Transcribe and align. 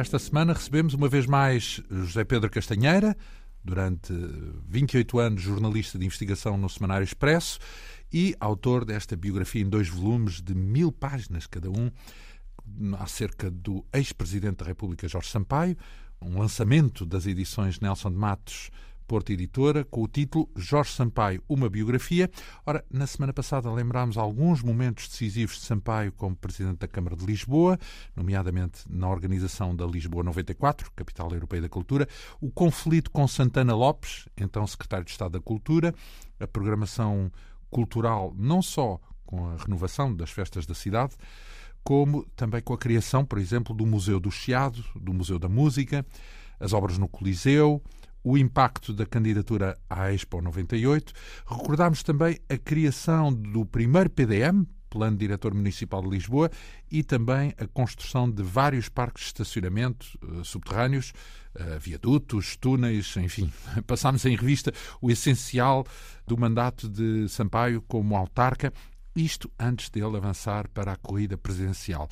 Esta 0.00 0.18
semana 0.18 0.54
recebemos 0.54 0.94
uma 0.94 1.10
vez 1.10 1.26
mais 1.26 1.82
José 1.90 2.24
Pedro 2.24 2.48
Castanheira, 2.48 3.14
durante 3.62 4.14
28 4.66 5.18
anos 5.18 5.42
jornalista 5.42 5.98
de 5.98 6.06
investigação 6.06 6.56
no 6.56 6.70
Semanário 6.70 7.04
Expresso 7.04 7.58
e 8.10 8.34
autor 8.40 8.86
desta 8.86 9.14
biografia 9.14 9.60
em 9.60 9.68
dois 9.68 9.90
volumes 9.90 10.40
de 10.40 10.54
mil 10.54 10.90
páginas 10.90 11.46
cada 11.46 11.68
um, 11.68 11.90
acerca 12.98 13.50
do 13.50 13.84
ex-presidente 13.92 14.56
da 14.56 14.64
República 14.64 15.06
Jorge 15.06 15.28
Sampaio, 15.28 15.76
um 16.18 16.38
lançamento 16.38 17.04
das 17.04 17.26
edições 17.26 17.78
Nelson 17.78 18.10
de 18.10 18.16
Matos 18.16 18.70
Porto 19.10 19.30
Editora, 19.30 19.84
com 19.84 20.04
o 20.04 20.06
título 20.06 20.48
Jorge 20.54 20.92
Sampaio, 20.92 21.42
uma 21.48 21.68
biografia. 21.68 22.30
Ora, 22.64 22.84
na 22.88 23.08
semana 23.08 23.32
passada 23.32 23.68
lembrámos 23.68 24.16
alguns 24.16 24.62
momentos 24.62 25.08
decisivos 25.08 25.56
de 25.56 25.62
Sampaio 25.62 26.12
como 26.12 26.36
Presidente 26.36 26.78
da 26.78 26.86
Câmara 26.86 27.16
de 27.16 27.26
Lisboa, 27.26 27.76
nomeadamente 28.14 28.84
na 28.88 29.08
organização 29.08 29.74
da 29.74 29.84
Lisboa 29.84 30.22
94, 30.22 30.92
capital 30.94 31.28
europeia 31.32 31.62
da 31.62 31.68
cultura, 31.68 32.08
o 32.40 32.52
conflito 32.52 33.10
com 33.10 33.26
Santana 33.26 33.74
Lopes, 33.74 34.28
então 34.36 34.64
Secretário 34.64 35.04
de 35.04 35.10
Estado 35.10 35.32
da 35.32 35.40
Cultura, 35.40 35.92
a 36.38 36.46
programação 36.46 37.32
cultural 37.68 38.32
não 38.38 38.62
só 38.62 39.00
com 39.26 39.48
a 39.48 39.56
renovação 39.56 40.14
das 40.14 40.30
festas 40.30 40.66
da 40.66 40.74
cidade, 40.74 41.16
como 41.82 42.24
também 42.36 42.62
com 42.62 42.74
a 42.74 42.78
criação, 42.78 43.24
por 43.24 43.40
exemplo, 43.40 43.74
do 43.74 43.84
Museu 43.84 44.20
do 44.20 44.30
Chiado, 44.30 44.84
do 44.94 45.12
Museu 45.12 45.36
da 45.36 45.48
Música, 45.48 46.06
as 46.60 46.72
obras 46.72 46.96
no 46.96 47.08
Coliseu, 47.08 47.82
o 48.22 48.36
impacto 48.36 48.92
da 48.92 49.06
candidatura 49.06 49.76
à 49.88 50.12
Expo 50.12 50.40
98. 50.40 51.12
Recordámos 51.46 52.02
também 52.02 52.38
a 52.48 52.56
criação 52.56 53.32
do 53.32 53.64
primeiro 53.64 54.10
PDM, 54.10 54.66
Plano 54.88 55.16
Diretor 55.16 55.54
Municipal 55.54 56.02
de 56.02 56.10
Lisboa, 56.10 56.50
e 56.90 57.02
também 57.02 57.54
a 57.56 57.66
construção 57.66 58.30
de 58.30 58.42
vários 58.42 58.88
parques 58.88 59.22
de 59.22 59.28
estacionamento 59.28 60.06
uh, 60.22 60.44
subterrâneos, 60.44 61.12
uh, 61.54 61.78
viadutos, 61.78 62.56
túneis, 62.56 63.16
enfim. 63.16 63.52
Passámos 63.86 64.24
em 64.26 64.36
revista 64.36 64.72
o 65.00 65.10
essencial 65.10 65.86
do 66.26 66.36
mandato 66.36 66.88
de 66.88 67.28
Sampaio 67.28 67.80
como 67.82 68.16
autarca, 68.16 68.72
isto 69.14 69.50
antes 69.58 69.88
dele 69.90 70.16
avançar 70.16 70.68
para 70.68 70.92
a 70.92 70.96
corrida 70.96 71.36
presidencial. 71.36 72.08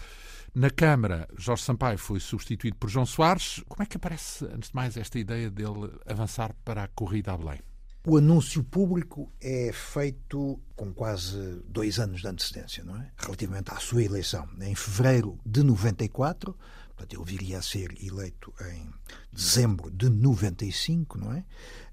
Na 0.58 0.70
Câmara, 0.70 1.28
Jorge 1.36 1.62
Sampaio 1.62 1.96
foi 1.96 2.18
substituído 2.18 2.76
por 2.78 2.90
João 2.90 3.06
Soares. 3.06 3.62
Como 3.68 3.80
é 3.80 3.86
que 3.86 3.96
aparece, 3.96 4.44
antes 4.46 4.70
de 4.70 4.74
mais, 4.74 4.96
esta 4.96 5.16
ideia 5.16 5.48
dele 5.48 5.88
avançar 6.04 6.52
para 6.64 6.82
a 6.82 6.88
corrida 6.88 7.32
a 7.32 7.38
Belém? 7.38 7.60
O 8.04 8.16
anúncio 8.16 8.64
público 8.64 9.32
é 9.40 9.70
feito 9.72 10.60
com 10.74 10.92
quase 10.92 11.62
dois 11.68 12.00
anos 12.00 12.22
de 12.22 12.26
antecedência, 12.26 12.82
não 12.82 12.96
é? 12.96 13.08
Relativamente 13.16 13.70
à 13.70 13.76
sua 13.76 14.02
eleição. 14.02 14.48
Em 14.60 14.74
fevereiro 14.74 15.38
de 15.46 15.62
94, 15.62 16.52
portanto, 16.88 17.14
ele 17.14 17.24
viria 17.24 17.58
a 17.58 17.62
ser 17.62 17.94
eleito 18.04 18.52
em 18.72 18.90
dezembro 19.32 19.92
de 19.92 20.08
95, 20.08 21.18
não 21.18 21.32
é? 21.34 21.44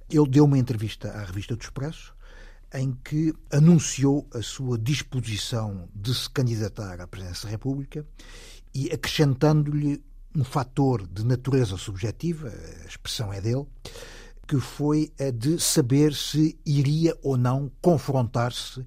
Ele 0.09 0.27
deu 0.27 0.45
uma 0.45 0.57
entrevista 0.57 1.11
à 1.11 1.23
revista 1.23 1.55
do 1.55 1.61
Expresso 1.61 2.15
em 2.73 2.93
que 2.93 3.33
anunciou 3.51 4.27
a 4.33 4.41
sua 4.41 4.77
disposição 4.77 5.87
de 5.93 6.13
se 6.13 6.29
candidatar 6.29 6.99
à 6.99 7.07
presidência 7.07 7.45
da 7.45 7.51
República 7.51 8.05
e 8.75 8.91
acrescentando-lhe 8.91 10.03
um 10.35 10.43
fator 10.43 11.07
de 11.07 11.23
natureza 11.25 11.77
subjetiva, 11.77 12.49
a 12.83 12.87
expressão 12.87 13.31
é 13.31 13.39
dele, 13.39 13.65
que 14.45 14.59
foi 14.59 15.13
a 15.17 15.31
de 15.31 15.57
saber 15.59 16.13
se 16.13 16.59
iria 16.65 17.17
ou 17.23 17.37
não 17.37 17.71
confrontar-se 17.81 18.85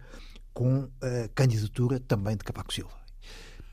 com 0.52 0.88
a 1.00 1.28
candidatura 1.34 1.98
também 1.98 2.36
de 2.36 2.44
Cavaco 2.44 2.72
Silva. 2.72 2.92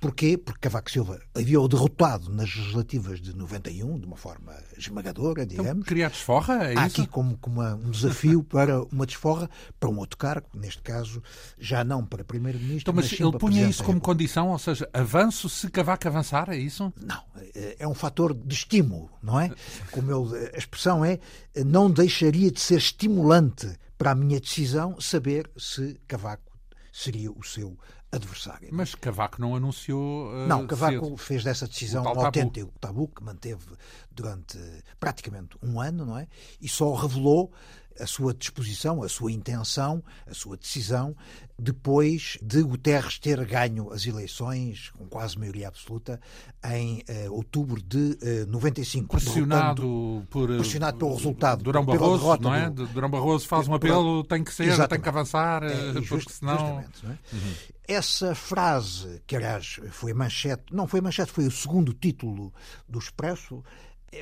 Porquê? 0.05 0.37
Porque 0.37 0.59
Cavaco 0.59 0.91
Silva 0.91 1.19
havia-o 1.33 1.67
derrotado 1.67 2.29
nas 2.29 2.55
legislativas 2.55 3.19
de 3.19 3.35
91, 3.35 3.99
de 3.99 4.05
uma 4.05 4.15
forma 4.15 4.53
esmagadora, 4.77 5.41
então, 5.41 5.47
digamos. 5.47 5.71
Então, 5.71 5.81
criar 5.81 6.09
desforra, 6.09 6.63
é 6.65 6.77
Há 6.77 6.85
isso? 6.85 7.01
aqui 7.01 7.09
como, 7.09 7.35
como 7.39 7.63
um 7.63 7.89
desafio 7.89 8.43
para 8.45 8.83
uma 8.83 9.07
desforra 9.07 9.49
para 9.79 9.89
um 9.89 9.97
outro 9.97 10.15
cargo, 10.15 10.47
neste 10.53 10.83
caso, 10.83 11.23
já 11.57 11.83
não 11.83 12.05
para 12.05 12.23
Primeiro-Ministro, 12.23 12.81
então, 12.81 12.93
mas, 12.93 13.09
mas 13.09 13.19
ele 13.19 13.31
punha 13.39 13.67
isso 13.67 13.83
como 13.83 13.99
condição, 13.99 14.49
ou 14.49 14.59
seja, 14.59 14.87
avanço 14.93 15.49
se 15.49 15.71
Cavaco 15.71 16.07
avançar, 16.07 16.49
é 16.49 16.57
isso? 16.57 16.93
Não, 17.03 17.23
é, 17.55 17.77
é 17.79 17.87
um 17.87 17.95
fator 17.95 18.31
de 18.31 18.53
estímulo, 18.53 19.09
não 19.23 19.39
é? 19.39 19.51
Como 19.89 20.11
ele, 20.11 20.51
a 20.53 20.57
expressão 20.57 21.03
é, 21.03 21.19
não 21.65 21.89
deixaria 21.89 22.51
de 22.51 22.59
ser 22.59 22.77
estimulante 22.77 23.75
para 23.97 24.11
a 24.11 24.15
minha 24.15 24.39
decisão 24.39 25.01
saber 25.01 25.49
se 25.57 25.99
Cavaco 26.07 26.55
seria 26.91 27.31
o 27.31 27.43
seu 27.43 27.75
adversário. 28.15 28.69
Mas 28.71 28.95
Cavaco 28.95 29.41
não 29.41 29.55
anunciou. 29.55 30.31
Uh, 30.31 30.47
não, 30.47 30.67
Cavaco 30.67 31.05
cedo. 31.05 31.17
fez 31.17 31.43
dessa 31.43 31.67
decisão 31.67 32.03
um 32.03 32.07
autêntico 32.07 32.71
tabu. 32.79 33.05
tabu 33.05 33.07
que 33.07 33.23
manteve 33.23 33.65
durante 34.11 34.57
praticamente 34.99 35.57
um 35.61 35.79
ano, 35.79 36.05
não 36.05 36.17
é? 36.17 36.27
E 36.61 36.67
só 36.67 36.93
revelou 36.93 37.51
a 37.99 38.05
sua 38.05 38.33
disposição, 38.33 39.03
a 39.03 39.09
sua 39.09 39.31
intenção, 39.31 40.03
a 40.27 40.33
sua 40.33 40.57
decisão, 40.57 41.15
depois 41.57 42.37
de 42.41 42.61
Guterres 42.61 43.17
ter 43.17 43.43
ganho 43.45 43.91
as 43.91 44.05
eleições, 44.05 44.89
com 44.97 45.05
quase 45.05 45.39
maioria 45.39 45.67
absoluta, 45.67 46.19
em 46.65 47.03
uh, 47.27 47.33
outubro 47.33 47.81
de 47.81 48.17
uh, 48.43 48.47
95. 48.47 49.07
Pressionado, 49.07 50.25
por, 50.29 50.51
eh, 50.51 50.57
pressionado 50.57 50.97
pelo 50.97 51.15
resultado. 51.15 51.63
Durão 51.63 51.85
Barroso, 51.85 52.37
não 52.41 52.53
é? 52.53 52.69
Do, 52.69 52.85
Durão 52.87 53.09
Barroso 53.09 53.47
faz 53.47 53.67
um 53.67 53.73
apelo, 53.73 54.23
tem 54.23 54.43
que 54.43 54.53
ser, 54.53 54.65
Exatamente. 54.65 54.89
tem 54.89 55.01
que 55.01 55.09
avançar, 55.09 55.63
é, 55.63 55.93
porque 55.93 56.01
just, 56.01 56.29
senão... 56.29 56.79
É? 56.79 57.07
Uhum. 57.07 57.53
Essa 57.87 58.33
frase, 58.33 59.21
que 59.27 59.35
aliás 59.35 59.79
foi 59.91 60.11
manchete, 60.11 60.63
não 60.71 60.87
foi 60.87 61.01
manchete, 61.01 61.31
foi 61.31 61.45
o 61.45 61.51
segundo 61.51 61.93
título 61.93 62.51
do 62.89 62.97
Expresso, 62.97 63.63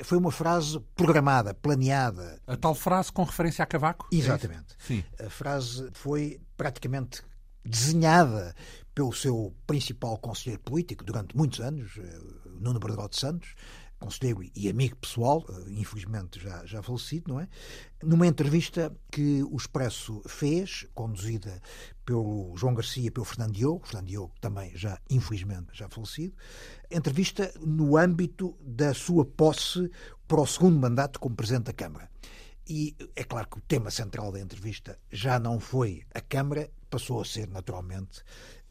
foi 0.02 0.18
uma 0.18 0.32
frase 0.32 0.80
programada, 0.96 1.54
planeada. 1.54 2.40
A 2.46 2.56
tal 2.56 2.74
frase 2.74 3.12
com 3.12 3.22
referência 3.22 3.62
a 3.62 3.66
Cavaco? 3.66 4.08
É 4.12 4.16
Exatamente. 4.16 4.74
É 4.80 4.86
Sim. 4.86 5.04
A 5.24 5.30
frase 5.30 5.90
foi 5.92 6.40
praticamente 6.56 7.22
desenhada 7.64 8.54
pelo 8.94 9.12
seu 9.12 9.54
principal 9.66 10.16
conselheiro 10.18 10.62
político 10.62 11.04
durante 11.04 11.36
muitos 11.36 11.60
anos, 11.60 11.92
eh, 11.98 12.20
Nuno 12.60 12.78
Brandão 12.78 13.08
de 13.08 13.18
Santos, 13.18 13.54
conselheiro 14.04 14.42
e 14.54 14.68
amigo 14.68 14.96
pessoal, 14.96 15.44
eh, 15.48 15.70
infelizmente 15.70 16.38
já, 16.38 16.64
já 16.66 16.82
falecido, 16.82 17.32
não 17.32 17.40
é? 17.40 17.48
Numa 18.02 18.26
entrevista 18.26 18.94
que 19.10 19.42
o 19.42 19.56
Expresso 19.56 20.20
fez, 20.26 20.86
conduzida 20.94 21.60
pelo 22.04 22.54
João 22.56 22.74
Garcia 22.74 23.06
e 23.06 23.10
pelo 23.10 23.24
Fernando 23.24 23.54
Diogo, 23.54 23.86
Fernando 23.86 24.08
Diogo 24.08 24.34
também 24.40 24.76
já, 24.76 25.00
infelizmente, 25.08 25.68
já 25.72 25.88
falecido, 25.88 26.34
entrevista 26.90 27.52
no 27.60 27.96
âmbito 27.96 28.54
da 28.60 28.92
sua 28.92 29.24
posse 29.24 29.90
para 30.28 30.40
o 30.40 30.46
segundo 30.46 30.78
mandato 30.78 31.18
como 31.18 31.34
Presidente 31.34 31.64
da 31.64 31.72
Câmara. 31.72 32.10
E 32.68 32.96
é 33.16 33.24
claro 33.24 33.48
que 33.48 33.58
o 33.58 33.62
tema 33.62 33.90
central 33.90 34.32
da 34.32 34.40
entrevista 34.40 34.98
já 35.10 35.38
não 35.38 35.58
foi 35.58 36.02
a 36.14 36.20
Câmara, 36.20 36.70
passou 36.90 37.20
a 37.20 37.24
ser, 37.24 37.48
naturalmente, 37.48 38.22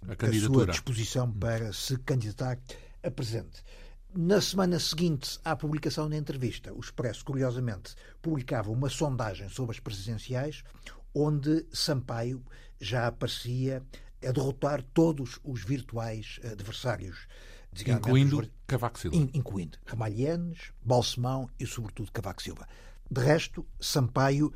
a, 0.08 0.14
a 0.14 0.34
sua 0.34 0.68
disposição 0.68 1.32
para 1.32 1.74
se 1.74 1.98
candidatar 1.98 2.60
a 3.04 3.12
Presidente. 3.12 3.64
Na 4.16 4.40
semana 4.40 4.80
seguinte 4.80 5.40
à 5.44 5.56
publicação 5.56 6.08
da 6.08 6.16
entrevista, 6.16 6.72
o 6.72 6.80
Expresso, 6.80 7.26
curiosamente, 7.26 7.96
publicava 8.22 8.70
uma 8.70 8.88
sondagem 8.88 9.50
sobre 9.50 9.76
as 9.76 9.80
presidenciais, 9.80 10.64
onde 11.16 11.66
Sampaio 11.74 12.46
já 12.80 13.08
aparecia 13.08 13.82
a 14.24 14.32
derrotar 14.32 14.84
todos 14.94 15.40
os 15.44 15.64
virtuais 15.64 16.40
adversários. 16.44 17.28
Incluindo. 17.88 18.48
Cavaco 18.68 19.00
Silva. 19.00 19.18
In, 19.18 19.32
incluindo 19.34 19.80
Ramalhianes, 19.84 20.72
Balsemão 20.86 21.50
e, 21.60 21.66
sobretudo, 21.66 22.12
Cavaco 22.12 22.44
Silva. 22.44 22.68
De 23.10 23.20
resto, 23.20 23.66
Sampaio 23.80 24.54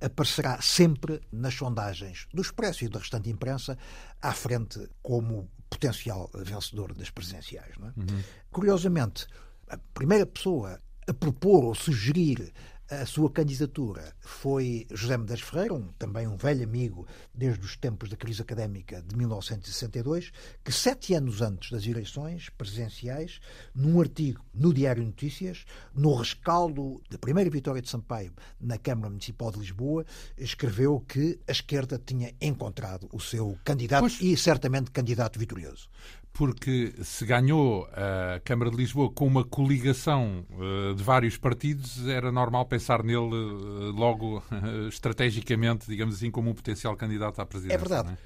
aparecerá 0.00 0.60
sempre 0.60 1.20
nas 1.30 1.54
sondagens 1.54 2.26
do 2.34 2.42
Expresso 2.42 2.84
e 2.84 2.88
da 2.88 2.98
restante 2.98 3.30
imprensa 3.30 3.78
à 4.20 4.32
frente 4.32 4.88
como 5.00 5.48
potencial 5.68 6.30
vencedor 6.34 6.94
das 6.94 7.10
presidenciais. 7.10 7.74
É? 7.78 7.82
Uhum. 7.82 8.22
Curiosamente, 8.50 9.26
a 9.68 9.78
primeira 9.94 10.26
pessoa 10.26 10.80
a 11.08 11.14
propor 11.14 11.64
ou 11.64 11.74
sugerir 11.74 12.52
a 12.88 13.04
sua 13.04 13.28
candidatura 13.30 14.14
foi 14.20 14.86
José 14.92 15.16
Medeiros 15.16 15.44
Ferreira, 15.44 15.74
um, 15.74 15.88
também 15.98 16.26
um 16.28 16.36
velho 16.36 16.62
amigo 16.62 17.06
desde 17.34 17.64
os 17.64 17.76
tempos 17.76 18.08
da 18.08 18.16
crise 18.16 18.42
académica 18.42 19.02
de 19.02 19.16
1962, 19.16 20.32
que 20.64 20.70
sete 20.70 21.14
anos 21.14 21.42
antes 21.42 21.70
das 21.72 21.84
eleições 21.84 22.48
presidenciais, 22.50 23.40
num 23.74 24.00
artigo 24.00 24.44
no 24.54 24.72
Diário 24.72 25.04
Notícias, 25.04 25.64
no 25.94 26.14
rescaldo 26.14 27.02
da 27.10 27.18
primeira 27.18 27.50
vitória 27.50 27.82
de 27.82 27.88
Sampaio 27.88 28.32
na 28.60 28.78
Câmara 28.78 29.10
Municipal 29.10 29.50
de 29.50 29.58
Lisboa, 29.58 30.06
escreveu 30.38 31.00
que 31.00 31.40
a 31.48 31.52
esquerda 31.52 32.00
tinha 32.04 32.32
encontrado 32.40 33.08
o 33.12 33.18
seu 33.20 33.58
candidato 33.64 34.02
pois... 34.02 34.20
e 34.20 34.36
certamente 34.36 34.92
candidato 34.92 35.38
vitorioso 35.38 35.88
porque 36.36 36.92
se 37.02 37.24
ganhou 37.24 37.88
a 37.92 38.38
Câmara 38.40 38.70
de 38.70 38.76
Lisboa 38.76 39.10
com 39.10 39.26
uma 39.26 39.42
coligação 39.42 40.44
eh, 40.50 40.94
de 40.94 41.02
vários 41.02 41.38
partidos, 41.38 42.06
era 42.06 42.30
normal 42.30 42.66
pensar 42.66 43.02
nele 43.02 43.34
eh, 43.34 43.92
logo 43.94 44.42
estrategicamente, 44.90 45.86
digamos 45.86 46.16
assim, 46.16 46.30
como 46.30 46.50
um 46.50 46.54
potencial 46.54 46.94
candidato 46.94 47.40
à 47.40 47.46
presidência. 47.46 47.76
É 47.76 47.78
verdade. 47.78 48.10
É? 48.10 48.16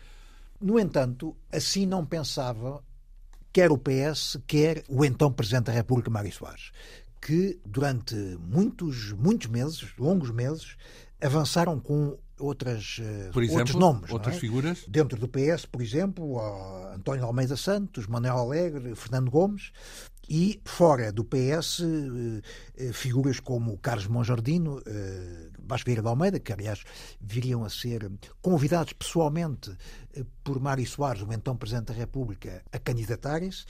No 0.61 0.79
entanto, 0.81 1.37
assim 1.53 1.87
não 1.87 2.05
pensava 2.05 2.83
quer 3.53 3.71
o 3.71 3.79
PS, 3.79 4.39
quer 4.45 4.83
o 4.89 5.05
então 5.05 5.33
Presidente 5.33 5.67
da 5.67 5.73
República, 5.73 6.11
Mário 6.11 6.33
Soares, 6.33 6.73
que 7.21 7.61
durante 7.65 8.15
muitos, 8.41 9.13
muitos 9.13 9.47
meses, 9.47 9.93
longos 9.97 10.33
meses, 10.33 10.77
avançaram 11.23 11.79
com 11.79 12.19
outras, 12.41 12.99
eh, 13.01 13.31
por 13.33 13.43
exemplo, 13.43 13.61
outros 13.61 13.77
nomes. 13.77 14.11
Outras 14.11 14.37
é? 14.37 14.39
figuras? 14.39 14.85
Dentro 14.89 15.19
do 15.19 15.29
PS, 15.29 15.67
por 15.67 15.83
exemplo, 15.83 16.41
António 16.93 17.25
Almeida 17.25 17.57
Santos, 17.57 18.07
Manuel 18.07 18.39
Alegre, 18.39 18.95
Fernando 18.95 19.31
Gomes, 19.31 19.73
e 20.29 20.61
fora 20.65 21.13
do 21.13 21.25
PS, 21.25 21.83
eh, 21.83 22.43
eh, 22.77 22.93
figuras 22.93 23.41
como 23.41 23.79
Carlos 23.79 24.07
Monjardino, 24.07 24.81
Vasco 25.63 25.87
Vieira 25.87 26.03
de 26.03 26.09
Almeida, 26.09 26.41
que 26.41 26.53
aliás 26.53 26.83
viriam 27.21 27.65
a 27.65 27.71
ser 27.71 28.11
convidados 28.41 28.93
pessoalmente 28.93 29.77
por 30.43 30.61
Mário 30.61 30.87
Soares, 30.87 31.23
o 31.23 31.33
então 31.33 31.57
Presidente 31.57 31.89
da 31.89 31.95
República, 31.95 32.63
a 32.73 32.79
candidatarem-se, 32.79 33.65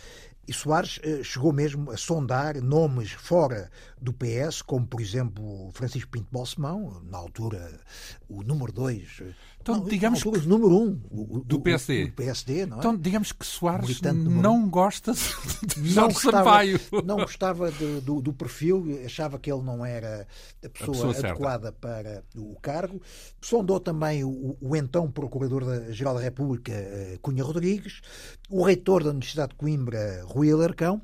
e 0.50 0.52
Soares 0.52 0.98
eh, 1.04 1.22
chegou 1.22 1.52
mesmo 1.52 1.92
a 1.92 1.96
sondar 1.96 2.60
nomes 2.60 3.12
fora 3.12 3.70
do 4.00 4.12
PS, 4.12 4.62
como 4.62 4.84
por 4.84 5.00
exemplo 5.00 5.70
Francisco 5.74 6.10
Pinto 6.10 6.26
Balsemão, 6.32 7.00
na 7.04 7.18
altura 7.18 7.80
o 8.28 8.42
número 8.42 8.72
2. 8.72 9.22
Então, 9.62 9.76
não, 9.76 9.84
digamos 9.84 10.20
altura, 10.20 10.40
que... 10.40 10.46
o 10.46 10.48
número 10.48 10.74
1 10.74 10.82
um, 10.82 11.00
o, 11.10 11.44
do 11.44 11.60
PSD. 11.60 12.04
O, 12.04 12.12
PSD 12.12 12.66
não 12.66 12.76
é? 12.76 12.78
Então, 12.80 12.96
digamos 12.96 13.30
que 13.32 13.44
Soares 13.44 14.00
não 14.00 14.68
gosta 14.68 15.12
de 15.12 15.94
não 15.94 16.08
gostava, 16.08 16.38
Sampaio. 16.38 16.80
Não 17.04 17.16
gostava 17.16 17.70
de, 17.70 18.00
do, 18.00 18.22
do, 18.22 18.32
perfil, 18.32 19.00
achava 19.04 19.38
que 19.38 19.52
ele 19.52 19.62
não 19.62 19.84
era 19.84 20.26
a 20.64 20.68
pessoa, 20.68 21.10
a 21.10 21.12
pessoa 21.12 21.28
adequada 21.28 21.64
certa. 21.64 21.78
para 21.78 22.22
o 22.36 22.58
cargo. 22.60 23.02
Sondou 23.40 23.78
também 23.78 24.24
o, 24.24 24.56
o 24.60 24.76
então 24.76 25.10
Procurador-Geral 25.10 26.14
da 26.14 26.20
República, 26.20 26.72
eh, 26.72 27.18
Cunha 27.20 27.44
Rodrigues, 27.44 28.00
o 28.48 28.62
reitor 28.62 29.04
da 29.04 29.10
Universidade 29.10 29.50
de 29.50 29.56
Coimbra, 29.56 30.22
Rui 30.24 30.50
Alarcão, 30.50 31.02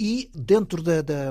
e 0.00 0.30
dentro 0.34 0.82
da, 0.82 1.02
da, 1.02 1.30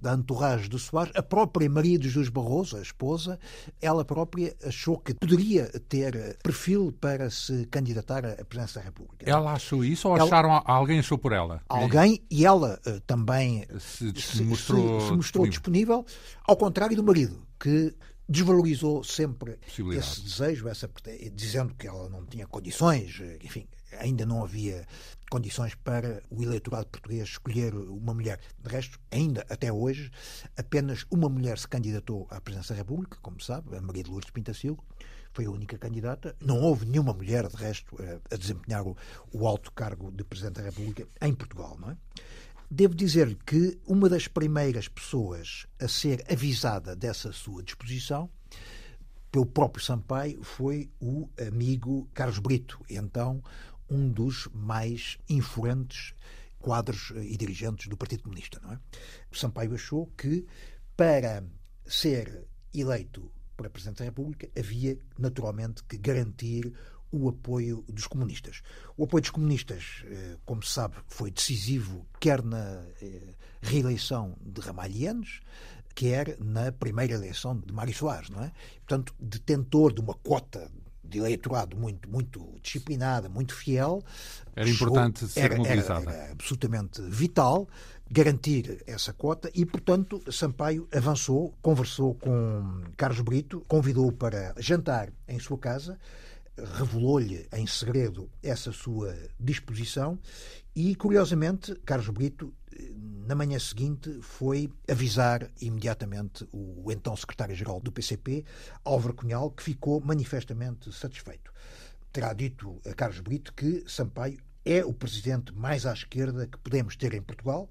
da 0.00 0.14
entourage 0.14 0.70
do 0.70 0.78
Soares, 0.78 1.12
a 1.14 1.22
própria 1.22 1.68
Maria 1.68 1.98
de 1.98 2.08
Jesus 2.08 2.30
Barroso, 2.30 2.78
a 2.78 2.80
esposa, 2.80 3.38
ela 3.78 4.06
própria 4.06 4.56
achou 4.64 4.98
que 4.98 5.12
poderia 5.12 5.66
ter 5.86 6.38
perfil 6.42 6.96
para 6.98 7.28
se 7.28 7.66
candidatar 7.66 8.24
à 8.24 8.42
presidência 8.42 8.80
da 8.80 8.86
República. 8.86 9.28
Ela 9.28 9.52
achou 9.52 9.84
isso 9.84 10.08
ou 10.08 10.16
ela, 10.16 10.24
acharam, 10.24 10.62
alguém 10.64 10.98
achou 10.98 11.18
por 11.18 11.32
ela? 11.32 11.60
Alguém, 11.68 12.22
e 12.30 12.46
ela 12.46 12.80
uh, 12.86 13.00
também 13.00 13.66
se, 13.78 14.10
se, 14.18 14.42
mostrou, 14.42 14.98
se, 14.98 15.08
se 15.08 15.12
mostrou 15.12 15.46
disponível. 15.46 16.02
disponível, 16.02 16.06
ao 16.48 16.56
contrário 16.56 16.96
do 16.96 17.04
marido, 17.04 17.46
que 17.60 17.94
desvalorizou 18.26 19.04
sempre 19.04 19.58
esse 19.92 20.22
desejo, 20.22 20.68
essa, 20.68 20.90
dizendo 21.34 21.74
que 21.74 21.86
ela 21.86 22.08
não 22.08 22.24
tinha 22.24 22.46
condições, 22.46 23.20
eh, 23.20 23.38
enfim, 23.44 23.68
ainda 24.00 24.26
não 24.26 24.42
havia 24.42 24.86
condições 25.30 25.74
para 25.74 26.22
o 26.30 26.42
eleitorado 26.42 26.86
português 26.86 27.28
escolher 27.28 27.74
uma 27.74 28.14
mulher. 28.14 28.40
De 28.62 28.68
resto, 28.68 28.98
ainda 29.10 29.44
até 29.48 29.72
hoje, 29.72 30.10
apenas 30.56 31.04
uma 31.10 31.28
mulher 31.28 31.58
se 31.58 31.68
candidatou 31.68 32.26
à 32.30 32.40
presidência 32.40 32.74
da 32.74 32.80
República, 32.80 33.18
como 33.20 33.40
sabe, 33.40 33.76
a 33.76 33.80
Maria 33.80 34.02
de 34.02 34.10
Lourdes 34.10 34.30
Pintacilgo, 34.30 34.84
foi 35.32 35.44
a 35.44 35.50
única 35.50 35.76
candidata. 35.76 36.34
Não 36.40 36.60
houve 36.60 36.86
nenhuma 36.86 37.12
mulher, 37.12 37.46
de 37.46 37.56
resto, 37.56 37.96
a 38.30 38.36
desempenhar 38.36 38.86
o, 38.86 38.96
o 39.32 39.46
alto 39.46 39.70
cargo 39.72 40.10
de 40.10 40.24
Presidente 40.24 40.54
da 40.54 40.62
República 40.62 41.06
em 41.20 41.34
Portugal, 41.34 41.76
não 41.78 41.90
é? 41.90 41.96
Devo 42.70 42.94
dizer 42.96 43.36
que 43.46 43.78
uma 43.86 44.08
das 44.08 44.26
primeiras 44.26 44.88
pessoas 44.88 45.66
a 45.80 45.86
ser 45.86 46.24
avisada 46.28 46.96
dessa 46.96 47.30
sua 47.32 47.62
disposição 47.62 48.28
pelo 49.30 49.46
próprio 49.46 49.84
Sampaio 49.84 50.42
foi 50.42 50.90
o 51.00 51.28
amigo 51.46 52.08
Carlos 52.12 52.38
Brito, 52.38 52.80
então 52.90 53.40
um 53.90 54.08
dos 54.08 54.48
mais 54.52 55.18
influentes 55.28 56.14
quadros 56.58 57.12
eh, 57.14 57.22
e 57.22 57.36
dirigentes 57.36 57.86
do 57.88 57.96
Partido 57.96 58.24
Comunista. 58.24 58.60
Não 58.62 58.72
é? 58.72 58.80
Sampaio 59.32 59.74
achou 59.74 60.06
que 60.16 60.46
para 60.96 61.44
ser 61.86 62.46
eleito 62.74 63.30
para 63.56 63.70
Presidente 63.70 63.98
da 63.98 64.04
República 64.04 64.48
havia 64.58 64.98
naturalmente 65.18 65.82
que 65.84 65.96
garantir 65.96 66.72
o 67.10 67.28
apoio 67.28 67.84
dos 67.88 68.06
comunistas. 68.06 68.62
O 68.96 69.04
apoio 69.04 69.22
dos 69.22 69.30
comunistas, 69.30 70.02
eh, 70.06 70.36
como 70.44 70.62
se 70.62 70.72
sabe, 70.72 70.96
foi 71.06 71.30
decisivo 71.30 72.06
quer 72.20 72.42
na 72.42 72.84
eh, 73.00 73.34
reeleição 73.62 74.36
de 74.40 74.60
Ramalhianos, 74.60 75.40
quer 75.94 76.36
na 76.38 76.72
primeira 76.72 77.14
eleição 77.14 77.58
de 77.58 77.72
Mário 77.72 77.94
Soares, 77.94 78.28
não 78.28 78.42
é? 78.42 78.52
Portanto, 78.80 79.14
detentor 79.18 79.94
de 79.94 80.00
uma 80.00 80.14
cota 80.14 80.70
de 81.08 81.18
eleitorado 81.18 81.76
muito, 81.76 82.08
muito 82.08 82.44
disciplinada, 82.62 83.28
muito 83.28 83.54
fiel. 83.54 84.02
Era 84.54 84.68
importante 84.68 85.26
ser 85.26 85.40
era, 85.40 85.56
mobilizada. 85.56 86.10
Era, 86.10 86.22
era 86.22 86.32
absolutamente 86.32 87.02
vital 87.02 87.68
garantir 88.10 88.82
essa 88.86 89.12
cota 89.12 89.50
e, 89.54 89.66
portanto, 89.66 90.22
Sampaio 90.30 90.88
avançou, 90.94 91.54
conversou 91.60 92.14
com 92.14 92.84
Carlos 92.96 93.20
Brito, 93.20 93.64
convidou-o 93.66 94.12
para 94.12 94.54
jantar 94.58 95.12
em 95.26 95.38
sua 95.40 95.58
casa, 95.58 95.98
revelou-lhe 96.56 97.46
em 97.52 97.66
segredo 97.66 98.30
essa 98.42 98.72
sua 98.72 99.14
disposição 99.38 100.18
e, 100.76 100.94
curiosamente, 100.94 101.74
Carlos 101.86 102.10
Brito 102.10 102.54
na 103.26 103.34
manhã 103.34 103.58
seguinte 103.58 104.20
foi 104.20 104.70
avisar 104.88 105.50
imediatamente 105.60 106.46
o 106.52 106.92
então 106.92 107.16
secretário-geral 107.16 107.80
do 107.80 107.90
PCP, 107.90 108.44
Álvaro 108.84 109.14
Cunhal, 109.14 109.50
que 109.50 109.62
ficou 109.62 110.00
manifestamente 110.02 110.92
satisfeito. 110.92 111.50
Terá 112.12 112.34
dito 112.34 112.78
a 112.86 112.92
Carlos 112.92 113.20
Brito 113.20 113.54
que 113.54 113.84
Sampaio 113.88 114.38
é 114.66 114.84
o 114.84 114.92
presidente 114.92 115.52
mais 115.54 115.86
à 115.86 115.94
esquerda 115.94 116.46
que 116.46 116.58
podemos 116.58 116.94
ter 116.94 117.14
em 117.14 117.22
Portugal 117.22 117.70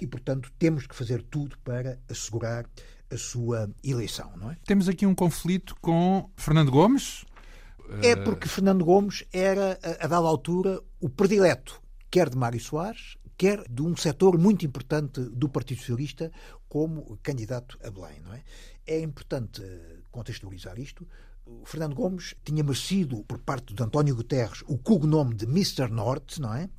e, 0.00 0.06
portanto, 0.06 0.52
temos 0.56 0.86
que 0.86 0.94
fazer 0.94 1.22
tudo 1.22 1.58
para 1.58 1.98
assegurar 2.08 2.66
a 3.10 3.18
sua 3.18 3.68
eleição, 3.82 4.32
não 4.36 4.52
é? 4.52 4.56
Temos 4.64 4.88
aqui 4.88 5.04
um 5.04 5.14
conflito 5.14 5.74
com 5.80 6.30
Fernando 6.36 6.70
Gomes. 6.70 7.24
É 8.02 8.16
porque 8.16 8.48
Fernando 8.48 8.84
Gomes 8.84 9.24
era, 9.32 9.78
a 10.00 10.06
dada 10.06 10.26
altura, 10.26 10.80
o 11.00 11.08
predileto, 11.08 11.83
quer 12.14 12.30
de 12.30 12.36
Mário 12.36 12.60
Soares, 12.60 13.18
quer 13.36 13.68
de 13.68 13.82
um 13.82 13.96
setor 13.96 14.38
muito 14.38 14.64
importante 14.64 15.20
do 15.20 15.48
Partido 15.48 15.78
Socialista 15.78 16.30
como 16.68 17.18
candidato 17.24 17.76
a 17.82 17.90
Belém. 17.90 18.20
Não 18.20 18.32
é? 18.32 18.44
é 18.86 19.00
importante 19.00 19.60
eh, 19.60 19.96
contextualizar 20.12 20.78
isto. 20.78 21.04
O 21.44 21.66
Fernando 21.66 21.96
Gomes 21.96 22.36
tinha 22.44 22.62
merecido, 22.62 23.24
por 23.24 23.40
parte 23.40 23.74
de 23.74 23.82
António 23.82 24.14
Guterres, 24.14 24.62
o 24.68 24.78
cognome 24.78 25.34
de 25.34 25.44
Mr. 25.44 25.88
Norte, 25.88 26.40
não 26.40 26.54
é? 26.54 26.70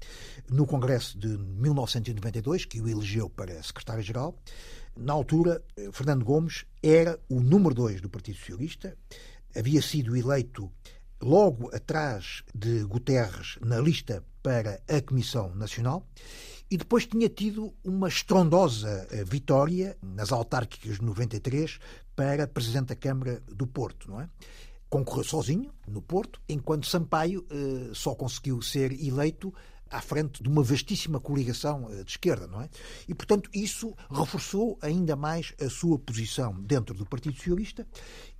No 0.49 0.65
Congresso 0.65 1.17
de 1.17 1.37
1992, 1.37 2.63
que 2.63 2.79
o 2.79 2.87
elegeu 2.87 3.29
para 3.29 3.61
secretário-geral. 3.61 4.39
Na 4.95 5.11
altura, 5.11 5.61
eh, 5.75 5.89
Fernando 5.91 6.23
Gomes 6.23 6.63
era 6.81 7.19
o 7.27 7.41
número 7.41 7.75
dois 7.75 7.99
do 7.99 8.09
Partido 8.09 8.37
Socialista, 8.37 8.97
havia 9.53 9.81
sido 9.81 10.15
eleito 10.15 10.71
logo 11.21 11.73
atrás 11.73 12.43
de 12.53 12.83
Guterres 12.83 13.57
na 13.61 13.79
lista 13.79 14.23
para 14.41 14.81
a 14.87 15.01
Comissão 15.01 15.53
Nacional 15.55 16.07
e 16.69 16.77
depois 16.77 17.05
tinha 17.05 17.29
tido 17.29 17.73
uma 17.83 18.07
estrondosa 18.07 19.07
eh, 19.11 19.23
vitória 19.23 19.97
nas 20.01 20.31
autárquicas 20.31 20.97
de 20.97 21.03
93 21.03 21.79
para 22.15 22.47
Presidente 22.47 22.87
da 22.87 22.95
Câmara 22.95 23.41
do 23.47 23.67
Porto, 23.67 24.09
não 24.09 24.21
é? 24.21 24.29
Concorreu 24.89 25.23
sozinho 25.23 25.71
no 25.87 26.01
Porto, 26.01 26.39
enquanto 26.47 26.87
Sampaio 26.87 27.45
eh, 27.49 27.91
só 27.93 28.15
conseguiu 28.15 28.61
ser 28.61 28.91
eleito 28.93 29.53
à 29.89 30.01
frente 30.01 30.41
de 30.41 30.49
uma 30.49 30.63
vastíssima 30.63 31.19
coligação 31.19 31.87
eh, 31.91 32.03
de 32.03 32.11
esquerda, 32.11 32.47
não 32.47 32.61
é? 32.61 32.69
E, 33.07 33.13
portanto, 33.13 33.49
isso 33.53 33.95
reforçou 34.09 34.77
ainda 34.81 35.15
mais 35.15 35.53
a 35.61 35.69
sua 35.69 35.97
posição 35.99 36.53
dentro 36.61 36.95
do 36.95 37.05
Partido 37.05 37.35
Socialista 37.35 37.87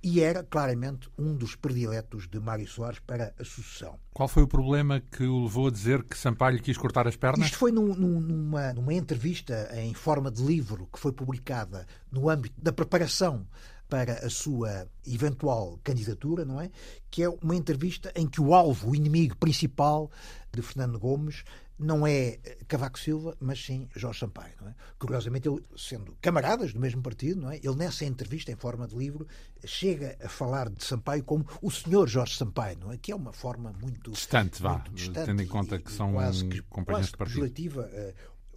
e 0.02 0.20
era 0.20 0.42
claramente 0.42 1.08
um 1.18 1.34
dos 1.34 1.54
prediletos 1.54 2.28
de 2.28 2.38
Mário 2.38 2.66
Soares 2.66 2.98
para 3.00 3.34
a 3.38 3.44
sucessão. 3.44 3.98
Qual 4.12 4.28
foi 4.28 4.42
o 4.42 4.48
problema 4.48 5.00
que 5.00 5.24
o 5.24 5.44
levou 5.44 5.68
a 5.68 5.70
dizer 5.70 6.02
que 6.02 6.16
Sampaio 6.16 6.62
quis 6.62 6.76
cortar 6.78 7.06
as 7.06 7.16
pernas? 7.16 7.46
Isto 7.46 7.58
foi 7.58 7.72
num, 7.72 7.94
numa, 7.94 8.72
numa 8.72 8.94
entrevista 8.94 9.68
em 9.74 9.92
forma 9.94 10.30
de 10.30 10.42
livro 10.42 10.88
que 10.92 10.98
foi 10.98 11.12
publicada 11.12 11.86
no 12.10 12.28
âmbito 12.28 12.54
da 12.60 12.72
preparação 12.72 13.46
para 13.88 14.26
a 14.26 14.30
sua 14.30 14.88
eventual 15.06 15.78
candidatura, 15.82 16.44
não 16.44 16.60
é? 16.60 16.70
Que 17.10 17.22
é 17.22 17.28
uma 17.28 17.54
entrevista 17.54 18.12
em 18.14 18.26
que 18.26 18.40
o 18.40 18.54
alvo, 18.54 18.90
o 18.90 18.96
inimigo 18.96 19.36
principal 19.36 20.10
de 20.52 20.62
Fernando 20.62 20.98
Gomes 20.98 21.44
não 21.78 22.06
é 22.06 22.38
Cavaco 22.66 22.98
Silva, 22.98 23.36
mas 23.38 23.62
sim 23.62 23.88
Jorge 23.94 24.20
Sampaio. 24.20 24.54
Não 24.60 24.68
é? 24.68 24.74
Curiosamente, 24.98 25.48
ele, 25.48 25.62
sendo 25.76 26.16
camaradas 26.20 26.72
do 26.72 26.80
mesmo 26.80 27.02
partido, 27.02 27.42
não 27.42 27.50
é? 27.50 27.56
ele 27.56 27.74
nessa 27.74 28.04
entrevista 28.04 28.50
em 28.50 28.56
forma 28.56 28.86
de 28.86 28.96
livro 28.96 29.26
chega 29.64 30.16
a 30.22 30.28
falar 30.28 30.70
de 30.70 30.82
Sampaio 30.82 31.22
como 31.24 31.46
o 31.60 31.70
senhor 31.70 32.08
Jorge 32.08 32.36
Sampaio, 32.36 32.78
não 32.78 32.92
é? 32.92 32.96
que 32.96 33.12
é 33.12 33.16
uma 33.16 33.32
forma 33.32 33.72
muito 33.80 34.10
distante, 34.10 34.62
vá, 34.62 34.74
muito 34.74 34.92
distante 34.92 35.26
tendo 35.26 35.42
em 35.42 35.46
conta 35.46 35.78
que 35.78 35.92
são 35.92 36.12
quase, 36.12 36.62
companheiros 36.62 37.10
de 37.10 37.16
partido. 37.16 37.40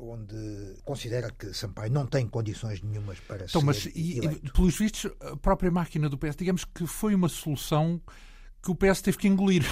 Onde 0.01 0.77
considera 0.85 1.29
que 1.29 1.53
Sampaio 1.53 1.91
não 1.91 2.05
tem 2.05 2.25
condições 2.25 2.81
nenhumas 2.81 3.19
para 3.19 3.43
então, 3.43 3.59
ser 3.59 3.65
mas, 3.67 3.85
e, 3.87 4.21
pelos 4.53 4.77
vistos, 4.77 5.11
a 5.19 5.35
própria 5.35 5.69
máquina 5.69 6.07
do 6.07 6.17
PS, 6.17 6.37
digamos 6.37 6.63
que 6.63 6.87
foi 6.87 7.13
uma 7.13 7.27
solução 7.27 8.01
que 8.63 8.71
o 8.71 8.75
PS 8.75 9.01
teve 9.01 9.17
que 9.17 9.27
engolir. 9.27 9.65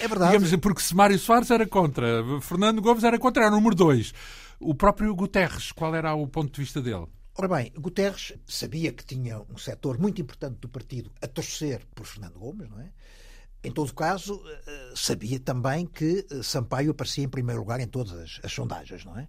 É 0.00 0.08
verdade. 0.08 0.38
Digamos, 0.38 0.56
porque 0.56 0.82
se 0.82 0.94
Mário 0.94 1.18
Soares 1.18 1.50
era 1.50 1.66
contra, 1.66 2.22
Fernando 2.40 2.82
Gomes 2.82 3.04
era 3.04 3.18
contra, 3.18 3.44
era 3.44 3.52
o 3.52 3.56
número 3.56 3.76
dois. 3.76 4.12
O 4.58 4.74
próprio 4.74 5.14
Guterres, 5.14 5.70
qual 5.70 5.94
era 5.94 6.14
o 6.14 6.26
ponto 6.26 6.52
de 6.52 6.60
vista 6.60 6.80
dele? 6.82 7.06
Ora 7.36 7.46
bem, 7.46 7.72
Guterres 7.76 8.32
sabia 8.46 8.92
que 8.92 9.04
tinha 9.04 9.40
um 9.48 9.56
setor 9.56 9.98
muito 9.98 10.20
importante 10.20 10.58
do 10.58 10.68
partido 10.68 11.12
a 11.22 11.28
torcer 11.28 11.86
por 11.94 12.04
Fernando 12.04 12.40
Gomes, 12.40 12.68
não 12.68 12.80
é? 12.80 12.90
Em 13.62 13.72
todo 13.72 13.92
caso, 13.92 14.40
eh, 14.66 14.92
sabia 14.94 15.40
também 15.40 15.84
que 15.84 16.24
eh, 16.30 16.42
Sampaio 16.42 16.92
aparecia 16.92 17.24
em 17.24 17.28
primeiro 17.28 17.60
lugar 17.60 17.80
em 17.80 17.88
todas 17.88 18.12
as, 18.12 18.40
as 18.44 18.52
sondagens, 18.52 19.04
não 19.04 19.18
é? 19.18 19.28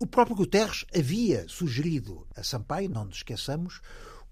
O 0.00 0.06
próprio 0.06 0.34
Guterres 0.34 0.84
havia 0.92 1.46
sugerido 1.48 2.26
a 2.34 2.42
Sampaio, 2.42 2.90
não 2.90 3.04
nos 3.04 3.18
esqueçamos, 3.18 3.80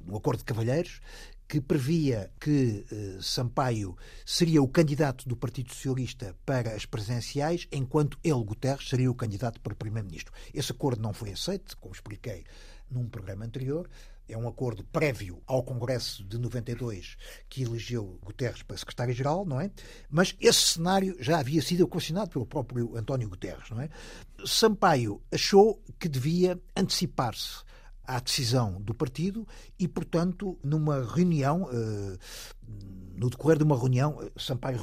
um 0.05 0.17
acordo 0.17 0.39
de 0.39 0.45
cavalheiros, 0.45 1.01
que 1.47 1.61
previa 1.61 2.31
que 2.41 2.85
eh, 2.91 3.19
Sampaio 3.21 3.97
seria 4.25 4.63
o 4.63 4.69
candidato 4.69 5.29
do 5.29 5.37
Partido 5.37 5.73
Socialista 5.73 6.37
para 6.47 6.75
as 6.75 6.87
presidenciais, 6.87 7.67
enquanto 7.71 8.19
ele, 8.23 8.45
Guterres, 8.45 8.89
seria 8.89 9.11
o 9.11 9.15
candidato 9.15 9.61
para 9.61 9.75
primeiro-ministro. 9.75 10.33
Esse 10.55 10.73
acordo 10.73 11.03
não 11.03 11.13
foi 11.13 11.33
aceito, 11.33 11.77
como 11.79 11.95
expliquei 11.95 12.45
num 12.91 13.09
programa 13.09 13.45
anterior. 13.45 13.89
É 14.31 14.37
um 14.37 14.49
acordo 14.49 14.85
prévio 14.85 15.43
ao 15.47 15.63
Congresso 15.63 16.25
de 16.25 16.39
92 16.39 17.17
que 17.49 17.63
elegeu 17.63 18.19
Guterres 18.23 18.63
para 18.63 18.77
secretário-geral, 18.77 19.45
não 19.45 19.61
é? 19.61 19.71
Mas 20.09 20.37
esse 20.41 20.61
cenário 20.61 21.17
já 21.21 21.39
havia 21.39 21.61
sido 21.61 21.85
equacionado 21.85 22.31
pelo 22.31 22.47
próprio 22.47 22.97
António 22.97 23.29
Guterres, 23.29 23.71
não 23.71 23.81
é? 23.81 23.89
Sampaio 24.45 25.21
achou 25.33 25.83
que 25.99 26.09
devia 26.09 26.61
antecipar-se 26.77 27.65
à 28.05 28.19
decisão 28.19 28.81
do 28.81 28.93
partido 28.93 29.47
e, 29.79 29.87
portanto, 29.87 30.59
numa 30.65 31.05
reunião, 31.05 31.69
eh, 31.73 32.19
no 33.15 33.31
decorrer 33.31 33.59
de 33.59 33.65
uma 33.65 33.79
reunião, 33.79 34.31
Sampaio 34.37 34.79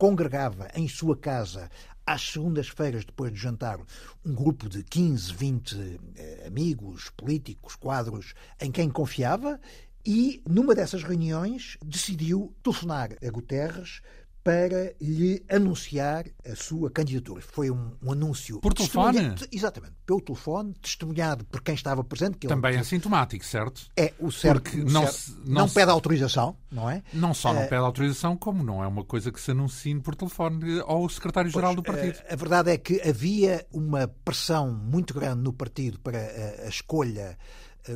congregava 0.00 0.70
em 0.74 0.88
sua 0.88 1.14
casa 1.14 1.70
às 2.06 2.32
segundas-feiras, 2.32 3.04
depois 3.04 3.30
de 3.30 3.38
jantar, 3.38 3.78
um 4.24 4.34
grupo 4.34 4.66
de 4.66 4.82
15, 4.82 5.34
20 5.34 6.00
eh, 6.16 6.44
amigos, 6.46 7.10
políticos, 7.10 7.76
quadros, 7.76 8.32
em 8.58 8.72
quem 8.72 8.88
confiava, 8.88 9.60
e 10.04 10.42
numa 10.48 10.74
dessas 10.74 11.02
reuniões 11.02 11.76
decidiu 11.84 12.56
telefonar 12.62 13.10
a 13.22 13.30
Guterres 13.30 14.00
para 14.42 14.94
lhe 15.00 15.42
anunciar 15.50 16.24
a 16.50 16.56
sua 16.56 16.90
candidatura. 16.90 17.42
Foi 17.42 17.70
um, 17.70 17.92
um 18.02 18.12
anúncio. 18.12 18.60
Por 18.60 18.72
telefone? 18.72 19.34
Exatamente, 19.52 19.94
pelo 20.06 20.20
telefone, 20.20 20.74
testemunhado 20.80 21.44
por 21.44 21.62
quem 21.62 21.74
estava 21.74 22.02
presente. 22.02 22.38
Que 22.38 22.48
Também 22.48 22.76
é 22.76 22.82
sintomático, 22.82 23.44
certo? 23.44 23.86
É, 23.96 24.12
o 24.18 24.30
certo. 24.30 24.62
Porque 24.62 24.78
não, 24.78 25.02
certo, 25.02 25.16
se, 25.16 25.30
não, 25.44 25.54
não 25.54 25.68
se... 25.68 25.74
pede 25.74 25.90
autorização, 25.90 26.56
não 26.70 26.88
é? 26.88 27.02
Não 27.12 27.34
só 27.34 27.52
não 27.52 27.64
uh, 27.64 27.68
pede 27.68 27.82
autorização, 27.82 28.36
como 28.36 28.62
não 28.62 28.82
é 28.82 28.86
uma 28.86 29.04
coisa 29.04 29.30
que 29.30 29.40
se 29.40 29.50
anuncie 29.50 29.98
por 30.00 30.14
telefone 30.14 30.80
ao 30.80 31.08
secretário-geral 31.08 31.74
do 31.74 31.82
partido. 31.82 32.16
Uh, 32.16 32.32
a 32.32 32.36
verdade 32.36 32.70
é 32.70 32.78
que 32.78 33.00
havia 33.06 33.66
uma 33.72 34.08
pressão 34.24 34.72
muito 34.72 35.12
grande 35.12 35.42
no 35.42 35.52
partido 35.52 35.98
para 36.00 36.18
a, 36.18 36.66
a 36.66 36.68
escolha 36.68 37.20
eh, 37.20 37.36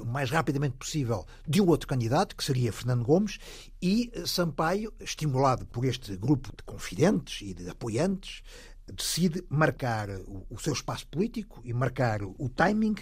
o 0.01 0.07
mais 0.07 0.31
rapidamente 0.31 0.77
possível 0.77 1.27
de 1.47 1.61
um 1.61 1.69
outro 1.69 1.89
candidato, 1.89 2.37
que 2.37 2.45
seria 2.45 2.73
Fernando 2.73 3.05
Gomes, 3.05 3.39
e 3.81 4.11
eh, 4.13 4.27
Sampaio, 4.27 4.93
estimulado 5.01 5.67
por 5.67 5.85
este 5.85 6.17
grupo 6.17 6.51
de 6.57 6.63
confidentes 6.65 7.43
e 7.43 7.55
de 7.55 7.69
apoiantes, 7.69 8.43
decide 8.93 9.45
marcar 9.49 10.09
o, 10.51 10.59
seu 10.59 10.73
espaço 10.73 11.07
político 11.07 11.61
e 11.65 11.73
marcar 11.73 12.23
o 12.23 12.49
timing 12.55 12.97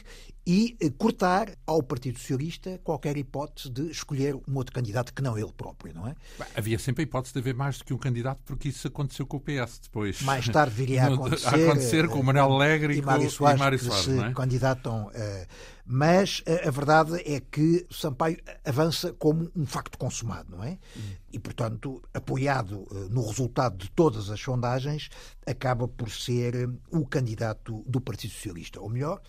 e 0.46 0.76
eh, 0.80 0.90
cortar 0.90 1.52
ao 1.66 1.82
Partido 1.82 2.18
Socialista 2.18 2.80
qualquer 2.82 3.16
hipótese 3.16 3.70
de 3.70 3.90
escolher 3.90 4.34
um 4.34 4.56
outro 4.56 4.74
candidato 4.74 5.14
que 5.14 5.22
não 5.22 5.38
ele 5.38 5.52
próprio, 5.52 5.94
não 5.94 6.06
é? 6.06 6.16
Havia 6.56 6.78
sempre 6.78 7.02
a 7.02 7.04
hipótese 7.04 7.32
de 7.32 7.38
haver 7.38 7.54
mais 7.54 7.78
do 7.78 7.84
que 7.84 7.94
um 7.94 7.98
candidato, 7.98 8.40
porque 8.44 8.68
isso 8.68 8.88
aconteceu 8.88 9.24
com 9.24 9.36
o 9.36 9.40
PS 9.40 9.78
depois. 9.84 10.20
Mais 10.22 10.48
tarde 10.48 10.74
viria 10.74 11.04
a 11.04 11.06
acontecer, 11.14 11.46
a 11.46 11.50
acontecer 11.50 12.08
com 12.08 12.20
o 12.20 12.24
Manuel 12.24 12.52
Alegre 12.52 12.94
e, 12.94 12.98
e 12.98 13.02
Mário 13.02 13.30
Soares, 13.30 13.60
e 13.60 13.62
Mário 13.62 13.78
Soares 13.78 14.06
que 14.06 14.12
se 14.12 14.18
é? 14.18 14.32
candidatam. 14.32 15.06
Uh, 15.06 15.46
mas 15.84 16.42
a, 16.46 16.70
verdade 16.70 17.20
é 17.26 17.40
que 17.40 17.86
Sampaio 17.90 18.38
avança 18.64 19.12
como 19.12 19.50
um 19.54 19.66
facto 19.66 19.98
consumado, 19.98 20.56
não 20.56 20.62
é? 20.62 20.78
E, 21.32 21.40
portanto, 21.40 22.00
apoiado 22.14 22.86
no 23.10 23.26
resultado 23.26 23.76
de 23.76 23.90
todas 23.90 24.30
as 24.30 24.40
sondagens, 24.40 25.10
acaba 25.44 25.88
por 25.88 26.08
ser 26.08 26.70
o 26.88 27.04
candidato 27.04 27.82
do 27.86 28.00
Partido 28.00 28.32
Socialista. 28.32 28.80
Ou 28.80 28.88
melhor, 28.88 29.20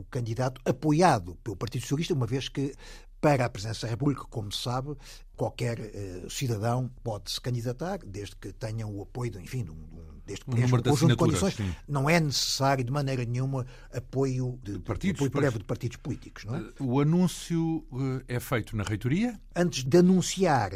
o 0.00 0.04
candidato 0.04 0.60
apoiado 0.64 1.36
pelo 1.42 1.56
Partido 1.56 1.82
Socialista, 1.82 2.14
uma 2.14 2.26
vez 2.26 2.48
que 2.48 2.74
para 3.20 3.46
a 3.46 3.48
presidência 3.48 3.86
da 3.86 3.90
República, 3.90 4.24
como 4.28 4.52
se 4.52 4.62
sabe, 4.62 4.94
qualquer 5.34 5.80
uh, 5.80 6.30
cidadão 6.30 6.90
pode 7.02 7.30
se 7.30 7.40
candidatar, 7.40 7.98
desde 8.04 8.36
que 8.36 8.52
tenha 8.52 8.86
o 8.86 9.02
apoio, 9.02 9.32
de, 9.32 9.38
enfim, 9.38 9.64
de 9.64 9.70
um, 9.70 9.76
desde 10.24 10.44
que 10.44 10.50
um 10.50 10.82
conjunto 10.82 11.08
de 11.08 11.16
condições. 11.16 11.54
Sim. 11.54 11.74
Não 11.88 12.08
é 12.08 12.20
necessário, 12.20 12.84
de 12.84 12.92
maneira 12.92 13.24
nenhuma, 13.24 13.66
apoio, 13.92 14.58
de, 14.62 14.74
de 14.74 14.78
partidos, 14.80 15.20
apoio 15.20 15.30
prévio 15.30 15.58
de 15.58 15.64
partidos 15.64 15.96
políticos. 15.96 16.44
Não 16.44 16.56
é? 16.56 16.60
Eh, 16.60 16.72
o 16.80 17.00
anúncio 17.00 17.84
uh, 17.90 18.22
é 18.28 18.38
feito 18.38 18.76
na 18.76 18.82
reitoria? 18.82 19.40
Antes 19.54 19.84
de 19.84 19.98
anunciar 19.98 20.72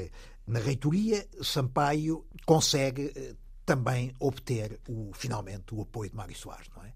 na 0.46 0.58
reitoria, 0.58 1.26
Sampaio 1.42 2.24
consegue 2.46 3.12
uh, 3.16 3.36
também 3.64 4.12
obter, 4.18 4.80
o, 4.88 5.12
finalmente, 5.14 5.74
o 5.74 5.82
apoio 5.82 6.10
de 6.10 6.16
Mário 6.16 6.36
Soares. 6.36 6.68
Não 6.74 6.82
é? 6.84 6.92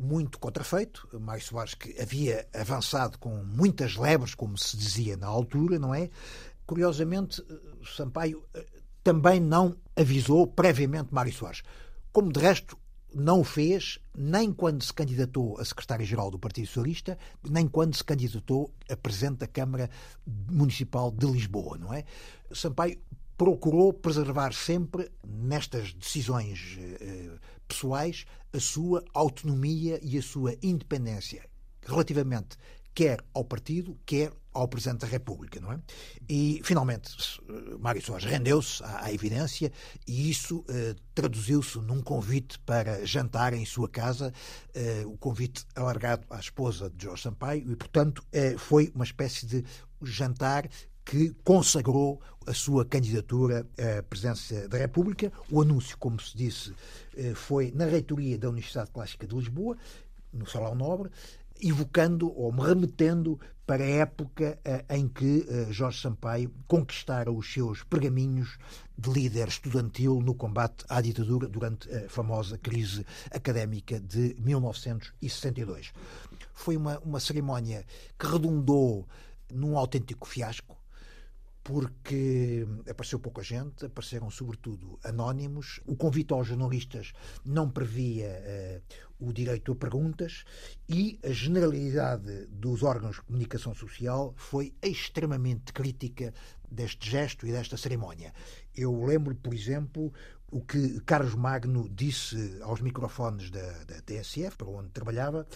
Muito 0.00 0.38
contrafeito. 0.38 1.08
Mário 1.20 1.44
Soares 1.44 1.74
que 1.74 2.00
havia 2.00 2.48
avançado 2.54 3.18
com 3.18 3.44
muitas 3.44 3.96
lebres, 3.96 4.34
como 4.34 4.56
se 4.56 4.76
dizia 4.76 5.16
na 5.16 5.26
altura, 5.26 5.78
não 5.78 5.94
é? 5.94 6.10
Curiosamente, 6.66 7.44
Sampaio 7.96 8.44
eh, 8.54 8.64
também 9.04 9.38
não 9.40 9.76
avisou 9.94 10.46
previamente 10.46 11.12
Mário 11.12 11.32
Soares. 11.32 11.62
Como 12.12 12.32
de 12.32 12.40
resto 12.40 12.78
não 13.14 13.40
o 13.40 13.44
fez 13.44 13.98
nem 14.16 14.52
quando 14.52 14.82
se 14.82 14.92
candidatou 14.92 15.58
a 15.58 15.64
secretário-geral 15.64 16.30
do 16.30 16.38
Partido 16.38 16.66
Socialista, 16.68 17.18
nem 17.48 17.66
quando 17.66 17.96
se 17.96 18.04
candidatou 18.04 18.72
a 18.88 18.96
presidente 18.96 19.38
da 19.38 19.46
Câmara 19.46 19.90
Municipal 20.26 21.10
de 21.10 21.26
Lisboa, 21.26 21.76
não 21.76 21.92
é? 21.92 22.04
Sampaio 22.52 22.98
procurou 23.36 23.92
preservar 23.92 24.52
sempre 24.52 25.10
nestas 25.26 25.92
decisões 25.94 26.78
eh, 26.78 27.30
pessoais 27.70 28.24
a 28.52 28.60
sua 28.60 29.04
autonomia 29.14 30.00
e 30.02 30.18
a 30.18 30.22
sua 30.22 30.56
independência 30.62 31.48
relativamente 31.86 32.56
quer 32.94 33.24
ao 33.32 33.44
partido, 33.44 33.98
quer 34.04 34.32
ao 34.52 34.66
Presidente 34.66 35.02
da 35.02 35.06
República, 35.06 35.60
não 35.60 35.72
é? 35.72 35.78
E, 36.28 36.60
finalmente, 36.64 37.14
Mário 37.78 38.02
Soares 38.02 38.24
rendeu-se 38.24 38.82
à, 38.82 39.04
à, 39.04 39.12
evidência 39.12 39.72
e 40.06 40.28
isso 40.28 40.64
eh, 40.68 40.96
traduziu-se 41.14 41.78
num 41.78 42.02
convite 42.02 42.58
para 42.60 43.06
jantar 43.06 43.54
em 43.54 43.64
sua 43.64 43.88
casa, 43.88 44.32
eh, 44.74 45.04
o 45.06 45.16
convite 45.16 45.64
alargado 45.76 46.26
à 46.28 46.40
esposa 46.40 46.90
de 46.90 47.04
Jorge 47.04 47.22
Sampaio 47.22 47.70
e, 47.70 47.76
portanto, 47.76 48.24
eh, 48.32 48.56
foi 48.58 48.90
uma 48.92 49.04
espécie 49.04 49.46
de 49.46 49.64
jantar 50.02 50.68
que 51.10 51.34
consagrou 51.42 52.22
a 52.46 52.54
sua 52.54 52.84
candidatura 52.84 53.66
à 53.76 54.00
presidência 54.00 54.68
da 54.68 54.78
República. 54.78 55.32
O 55.50 55.60
anúncio, 55.60 55.98
como 55.98 56.20
se 56.20 56.36
disse, 56.36 56.72
eh, 57.16 57.34
foi 57.34 57.72
na 57.74 57.84
reitoria 57.84 58.38
da 58.38 58.48
Universidade 58.48 58.92
Clássica 58.92 59.26
de 59.26 59.34
Lisboa, 59.34 59.76
no 60.32 60.46
Salão 60.46 60.76
Nobre, 60.76 61.10
evocando 61.60 62.32
ou 62.38 62.52
me 62.52 62.62
remetendo 62.62 63.40
para 63.66 63.82
a 63.82 63.88
época 63.88 64.56
eh, 64.64 64.84
em 64.90 65.08
que 65.08 65.44
eh, 65.48 65.66
Jorge 65.72 66.00
Sampaio 66.00 66.54
conquistara 66.68 67.32
os 67.32 67.52
seus 67.52 67.82
pergaminhos 67.82 68.56
de 68.96 69.10
líder 69.10 69.48
estudantil 69.48 70.20
no 70.20 70.36
combate 70.36 70.84
à 70.88 71.00
ditadura 71.00 71.48
durante 71.48 71.92
a 71.92 72.08
famosa 72.08 72.56
crise 72.56 73.04
académica 73.32 73.98
de 73.98 74.36
1962. 74.38 75.92
Foi 76.54 76.76
uma, 76.76 77.00
uma 77.00 77.18
cerimónia 77.18 77.84
que 78.16 78.28
redundou 78.28 79.08
num 79.52 79.76
autêntico 79.76 80.28
fiasco 80.28 80.79
porque 81.70 82.66
apareceu 82.90 83.20
pouca 83.20 83.44
gente, 83.44 83.86
apareceram 83.86 84.28
sobretudo 84.28 84.98
anónimos. 85.04 85.80
O 85.86 85.94
convite 85.94 86.32
aos 86.32 86.48
jornalistas 86.48 87.12
não 87.44 87.70
previa 87.70 88.82
uh, 89.20 89.28
o 89.28 89.32
direito 89.32 89.70
a 89.70 89.76
perguntas 89.76 90.44
e 90.88 91.20
a 91.22 91.30
generalidade 91.30 92.46
dos 92.46 92.82
órgãos 92.82 93.16
de 93.16 93.22
comunicação 93.22 93.72
social 93.72 94.34
foi 94.36 94.74
extremamente 94.82 95.72
crítica 95.72 96.34
deste 96.68 97.08
gesto 97.08 97.46
e 97.46 97.52
desta 97.52 97.76
cerimónia. 97.76 98.32
Eu 98.74 99.04
lembro, 99.04 99.36
por 99.36 99.54
exemplo, 99.54 100.12
o 100.50 100.60
que 100.60 101.00
Carlos 101.00 101.34
Magno 101.34 101.88
disse 101.88 102.58
aos 102.62 102.80
microfones 102.80 103.50
da, 103.50 103.72
da 103.84 104.02
TSF, 104.02 104.56
para 104.56 104.68
onde 104.68 104.88
trabalhava, 104.88 105.46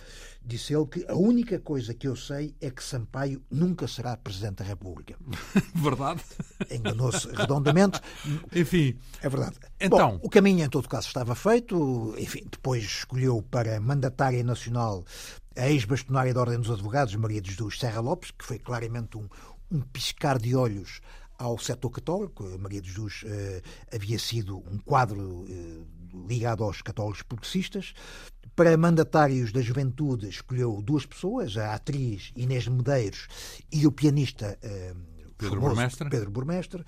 disse 0.45 0.75
ele 0.75 0.87
que 0.87 1.05
a 1.09 1.15
única 1.15 1.59
coisa 1.59 1.93
que 1.93 2.07
eu 2.07 2.15
sei 2.15 2.55
é 2.61 2.71
que 2.71 2.83
Sampaio 2.83 3.43
nunca 3.51 3.89
será 3.89 4.17
Presidente 4.17 4.57
da 4.57 4.65
República. 4.65 5.17
verdade. 5.75 6.23
Enganou-se 6.71 7.29
redondamente. 7.29 8.01
Enfim. 8.55 8.97
É 9.21 9.29
verdade. 9.29 9.57
Então. 9.81 10.13
Bom, 10.13 10.21
o 10.23 10.31
caminho, 10.31 10.65
em 10.65 10.69
todo 10.69 10.89
caso, 10.89 11.09
estava 11.09 11.35
feito. 11.35 12.15
Enfim, 12.19 12.47
depois 12.51 12.83
escolheu 12.85 13.43
para 13.43 13.81
mandatária 13.81 14.45
nacional 14.45 15.05
a 15.57 15.69
ex-bastonária 15.69 16.35
da 16.35 16.41
Ordem 16.41 16.59
dos 16.59 16.71
Advogados, 16.71 17.15
Maria 17.17 17.41
de 17.41 17.51
Jesus 17.51 17.79
Serra 17.79 18.01
Lopes, 18.01 18.31
que 18.33 18.45
foi 18.45 18.59
claramente 18.59 19.17
um, 19.17 19.29
um 19.71 19.81
piscar 19.81 20.39
de 20.39 20.55
olhos 20.55 21.01
ao 21.39 21.59
setor 21.59 21.91
católico. 21.91 22.45
Maria 22.59 22.81
de 22.81 22.89
Jesus 22.89 23.25
eh, 23.27 23.63
havia 23.93 24.19
sido 24.19 24.59
um 24.59 24.79
quadro 24.79 25.45
eh, 25.49 25.83
ligado 26.29 26.65
aos 26.65 26.83
católicos 26.83 27.23
progressistas. 27.23 27.95
Para 28.57 28.77
mandatários 28.77 29.53
da 29.53 29.61
juventude, 29.61 30.29
escolheu 30.29 30.81
duas 30.81 31.05
pessoas, 31.05 31.57
a 31.57 31.75
atriz 31.75 32.33
Inês 32.37 32.69
Medeiros 32.69 33.27
e 33.73 33.87
o 33.87 33.93
pianista 33.93 34.59
eh, 34.63 34.95
Pedro 35.37 35.61
Burmestre. 35.61 36.09
Pedro 36.09 36.31
Burmestre. 36.31 36.85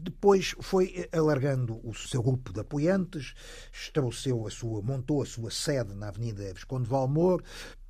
Depois 0.00 0.54
foi 0.60 1.08
alargando 1.10 1.80
o 1.82 1.92
seu 1.92 2.22
grupo 2.22 2.52
de 2.52 2.60
apoiantes, 2.60 3.34
estabeleceu 3.72 4.46
a 4.46 4.50
sua, 4.50 4.80
montou 4.80 5.22
a 5.22 5.26
sua 5.26 5.50
sede 5.50 5.92
na 5.94 6.08
Avenida 6.08 6.52
Visconde 6.54 6.88
Valmor, 6.88 7.42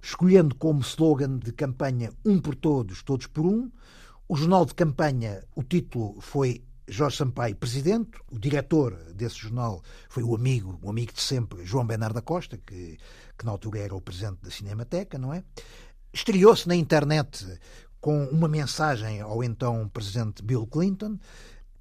escolhendo 0.02 0.55
como 0.55 0.81
slogan 0.81 1.38
de 1.38 1.52
campanha 1.52 2.11
Um 2.25 2.40
por 2.40 2.55
Todos, 2.55 3.02
Todos 3.02 3.26
por 3.26 3.45
Um. 3.45 3.71
O 4.30 4.37
jornal 4.37 4.66
de 4.66 4.75
campanha, 4.75 5.42
o 5.56 5.62
título 5.62 6.20
foi 6.20 6.62
Jorge 6.87 7.16
Sampaio, 7.16 7.56
presidente. 7.56 8.18
O 8.30 8.38
diretor 8.38 8.94
desse 9.14 9.37
jornal 9.37 9.82
foi 10.11 10.23
o 10.23 10.35
amigo, 10.35 10.78
o 10.82 10.90
amigo 10.90 11.14
de 11.14 11.23
sempre, 11.23 11.64
João 11.64 11.87
Bernardo 11.87 12.16
da 12.16 12.20
Costa, 12.20 12.58
que, 12.58 12.99
que 13.38 13.47
na 13.47 13.52
altura 13.52 13.78
era 13.78 13.94
o 13.94 14.02
presidente 14.02 14.42
da 14.42 14.50
Cinemateca, 14.50 15.16
não 15.16 15.32
é? 15.32 15.42
Estreou-se 16.12 16.68
na 16.68 16.76
internet 16.76 17.58
com 18.02 18.25
uma 18.26 18.49
mensagem 18.49 19.18
ao 19.23 19.42
então 19.42 19.88
presidente 19.88 20.42
Bill 20.42 20.66
Clinton, 20.66 21.18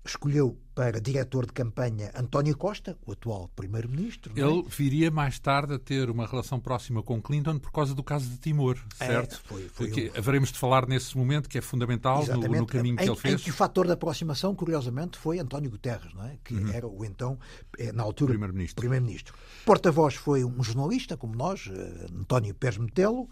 escolheu 0.09 0.57
para 0.73 1.01
diretor 1.01 1.45
de 1.47 1.53
campanha 1.53 2.11
António 2.15 2.55
Costa, 2.55 2.95
o 3.05 3.11
atual 3.11 3.49
primeiro-ministro. 3.55 4.33
É? 4.35 4.41
Ele 4.41 4.63
viria 4.69 5.09
mais 5.09 5.39
tarde 5.39 5.73
a 5.73 5.79
ter 5.79 6.09
uma 6.09 6.27
relação 6.27 6.59
próxima 6.59 7.01
com 7.01 7.21
Clinton 7.21 7.57
por 7.57 7.71
causa 7.71 7.95
do 7.95 8.03
caso 8.03 8.29
de 8.29 8.37
Timor, 8.37 8.77
é, 8.99 9.07
certo? 9.07 9.35
É, 9.35 9.47
foi, 9.47 9.69
foi 9.69 10.09
um... 10.09 10.17
haveremos 10.17 10.51
de 10.51 10.59
falar 10.59 10.87
nesse 10.87 11.17
momento 11.17 11.49
que 11.49 11.57
é 11.57 11.61
fundamental 11.61 12.25
no, 12.27 12.41
no, 12.41 12.65
caminho 12.67 12.93
em, 12.93 12.97
que 12.97 13.09
ele 13.09 13.15
fez. 13.15 13.41
Em 13.41 13.43
que 13.45 13.49
o 13.49 13.53
fator 13.53 13.87
de 13.87 13.93
aproximação, 13.93 14.53
curiosamente, 14.53 15.17
foi 15.17 15.39
António 15.39 15.71
Guterres, 15.71 16.13
não 16.13 16.25
é? 16.25 16.37
que 16.43 16.53
uhum. 16.53 16.71
era 16.71 16.87
o 16.87 17.03
então, 17.03 17.39
eh, 17.79 17.91
na 17.91 18.03
altura, 18.03 18.31
primeiro-ministro. 18.31 18.75
primeiro-ministro. 18.75 19.33
Porta-voz 19.65 20.13
foi 20.13 20.43
um 20.43 20.61
jornalista 20.61 21.17
como 21.17 21.35
nós, 21.35 21.69
eh, 21.71 22.05
António 22.13 22.53
Pérez 22.53 22.77
Metelo, 22.77 23.27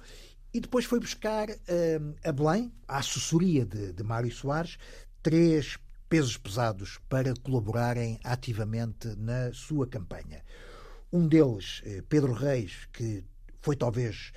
e 0.51 0.59
depois 0.61 0.85
foi 0.85 1.01
buscar 1.01 1.49
uh, 1.49 2.15
a 2.23 2.31
Belém, 2.31 2.71
a 2.87 2.99
assessoria 2.99 3.65
de, 3.65 3.91
de 3.91 4.03
Mário 4.03 4.31
Soares, 4.31 4.77
três 5.21 5.77
pesos 6.09 6.37
pesados 6.37 6.99
para 7.09 7.33
colaborarem 7.41 8.19
ativamente 8.23 9.07
na 9.17 9.51
sua 9.53 9.87
campanha. 9.87 10.43
Um 11.11 11.27
deles, 11.27 11.81
eh, 11.85 12.03
Pedro 12.07 12.33
Reis, 12.33 12.87
que 12.91 13.23
foi 13.61 13.75
talvez, 13.75 14.31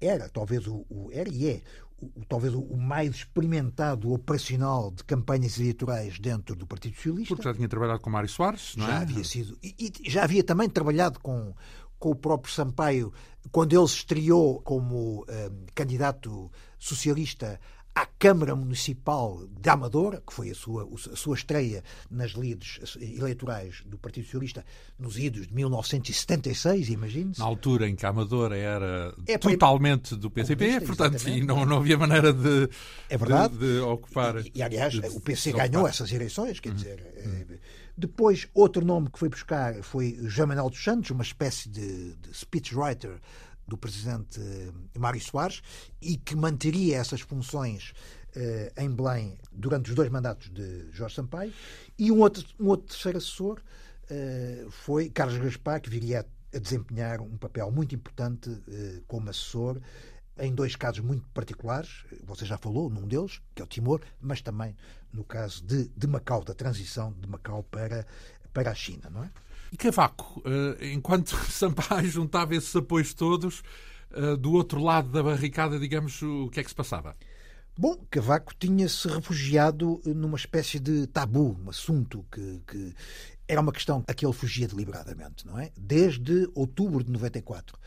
era 0.00 0.28
talvez 0.28 0.66
o, 0.66 0.86
o 0.88 1.10
era 1.12 1.28
e 1.28 1.48
é 1.48 1.62
o, 2.00 2.24
talvez 2.26 2.54
o 2.54 2.76
mais 2.76 3.16
experimentado 3.16 4.12
operacional 4.12 4.90
de 4.90 5.04
campanhas 5.04 5.58
eleitorais 5.58 6.18
dentro 6.18 6.56
do 6.56 6.66
Partido 6.66 6.96
Socialista. 6.96 7.34
Porque 7.34 7.48
já 7.48 7.54
tinha 7.54 7.68
trabalhado 7.68 8.00
com 8.00 8.10
Mário 8.10 8.28
Soares, 8.28 8.74
não 8.76 8.86
é? 8.86 8.90
Já 8.90 9.00
havia 9.00 9.24
sido. 9.24 9.58
E, 9.62 9.92
e 10.00 10.10
já 10.10 10.24
havia 10.24 10.42
também 10.42 10.68
trabalhado 10.68 11.20
com, 11.20 11.54
com 11.98 12.10
o 12.10 12.16
próprio 12.16 12.52
Sampaio 12.52 13.12
quando 13.50 13.78
ele 13.78 13.88
se 13.88 13.96
estreou 13.96 14.60
como 14.62 15.24
eh, 15.28 15.50
candidato 15.74 16.50
socialista 16.78 17.60
à 17.94 18.06
Câmara 18.06 18.54
Municipal 18.54 19.46
de 19.48 19.68
Amadora, 19.68 20.22
que 20.24 20.32
foi 20.32 20.50
a 20.50 20.54
sua, 20.54 20.88
a 21.12 21.16
sua 21.16 21.34
estreia 21.34 21.82
nas 22.10 22.32
lides 22.32 22.96
eleitorais 23.00 23.82
do 23.84 23.98
Partido 23.98 24.24
Socialista 24.24 24.64
nos 24.98 25.18
idos 25.18 25.48
de 25.48 25.54
1976, 25.54 26.88
imagine-se. 26.88 27.40
Na 27.40 27.46
altura 27.46 27.88
em 27.88 27.96
que 27.96 28.06
a 28.06 28.10
Amadora 28.10 28.56
era 28.56 29.14
é, 29.26 29.36
totalmente 29.36 30.14
do 30.14 30.30
PCP, 30.30 30.80
portanto, 30.82 31.28
e 31.28 31.42
não, 31.42 31.66
não 31.66 31.78
havia 31.78 31.98
maneira 31.98 32.32
de, 32.32 32.68
é 33.08 33.16
verdade. 33.16 33.56
de, 33.56 33.74
de 33.74 33.80
ocupar. 33.80 34.36
E, 34.46 34.52
e 34.54 34.62
aliás, 34.62 34.92
de, 34.92 35.06
o 35.08 35.20
PC 35.20 35.52
ganhou 35.52 35.86
essas 35.86 36.12
eleições, 36.12 36.60
quer 36.60 36.70
hum. 36.72 36.74
dizer. 36.74 37.22
Hum. 37.26 37.56
Depois, 37.96 38.48
outro 38.54 38.82
nome 38.82 39.10
que 39.10 39.18
foi 39.18 39.28
buscar 39.28 39.82
foi 39.82 40.18
João 40.22 40.48
Manuel 40.48 40.70
dos 40.70 40.82
Santos, 40.82 41.10
uma 41.10 41.22
espécie 41.22 41.68
de, 41.68 42.14
de 42.14 42.34
speechwriter 42.34 43.20
do 43.70 43.78
presidente 43.78 44.40
eh, 44.40 44.98
Mário 44.98 45.20
Soares 45.20 45.62
e 46.02 46.16
que 46.16 46.34
manteria 46.34 46.98
essas 46.98 47.20
funções 47.20 47.94
eh, 48.34 48.72
em 48.76 48.90
Belém 48.90 49.38
durante 49.52 49.90
os 49.90 49.94
dois 49.94 50.10
mandatos 50.10 50.50
de 50.50 50.90
Jorge 50.90 51.14
Sampaio. 51.14 51.52
E 51.96 52.10
um 52.10 52.18
outro, 52.18 52.44
um 52.58 52.66
outro 52.66 52.88
terceiro 52.88 53.18
assessor 53.18 53.60
eh, 54.10 54.66
foi 54.70 55.08
Carlos 55.08 55.38
Gaspar, 55.38 55.80
que 55.80 55.88
viria 55.88 56.26
a, 56.52 56.58
desempenhar 56.58 57.20
um 57.20 57.36
papel 57.36 57.70
muito 57.70 57.94
importante 57.94 58.50
como 59.06 59.30
assessor 59.30 59.80
em 60.36 60.52
dois 60.52 60.74
casos 60.74 61.00
muito 61.00 61.28
particulares, 61.28 62.04
você 62.24 62.44
já 62.44 62.58
falou 62.58 62.90
num 62.90 63.06
deles, 63.06 63.40
que 63.54 63.62
é 63.62 63.64
o 63.64 63.68
Timor, 63.68 64.00
mas 64.20 64.40
também 64.40 64.74
no 65.12 65.22
caso 65.22 65.62
de, 65.62 65.88
de 65.96 66.06
Macau, 66.08 66.42
da 66.42 66.54
transição 66.54 67.12
de 67.12 67.28
Macau 67.28 67.62
para, 67.62 68.04
para 68.52 68.70
a 68.70 68.74
China, 68.74 69.08
não 69.10 69.22
é? 69.22 69.30
E 69.72 69.76
Cavaco, 69.76 70.42
eh, 70.44 70.92
enquanto 70.92 71.36
Sampaio 71.50 72.08
juntava 72.08 72.54
esses 72.54 72.74
apoios 72.74 73.14
todos, 73.14 73.62
eh, 74.12 74.36
do 74.36 74.52
outro 74.52 74.82
lado 74.82 75.10
da 75.10 75.22
barricada, 75.22 75.78
digamos, 75.78 76.20
o 76.22 76.48
que 76.48 76.60
é 76.60 76.64
que 76.64 76.70
se 76.70 76.74
passava? 76.74 77.16
Bom, 77.78 77.96
Cavaco 78.10 78.52
tinha-se 78.58 79.08
refugiado 79.08 80.02
numa 80.04 80.36
espécie 80.36 80.78
de 80.78 81.06
tabu, 81.06 81.56
um 81.64 81.70
assunto 81.70 82.26
que, 82.30 82.60
que, 82.66 82.94
era 83.48 83.60
uma 83.60 83.72
questão 83.72 84.04
a 84.06 84.12
que 84.12 84.26
ele 84.26 84.32
fugia 84.32 84.68
deliberadamente, 84.68 85.46
não 85.46 85.58
é? 85.58 85.70
Desde 85.76 86.48
outubro 86.54 87.02
de 87.02 87.10
94. 87.10 87.78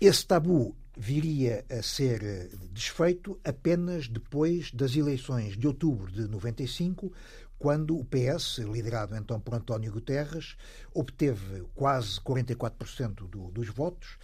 Esse 0.00 0.26
tabu 0.26 0.76
viria 0.96 1.64
a 1.70 1.82
ser 1.82 2.22
eh, 2.22 2.50
desfeito 2.70 3.40
apenas 3.44 4.08
depois 4.08 4.70
das 4.72 4.94
eleições 4.94 5.56
de 5.56 5.66
outubro 5.66 6.12
de 6.12 6.28
95, 6.28 7.12
quando 7.60 7.94
o 7.94 8.02
PS, 8.06 8.60
liderado 8.60 9.14
então 9.14 9.38
por 9.38 9.52
António 9.52 9.92
Guterres, 9.92 10.56
obteve 10.94 11.62
quase 11.74 12.18
44% 12.18 13.28
do, 13.28 13.50
dos 13.50 13.68
votos, 13.68 14.16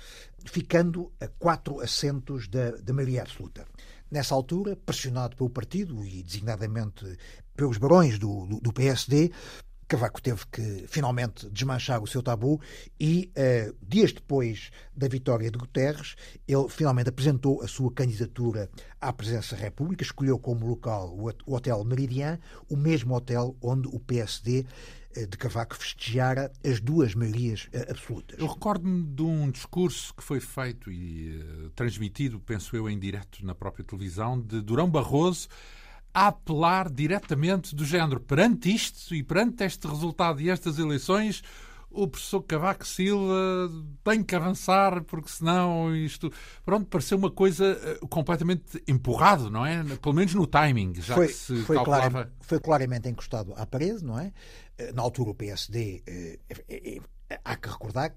ficando 0.46 1.12
a 1.20 1.28
quatro 1.28 1.80
assentos 1.80 2.48
da, 2.48 2.70
da 2.70 2.94
maioria 2.94 3.20
absoluta. 3.20 3.66
Nessa 4.10 4.34
altura, 4.34 4.74
pressionado 4.74 5.36
pelo 5.36 5.50
partido 5.50 6.02
e 6.02 6.22
designadamente 6.22 7.18
pelos 7.54 7.76
barões 7.76 8.18
do, 8.18 8.46
do, 8.46 8.58
do 8.58 8.72
PSD, 8.72 9.30
Cavaco 9.88 10.20
teve 10.20 10.44
que 10.50 10.84
finalmente 10.88 11.48
desmanchar 11.50 12.02
o 12.02 12.06
seu 12.06 12.22
tabu 12.22 12.60
e, 12.98 13.30
uh, 13.36 13.76
dias 13.80 14.12
depois 14.12 14.70
da 14.94 15.06
vitória 15.06 15.50
de 15.50 15.56
Guterres, 15.56 16.16
ele 16.46 16.68
finalmente 16.68 17.08
apresentou 17.08 17.62
a 17.62 17.68
sua 17.68 17.92
candidatura 17.92 18.68
à 19.00 19.12
presidência 19.12 19.56
da 19.56 19.62
República, 19.62 20.02
escolheu 20.02 20.38
como 20.38 20.66
local 20.66 21.16
o 21.46 21.54
Hotel 21.54 21.84
Meridian, 21.84 22.38
o 22.68 22.76
mesmo 22.76 23.14
hotel 23.14 23.56
onde 23.62 23.86
o 23.88 24.00
PSD 24.00 24.66
eh, 25.14 25.26
de 25.26 25.36
Cavaco 25.36 25.76
festejara 25.76 26.52
as 26.64 26.80
duas 26.80 27.14
maiorias 27.14 27.68
uh, 27.72 27.90
absolutas. 27.90 28.38
Eu 28.38 28.46
recordo-me 28.46 29.02
de 29.02 29.22
um 29.22 29.50
discurso 29.50 30.12
que 30.14 30.22
foi 30.22 30.40
feito 30.40 30.90
e 30.90 31.38
uh, 31.38 31.70
transmitido, 31.70 32.38
penso 32.40 32.76
eu, 32.76 32.88
em 32.90 32.98
direto 32.98 33.44
na 33.44 33.54
própria 33.54 33.84
televisão, 33.84 34.40
de 34.40 34.60
Durão 34.60 34.90
Barroso, 34.90 35.48
a 36.16 36.28
apelar 36.28 36.90
diretamente 36.90 37.76
do 37.76 37.84
género 37.84 38.18
perante 38.18 38.74
isto 38.74 39.14
e 39.14 39.22
perante 39.22 39.62
este 39.64 39.86
resultado 39.86 40.40
e 40.40 40.48
estas 40.48 40.78
eleições, 40.78 41.42
o 41.90 42.08
professor 42.08 42.42
Cavaco 42.42 42.86
Silva 42.86 43.70
tem 44.02 44.24
que 44.24 44.34
avançar, 44.34 45.04
porque 45.04 45.28
senão 45.28 45.94
isto. 45.94 46.32
Pronto, 46.64 46.86
pareceu 46.86 47.18
uma 47.18 47.30
coisa 47.30 47.78
eh, 47.82 47.98
completamente 48.08 48.82
empurrado, 48.88 49.50
não 49.50 49.66
é? 49.66 49.84
Pelo 50.00 50.14
menos 50.14 50.32
no 50.32 50.46
timing, 50.46 50.94
já 50.94 51.14
foi, 51.14 51.26
que 51.26 51.34
se 51.34 51.62
foi 51.64 51.76
calculava. 51.76 52.10
Claro, 52.10 52.30
foi 52.40 52.60
claramente 52.60 53.10
encostado 53.10 53.52
à 53.54 53.66
parede, 53.66 54.02
não 54.02 54.18
é? 54.18 54.32
Eh, 54.78 54.92
na 54.92 55.02
altura 55.02 55.30
o 55.30 55.34
PSD. 55.34 56.02
Eh, 56.06 57.00
há 57.44 57.56
que 57.56 57.68
recordar 57.68 58.14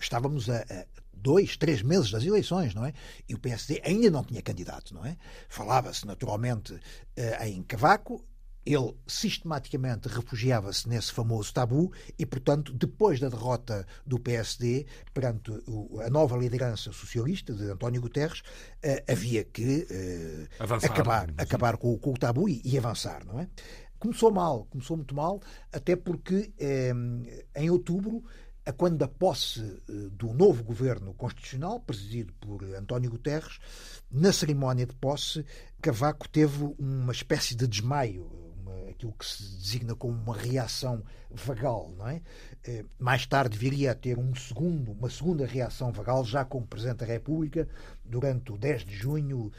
estávamos 0.00 0.50
a, 0.50 0.56
a, 0.56 0.84
dois, 1.22 1.56
três 1.56 1.82
meses 1.82 2.10
das 2.10 2.24
eleições, 2.24 2.74
não 2.74 2.84
é? 2.84 2.92
E 3.28 3.34
o 3.34 3.38
PSD 3.38 3.80
ainda 3.84 4.10
não 4.10 4.24
tinha 4.24 4.42
candidato, 4.42 4.92
não 4.92 5.06
é? 5.06 5.16
Falava-se 5.48 6.06
naturalmente 6.06 6.74
uh, 6.74 7.44
em 7.44 7.62
Cavaco, 7.62 8.24
ele 8.64 8.94
sistematicamente 9.08 10.08
refugiava-se 10.08 10.88
nesse 10.88 11.12
famoso 11.12 11.52
tabu 11.52 11.92
e, 12.16 12.24
portanto, 12.24 12.72
depois 12.72 13.18
da 13.18 13.28
derrota 13.28 13.84
do 14.06 14.20
PSD 14.20 14.86
perante 15.12 15.50
a 16.04 16.08
nova 16.08 16.36
liderança 16.36 16.92
socialista 16.92 17.52
de 17.52 17.70
António 17.70 18.00
Guterres, 18.00 18.40
uh, 18.40 19.10
havia 19.10 19.44
que 19.44 19.86
uh, 19.90 20.64
acabar, 20.84 21.32
acabar 21.36 21.76
com, 21.76 21.96
com, 21.98 22.10
o 22.10 22.18
tabu 22.18 22.48
e, 22.48 22.60
e, 22.64 22.78
avançar, 22.78 23.24
não 23.24 23.40
é? 23.40 23.48
Começou 23.98 24.32
mal, 24.32 24.64
começou 24.64 24.96
muito 24.96 25.14
mal, 25.14 25.40
até 25.72 25.94
porque 25.94 26.52
em 27.54 27.70
outubro 27.70 28.24
a 28.64 28.72
quando 28.72 28.96
da 28.96 29.08
posse 29.08 29.60
eh, 29.60 29.92
do 30.12 30.32
novo 30.32 30.62
governo 30.62 31.12
constitucional, 31.14 31.80
presidido 31.80 32.32
por 32.34 32.62
António 32.74 33.10
Guterres, 33.10 33.58
na 34.10 34.32
cerimónia 34.32 34.86
de 34.86 34.94
posse, 34.94 35.44
Cavaco 35.80 36.28
teve 36.28 36.74
uma 36.78 37.12
espécie 37.12 37.54
de 37.56 37.66
desmaio, 37.66 38.24
uma, 38.60 38.90
aquilo 38.90 39.12
que 39.12 39.26
se 39.26 39.42
designa 39.42 39.94
como 39.96 40.14
uma 40.14 40.36
reação 40.36 41.02
vagal, 41.30 41.92
não 41.96 42.08
é? 42.08 42.22
Eh, 42.64 42.84
mais 42.98 43.26
tarde 43.26 43.58
viria 43.58 43.90
a 43.90 43.94
ter 43.94 44.18
um 44.18 44.34
segundo, 44.34 44.92
uma 44.92 45.10
segunda 45.10 45.44
reação 45.44 45.90
vagal, 45.90 46.24
já 46.24 46.44
como 46.44 46.66
Presidente 46.66 46.98
da 46.98 47.06
República, 47.06 47.68
durante 48.04 48.52
o 48.52 48.58
10 48.58 48.84
de 48.84 48.94
junho 48.94 49.50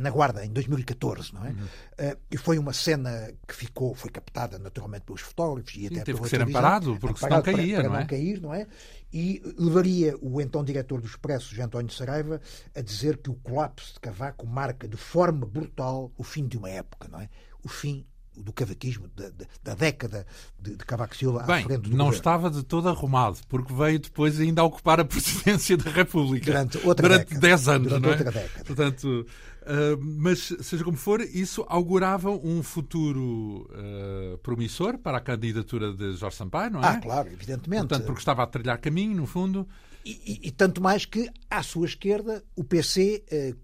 na 0.00 0.10
Guarda, 0.10 0.44
em 0.44 0.50
2014, 0.50 1.34
não 1.34 1.44
é? 1.44 1.50
Uhum. 1.50 1.64
Uh, 1.64 2.18
e 2.30 2.36
foi 2.36 2.58
uma 2.58 2.72
cena 2.72 3.32
que 3.46 3.54
ficou, 3.54 3.94
foi 3.94 4.10
captada 4.10 4.58
naturalmente 4.58 5.04
pelos 5.04 5.20
fotógrafos 5.20 5.74
e 5.76 5.86
até 5.86 6.00
teve 6.02 6.20
que 6.20 6.28
ser 6.28 6.42
amparado, 6.42 6.96
porque 6.98 7.20
senão 7.20 7.42
caía, 7.42 7.76
para, 7.76 7.84
para 7.84 7.92
não, 7.92 8.00
é? 8.00 8.04
cair, 8.04 8.40
não 8.40 8.54
é? 8.54 8.66
E 9.12 9.42
levaria 9.58 10.16
o 10.20 10.40
então 10.40 10.64
diretor 10.64 11.00
do 11.00 11.06
Expresso, 11.06 11.54
Jean 11.54 11.66
António 11.66 11.92
Saraiva, 11.92 12.40
a 12.74 12.80
dizer 12.80 13.18
que 13.18 13.30
o 13.30 13.34
colapso 13.34 13.94
de 13.94 14.00
Cavaco 14.00 14.46
marca 14.46 14.88
de 14.88 14.96
forma 14.96 15.46
brutal 15.46 16.12
o 16.16 16.24
fim 16.24 16.46
de 16.46 16.56
uma 16.56 16.70
época, 16.70 17.08
não 17.08 17.20
é? 17.20 17.28
O 17.62 17.68
fim 17.68 18.04
do 18.36 18.52
cavaquismo, 18.52 19.08
da, 19.14 19.30
da 19.62 19.74
década 19.74 20.26
de, 20.58 20.76
de, 20.76 20.84
Cavaco 20.84 21.16
Silva 21.16 21.42
Bem, 21.44 21.60
à 21.60 21.62
frente 21.62 21.82
do 21.82 21.90
não 21.90 22.06
governo. 22.06 22.14
estava 22.14 22.50
de 22.50 22.62
todo 22.62 22.88
arrumado, 22.88 23.38
porque 23.48 23.72
veio 23.72 23.98
depois 23.98 24.40
ainda 24.40 24.62
a 24.62 24.64
ocupar 24.64 25.00
a 25.00 25.04
presidência 25.06 25.76
da 25.76 25.90
República. 25.90 26.46
Durante 26.46 26.78
outra 26.78 27.08
durante 27.08 27.28
década. 27.28 27.40
10 27.40 27.68
anos, 27.68 27.88
durante 27.88 28.02
não 28.02 28.08
é? 28.08 28.12
outra 28.12 28.30
década. 28.32 28.64
Portanto, 28.64 29.26
uh, 29.62 30.02
mas 30.02 30.52
seja 30.60 30.84
como 30.84 30.96
for, 30.96 31.20
isso 31.20 31.64
augurava 31.68 32.30
um 32.30 32.62
futuro 32.62 33.68
uh, 33.70 34.38
promissor 34.38 34.98
para 34.98 35.18
a 35.18 35.20
candidatura 35.20 35.92
de 35.92 36.14
Jorge 36.14 36.36
Sampaio, 36.36 36.72
não 36.72 36.82
é? 36.82 36.86
Ah, 36.86 37.00
claro, 37.00 37.28
evidentemente. 37.28 37.86
Portanto, 37.86 38.06
porque 38.06 38.20
estava 38.20 38.42
a 38.42 38.46
trilhar 38.46 38.78
caminho, 38.78 39.16
no 39.16 39.26
fundo. 39.26 39.66
E, 40.04 40.40
e, 40.44 40.48
e 40.48 40.50
tanto 40.50 40.82
mais 40.82 41.06
que, 41.06 41.30
à 41.48 41.62
sua 41.62 41.86
esquerda, 41.86 42.44
o 42.54 42.62
PC, 42.62 43.24
eh, 43.30 43.54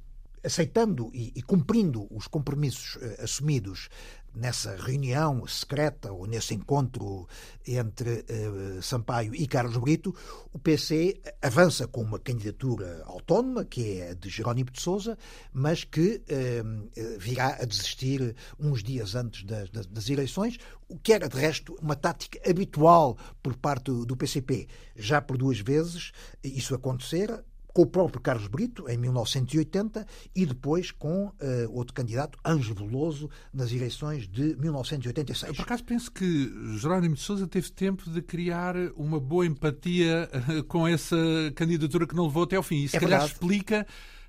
aceitando 0.42 1.10
e, 1.12 1.32
e, 1.36 1.42
cumprindo 1.42 2.06
os 2.10 2.26
compromissos 2.26 2.98
eh, 3.02 3.20
assumidos 3.22 3.88
nessa 4.34 4.76
reunião 4.76 5.46
secreta 5.46 6.12
ou 6.12 6.26
nesse 6.26 6.54
encontro 6.54 7.26
entre 7.66 8.24
uh, 8.28 8.82
Sampaio 8.82 9.34
e 9.34 9.46
Carlos 9.46 9.76
Brito, 9.76 10.14
o 10.52 10.58
PC 10.58 11.20
avança 11.42 11.86
com 11.86 12.02
uma 12.02 12.18
candidatura 12.18 13.02
autónoma, 13.06 13.64
que 13.64 13.98
é 13.98 14.10
a 14.10 14.14
de 14.14 14.28
Jerónimo 14.28 14.70
de 14.70 14.80
Sousa, 14.80 15.18
mas 15.52 15.84
que 15.84 16.22
uh, 16.30 17.18
virá 17.18 17.58
a 17.60 17.64
desistir 17.64 18.34
uns 18.58 18.82
dias 18.82 19.14
antes 19.14 19.44
das, 19.44 19.68
das, 19.70 19.86
das, 19.86 20.08
eleições, 20.08 20.58
o 20.88 20.98
que 20.98 21.12
era, 21.12 21.28
de 21.28 21.36
resto, 21.36 21.76
uma 21.80 21.94
tática 21.94 22.40
habitual 22.48 23.16
por 23.42 23.56
parte 23.56 23.90
do 23.90 24.16
PCP. 24.16 24.68
Já 24.96 25.20
por 25.20 25.36
duas 25.36 25.60
vezes 25.60 26.12
isso 26.42 26.74
acontecera, 26.74 27.44
com 27.72 27.82
o 27.82 27.86
próprio 27.86 28.20
Carlos 28.20 28.48
Brito, 28.48 28.88
em 28.88 28.96
1980, 28.96 30.06
e 30.34 30.46
depois 30.46 30.90
com 30.90 31.26
uh, 31.26 31.32
outro 31.70 31.94
candidato, 31.94 32.38
Ângelo 32.44 32.86
Veloso, 32.86 33.30
nas 33.52 33.72
eleições 33.72 34.28
de 34.28 34.56
1986. 34.56 35.50
Eu, 35.50 35.54
por 35.54 35.62
acaso, 35.62 35.84
penso 35.84 36.10
que 36.10 36.52
Jerónimo 36.78 37.14
de 37.14 37.20
Sousa 37.20 37.46
teve 37.46 37.70
tempo 37.70 38.10
de 38.10 38.22
criar 38.22 38.74
uma 38.96 39.20
boa 39.20 39.46
empatia 39.46 40.28
uh, 40.32 40.64
com 40.64 40.86
essa 40.86 41.16
candidatura 41.54 42.06
que 42.06 42.14
não 42.14 42.24
levou 42.24 42.44
até 42.44 42.56
ao 42.56 42.62
fim. 42.62 42.84
E 42.84 42.88
se 42.88 42.96
é 42.96 43.00
calhar 43.00 43.20
verdade. 43.20 43.32
explica 43.32 43.86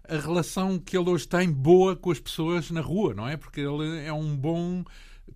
a 0.08 0.18
relação 0.18 0.78
que 0.78 0.98
ele 0.98 1.10
hoje 1.10 1.28
tem 1.28 1.52
boa 1.52 1.96
com 1.96 2.12
as 2.12 2.20
pessoas 2.20 2.70
na 2.72 2.82
rua, 2.82 3.14
não 3.14 3.28
é? 3.28 3.38
Porque 3.38 3.62
ele 3.62 4.06
é 4.06 4.12
um 4.12 4.36
bom 4.36 4.84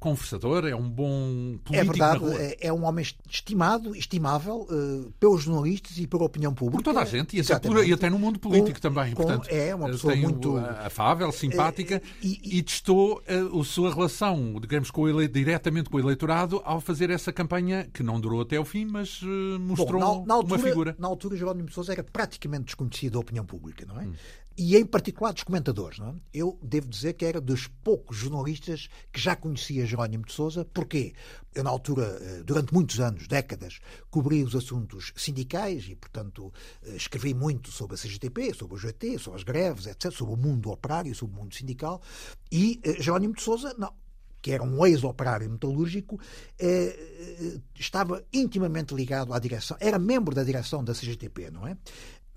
conversador, 0.06 0.66
é 0.68 0.76
um 0.76 0.88
bom 0.88 1.58
político 1.64 1.74
É 1.76 1.84
verdade, 1.84 2.26
é, 2.38 2.68
é 2.68 2.74
um 2.74 2.86
homem 2.86 3.04
estimado, 3.28 3.96
estimável 3.96 4.68
uh, 4.70 5.12
pelos 5.20 5.42
jornalistas 5.44 5.98
e 5.98 6.06
pela 6.06 6.24
opinião 6.26 6.54
pública. 6.54 6.78
Por 6.78 6.84
toda 6.84 7.00
a 7.02 7.06
gente, 7.06 7.36
e 7.36 7.40
até, 7.42 7.58
por, 7.68 7.84
e 7.86 7.92
até 7.92 8.08
no 8.10 8.20
mundo 8.20 8.38
político 8.40 8.76
Com- 8.76 8.82
também. 8.82 9.14
com- 9.16 9.24
Portanto, 9.24 9.48
é 9.50 9.74
uma 9.74 9.88
pessoa 9.90 10.14
tem 10.14 10.24
o- 10.26 10.30
muito- 10.30 10.58
afável, 10.58 11.32
simpática, 11.32 12.02
e- 12.22 12.40
e, 12.60 12.62
testou 12.62 13.22
a, 13.28 13.60
a 13.60 13.64
sua 13.64 13.92
relação, 13.94 14.60
digamos, 14.62 14.92
com 14.92 15.02
o 15.02 15.10
ele, 15.10 15.28
diretamente 15.28 15.90
com 15.90 15.98
o 15.98 16.00
eleitorado 16.00 16.62
ao 16.64 16.80
fazer 16.80 17.10
essa 17.10 17.34
campanha 17.34 17.88
que 17.92 18.04
não 18.04 18.20
durou 18.20 18.42
até 18.42 18.58
ao 18.58 18.66
fim, 18.66 18.86
mas 18.86 19.22
eh, 19.24 19.58
Bom, 19.58 19.60
mostrou 19.60 20.00
na, 20.00 20.26
na 20.28 20.34
altura, 20.36 20.56
uma 20.56 20.60
figura. 20.60 20.96
Na 21.00 21.08
altura, 21.08 21.36
Jerónimo 21.36 21.68
de 21.70 21.74
Sousa 21.74 21.94
era 21.94 22.04
praticamente 22.04 22.66
desconhecido 22.66 23.14
da 23.14 23.20
opinião 23.20 23.46
pública, 23.46 23.86
não 23.88 24.00
é? 24.00 24.04
Hum. 24.06 24.14
E 24.58 24.78
em 24.78 24.86
particular 24.86 25.34
dos 25.34 25.44
comentadores, 25.44 26.00
é? 26.00 26.14
Eu 26.34 26.58
devo 26.64 26.88
dizer 26.88 27.14
que 27.14 27.26
era 27.26 27.42
dos 27.42 27.68
poucos 27.68 28.16
jornalistas 28.16 28.88
que 29.12 29.20
já 29.20 29.36
conhecia 29.36 29.86
Jerónimo 29.86 30.24
de 30.24 30.32
Sousa. 30.32 30.64
Porquê? 30.64 31.14
Eu, 31.54 31.62
na 31.62 31.70
altura, 31.70 32.18
eh, 32.22 32.44
durante 32.44 32.74
muitos 32.74 33.02
anos, 33.02 33.28
décadas, 33.28 33.80
cobri 34.10 34.44
os 34.44 34.56
assuntos 34.56 35.12
sindicais 35.18 35.90
e, 35.90 35.96
portanto, 35.96 36.54
eh, 36.84 36.96
escrevi 36.96 37.34
muito 37.34 37.70
sobre 37.70 37.96
a 37.96 37.98
CGTP, 37.98 38.54
sobre 38.54 38.76
o 38.76 38.78
GT, 38.78 39.20
sobre 39.20 39.40
as 39.40 39.44
greves, 39.44 39.88
etc., 39.88 40.10
sobre 40.12 40.34
o 40.34 40.38
mundo 40.38 40.72
operário, 40.72 41.14
sobre 41.14 41.36
o 41.36 41.40
mundo 41.40 41.54
sindical. 41.54 42.02
E 42.50 42.80
eh, 42.84 43.02
Jerónimo 43.02 43.34
de 43.34 43.42
Sousa, 43.42 43.76
não, 43.78 43.94
que 44.42 44.52
era 44.52 44.64
um 44.64 44.86
ex-operário 44.86 45.50
metalúrgico, 45.50 46.18
eh, 46.58 47.60
estava 47.78 48.24
intimamente 48.32 48.94
ligado 48.94 49.34
à 49.34 49.40
direção, 49.40 49.76
era 49.82 50.00
membro 50.00 50.34
da 50.34 50.44
direção 50.44 50.82
da 50.82 50.94
CGTP, 50.94 51.52
não 51.52 51.68
é? 51.68 51.76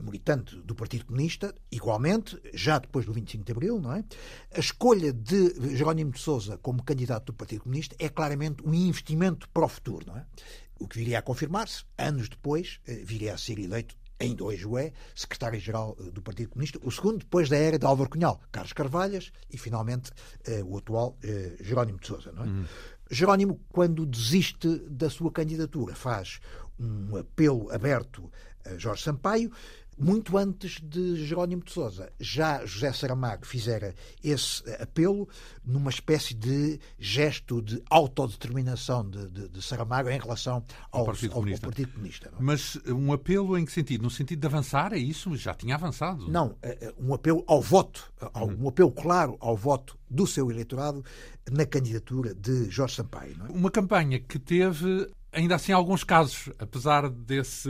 Militante 0.03 0.57
do 0.57 0.75
Partido 0.75 1.07
Comunista, 1.07 1.55
igualmente, 1.71 2.41
já 2.55 2.79
depois 2.79 3.07
do 3.07 3.13
25 3.13 3.45
de 3.45 3.53
Abril, 3.53 3.81
não 3.81 3.93
é? 3.93 4.05
A 4.55 4.61
escolha 4.61 5.13
de 5.13 5.77
Jerónimo 5.77 6.13
de 6.13 6.21
Sousa 6.21 6.59
como 6.59 6.83
candidato 6.83 7.27
do 7.27 7.35
Partido 7.35 7.63
Comunista 7.63 7.97
é 7.99 8.09
claramente 8.09 8.67
um 8.67 8.75
investimento 8.75 9.49
para 9.51 9.65
o 9.65 9.69
futuro, 9.69 10.07
não 10.07 10.17
é? 10.17 10.25
O 10.79 10.87
que 10.87 10.99
viria 10.99 11.19
a 11.19 11.23
confirmar-se, 11.23 11.85
anos 11.97 12.29
depois, 12.29 12.81
eh, 12.87 13.03
viria 13.05 13.35
a 13.35 13.39
ser 13.39 13.59
eleito 13.59 13.97
ainda 14.19 14.45
hoje 14.45 14.67
o 14.67 14.77
é, 14.77 14.93
secretário-geral 15.15 15.97
eh, 16.01 16.11
do 16.11 16.21
Partido 16.21 16.51
Comunista, 16.51 16.79
o 16.83 16.91
segundo 16.91 17.19
depois 17.19 17.49
da 17.49 17.57
era 17.57 17.79
de 17.79 17.87
Álvaro 17.87 18.11
Cunhal, 18.11 18.41
Carlos 18.51 18.73
Carvalhas 18.73 19.33
e, 19.51 19.57
finalmente, 19.57 20.11
eh, 20.45 20.63
o 20.65 20.77
atual 20.77 21.17
eh, 21.23 21.57
Jerónimo 21.61 21.99
de 21.99 22.07
Sousa. 22.07 22.33
Não 22.33 22.45
é? 22.45 22.67
Jerónimo, 23.11 23.61
quando 23.71 24.05
desiste 24.05 24.79
da 24.91 25.09
sua 25.09 25.31
candidatura, 25.33 25.95
faz 25.95 26.41
um 26.79 27.17
apelo 27.17 27.71
aberto 27.73 28.31
a 28.65 28.77
Jorge 28.77 29.03
Sampaio, 29.03 29.51
muito 29.99 30.37
antes 30.39 30.81
de 30.83 31.17
Jerónimo 31.27 31.63
de 31.65 31.73
Sousa. 31.73 32.11
Já 32.21 32.65
José 32.65 32.93
Saramago 32.93 33.45
fizera 33.47 33.95
esse 34.23 34.63
apelo 34.81 35.29
numa 35.65 35.91
espécie 35.91 36.35
de 36.35 36.79
gesto 36.99 37.61
de 37.61 37.83
autodeterminação 37.91 39.09
de, 39.09 39.29
de, 39.31 39.49
de 39.49 39.63
Saramago 39.63 40.09
em 40.09 40.19
relação 40.19 40.63
ao, 40.93 41.01
Ao 41.01 41.07
Partido 41.07 41.31
ao- 41.33 41.35
Comunista. 41.41 41.67
ao 41.67 41.71
Partido 41.73 41.93
Comunista. 41.93 42.29
é? 42.29 42.33
Mas 42.39 42.79
um 42.87 43.13
apelo 43.13 43.59
em 43.59 43.65
que 43.65 43.73
sentido? 43.73 44.03
No 44.03 44.11
sentido 44.11 44.41
de 44.41 44.47
avançar, 44.47 44.93
é 44.93 44.99
isso? 44.99 45.35
Já 45.37 45.55
tinha 45.55 45.75
avançado. 45.75 46.31
Não, 46.31 46.57
eh, 46.63 46.79
eh, 46.81 46.95
um 46.99 47.13
apelo 47.15 47.43
ao 47.47 47.61
voto, 47.61 48.13
Uhum. 48.35 48.65
um 48.65 48.69
apelo 48.69 48.91
claro 48.93 49.37
ao 49.41 49.57
voto 49.57 49.99
do 50.11 50.27
seu 50.27 50.51
eleitorado 50.51 51.05
na 51.51 51.65
candidatura 51.67 52.35
de 52.35 52.71
Jorge 52.71 52.97
Sampaio. 52.97 53.37
É? 53.49 53.53
Uma 53.53 53.71
campanha 53.71 54.19
que 54.21 54.39
teve, 54.39 55.09
ainda 55.33 55.55
assim, 55.55 55.73
alguns 55.73 56.05
casos, 56.05 56.51
apesar 56.59 57.09
desse. 57.09 57.69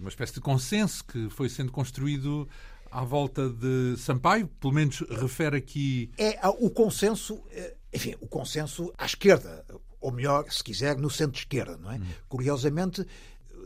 uma 0.00 0.08
espécie 0.08 0.34
de 0.34 0.40
consenso 0.40 1.04
que 1.04 1.28
foi 1.30 1.48
sendo 1.48 1.72
construído 1.72 2.48
à 2.90 3.02
volta 3.02 3.48
de 3.48 3.96
Sampaio, 3.98 4.46
pelo 4.60 4.72
menos 4.72 5.00
refere 5.10 5.56
aqui. 5.56 6.10
É 6.16 6.38
o 6.46 6.70
consenso, 6.70 7.42
eh, 7.50 7.74
enfim, 7.92 8.14
o 8.20 8.28
consenso 8.28 8.92
à 8.96 9.04
esquerda, 9.04 9.64
ou 10.00 10.12
melhor, 10.12 10.44
se 10.50 10.62
quiser, 10.62 10.96
no 10.96 11.10
centro-esquerda, 11.10 11.76
não 11.76 11.90
é? 11.90 12.00
Curiosamente, 12.28 13.04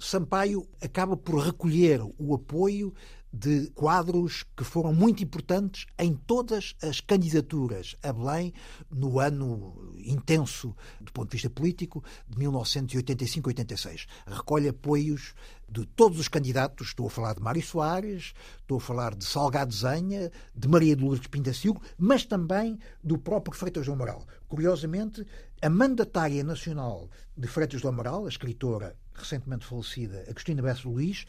Sampaio 0.01 0.67
acaba 0.81 1.17
por 1.17 1.39
recolher 1.41 2.01
o 2.19 2.35
apoio 2.35 2.95
de 3.33 3.71
quadros 3.71 4.45
que 4.57 4.65
foram 4.65 4.93
muito 4.93 5.23
importantes 5.23 5.87
em 5.99 6.15
todas 6.15 6.75
as 6.83 7.01
candidaturas 7.01 7.95
a 8.03 8.13
Belém 8.13 8.53
no 8.91 9.21
ano 9.21 9.95
intenso 9.99 10.75
do 11.01 11.13
ponto 11.13 11.31
de 11.31 11.37
vista 11.37 11.51
político 11.51 12.03
de 12.29 12.39
1985-86. 12.39 14.07
Recolhe 14.27 14.69
apoios 14.69 15.35
de 15.71 15.85
todos 15.85 16.19
os 16.19 16.29
candidatos, 16.29 16.89
estou 16.89 17.07
a 17.07 17.11
falar 17.11 17.35
de 17.35 17.43
Mário 17.43 17.63
Soares, 17.63 18.33
estou 18.61 18.79
a 18.79 18.81
falar 18.81 19.15
de 19.15 19.25
Salgado 19.25 19.75
Zenha, 19.75 20.31
de 20.55 20.69
Maria 20.69 20.97
de 20.97 21.05
Lourdes 21.05 21.27
Pintacilgo, 21.27 21.83
mas 21.99 22.25
também 22.25 22.79
do 23.05 23.19
próprio 23.19 23.55
Freitas 23.55 23.85
do 23.85 23.93
Amaral. 23.93 24.27
Curiosamente, 24.49 25.27
a 25.61 25.69
mandatária 25.69 26.43
nacional 26.43 27.11
de 27.37 27.47
Freitas 27.47 27.83
do 27.83 27.89
Amaral, 27.89 28.25
a 28.25 28.29
escritora 28.29 28.97
recentemente 29.13 29.67
falecida 29.67 30.25
Agostina 30.29 30.63
Bessa 30.63 30.89
Luís, 30.89 31.27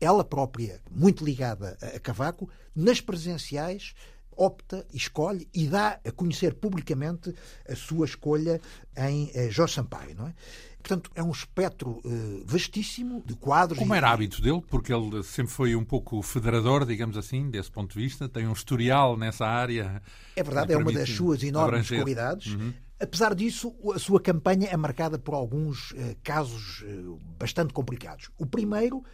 ela 0.00 0.24
própria, 0.24 0.80
muito 0.90 1.24
ligada 1.24 1.76
a 1.94 1.98
Cavaco, 1.98 2.48
nas 2.74 3.00
presenciais 3.00 3.94
opta, 4.38 4.86
escolhe 4.94 5.48
e 5.52 5.66
dá 5.66 5.98
a 6.04 6.12
conhecer 6.12 6.54
publicamente 6.54 7.34
a 7.68 7.74
sua 7.74 8.06
escolha 8.06 8.60
em 8.96 9.30
eh, 9.34 9.50
Jorge 9.50 9.74
Sampaio, 9.74 10.14
não 10.14 10.28
é? 10.28 10.34
Portanto, 10.80 11.10
é 11.16 11.22
um 11.22 11.32
espectro 11.32 12.00
eh, 12.04 12.42
vastíssimo 12.46 13.20
de 13.26 13.34
quadros. 13.34 13.80
Como 13.80 13.92
e- 13.94 13.98
era 13.98 14.10
hábito 14.10 14.40
dele, 14.40 14.62
porque 14.70 14.92
ele 14.92 15.24
sempre 15.24 15.52
foi 15.52 15.74
um 15.74 15.84
pouco 15.84 16.22
federador, 16.22 16.86
digamos 16.86 17.16
assim, 17.16 17.50
desse 17.50 17.70
ponto 17.70 17.92
de 17.92 18.00
vista, 18.02 18.28
tem 18.28 18.46
um 18.46 18.52
historial 18.52 19.16
nessa 19.16 19.44
área. 19.44 20.00
É 20.36 20.42
verdade, 20.42 20.68
que 20.68 20.72
é 20.72 20.78
uma 20.78 20.92
das 20.92 21.10
suas 21.10 21.42
enormes 21.42 21.86
abranger. 21.86 21.98
Uhum. 21.98 22.04
qualidades. 22.04 22.56
Apesar 23.00 23.34
disso, 23.34 23.74
a 23.94 23.98
sua 23.98 24.20
campanha 24.20 24.68
é 24.70 24.76
marcada 24.76 25.18
por 25.18 25.34
alguns 25.34 25.92
eh, 25.96 26.16
casos 26.22 26.84
eh, 26.86 27.02
bastante 27.38 27.72
complicados. 27.72 28.30
O 28.38 28.46
primeiro 28.46 29.04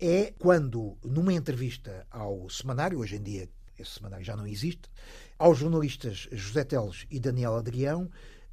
é 0.00 0.32
quando, 0.38 0.96
numa 1.04 1.32
entrevista 1.32 2.06
ao 2.10 2.48
semanário, 2.48 2.98
hoje 2.98 3.16
em 3.16 3.22
dia 3.22 3.48
esse 3.78 3.92
semanário 3.92 4.24
já 4.24 4.36
não 4.36 4.46
existe, 4.46 4.90
aos 5.38 5.58
jornalistas 5.58 6.28
José 6.32 6.64
Teles 6.64 7.06
e 7.10 7.18
Daniel 7.18 7.56
Adrião, 7.56 8.10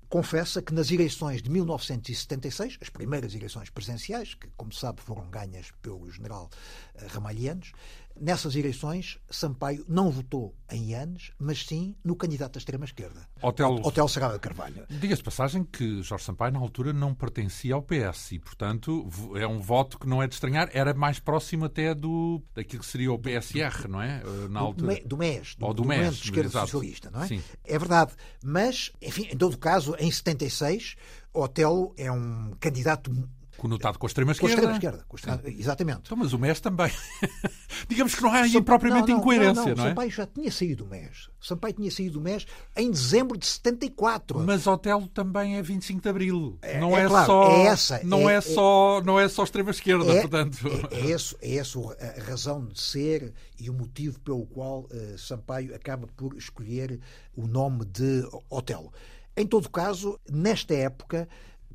confessa 0.10 0.62
que 0.62 0.74
nas 0.74 0.90
eleições 0.90 1.42
de 1.42 1.50
1976, 1.50 2.78
as 2.82 2.90
primeiras 2.90 3.36
eleições 3.36 3.70
presidenciais, 3.70 4.36
que, 4.36 4.48
como 4.56 4.72
sabe, 4.74 5.02
foram 5.02 5.30
ganhas 5.30 5.72
pelo 5.82 6.10
general 6.10 6.50
eh, 6.96 7.08
Ramalhianos, 7.08 7.74
Nessas 8.20 8.56
eleições, 8.56 9.20
Sampaio 9.30 9.86
não 9.88 10.10
votou 10.10 10.56
em 10.72 10.92
Ianes, 10.92 11.32
mas 11.40 11.66
sim 11.66 11.96
no 12.04 12.16
candidato 12.16 12.54
da 12.54 12.58
extrema-esquerda, 12.60 13.28
Hotel... 13.42 13.80
Hotel 13.84 14.08
Sagrada 14.08 14.40
Carvalho. 14.40 14.86
Diga-se 14.90 15.24
passagem 15.24 15.64
que 15.64 16.02
Jorge 16.02 16.26
Sampaio, 16.26 16.54
na 16.54 16.60
altura, 16.60 16.92
não 16.94 17.14
pertencia 17.14 17.76
ao 17.76 17.82
PS 17.82 18.34
e, 18.34 18.40
portanto, 18.40 19.08
é 19.36 19.48
um 19.48 19.60
voto 19.60 20.00
que 20.00 20.08
não 20.08 20.22
é 20.22 20.28
de 20.28 20.34
estranhar, 20.34 20.70
era 20.74 20.94
mais 20.94 21.20
próximo 21.20 21.66
até 21.66 21.94
do 21.94 22.42
daquilo 22.54 22.82
que 22.82 22.90
seria 22.90 23.12
o 23.12 23.20
PSR, 23.20 23.88
não 23.88 24.02
é? 24.02 24.22
Na 24.50 24.60
altura. 24.60 25.02
Do 25.06 25.18
MES, 25.18 25.56
do, 25.56 25.66
Ou 25.66 25.74
do, 25.74 25.84
do 25.84 25.88
MES, 25.88 26.16
de 26.18 26.26
Esquerda 26.26 26.50
exato. 26.50 26.68
Socialista, 26.68 27.12
não 27.12 27.24
é? 27.24 27.28
Sim. 27.28 27.42
É 27.64 27.78
verdade. 27.78 28.12
Mas, 28.44 28.92
enfim, 29.02 29.28
em 29.32 29.38
todo 29.38 29.58
caso, 29.58 29.96
em 30.00 30.12
76, 30.12 30.96
Otelo 31.34 31.94
é 31.98 32.12
um 32.12 32.54
candidato 32.60 33.12
Conotado 33.58 33.98
com 33.98 34.06
a 34.06 34.10
extrema-esquerda. 34.10 34.56
Com 34.56 34.62
a 34.62 34.70
extrema-esquerda, 34.72 35.06
extrema 35.14 35.60
exatamente. 35.60 36.02
Então, 36.06 36.18
mas 36.18 36.34
o 36.34 36.40
MES 36.40 36.60
também. 36.60 36.92
Digamos 37.90 38.14
que 38.14 38.22
não 38.22 38.32
há 38.32 38.42
aí 38.42 38.62
propriamente 38.62 39.08
não, 39.08 39.16
não, 39.16 39.20
incoerência, 39.20 39.54
não, 39.54 39.70
não, 39.70 39.76
não 39.76 39.86
é? 39.86 39.90
Sampaio 39.90 40.12
já 40.12 40.28
tinha 40.28 40.52
saído 40.52 40.84
do 40.84 40.90
MES. 40.90 41.30
Sampaio 41.42 41.74
tinha 41.74 41.92
saído 41.92 42.14
do 42.14 42.22
MES 42.22 42.46
em 42.76 42.92
dezembro 42.92 43.38
de 43.38 43.46
74. 43.46 44.40
Mas 44.40 44.68
Otelo 44.68 45.08
também 45.08 45.58
é 45.58 45.62
25 45.62 46.02
de 46.02 46.10
Abril. 46.10 46.58
É, 46.62 46.80
não 46.80 46.96
é, 46.96 47.04
é, 47.04 47.08
claro, 47.08 47.26
só. 47.26 47.52
é 47.52 47.66
essa, 47.66 48.02
não 48.04 48.30
é, 48.30 48.36
é, 48.36 48.42
só, 48.42 49.02
não 49.04 49.20
é 49.20 49.28
só 49.28 49.44
extrema-esquerda, 49.44 50.12
é, 50.12 50.22
portanto. 50.22 50.58
É, 50.92 50.96
é, 50.96 51.06
esse, 51.12 51.36
é 51.42 51.56
essa 51.56 51.80
a 51.80 52.24
razão 52.24 52.66
de 52.66 52.80
ser 52.80 53.34
e 53.60 53.70
o 53.70 53.74
motivo 53.74 54.20
pelo 54.20 54.46
qual 54.46 54.82
uh, 54.82 55.18
Sampaio 55.18 55.74
acaba 55.76 56.08
por 56.16 56.36
escolher 56.36 57.00
o 57.36 57.48
nome 57.48 57.86
de 57.86 58.28
Otelo. 58.50 58.92
Em 59.36 59.46
todo 59.46 59.70
caso, 59.70 60.20
nesta 60.30 60.74
época, 60.74 61.28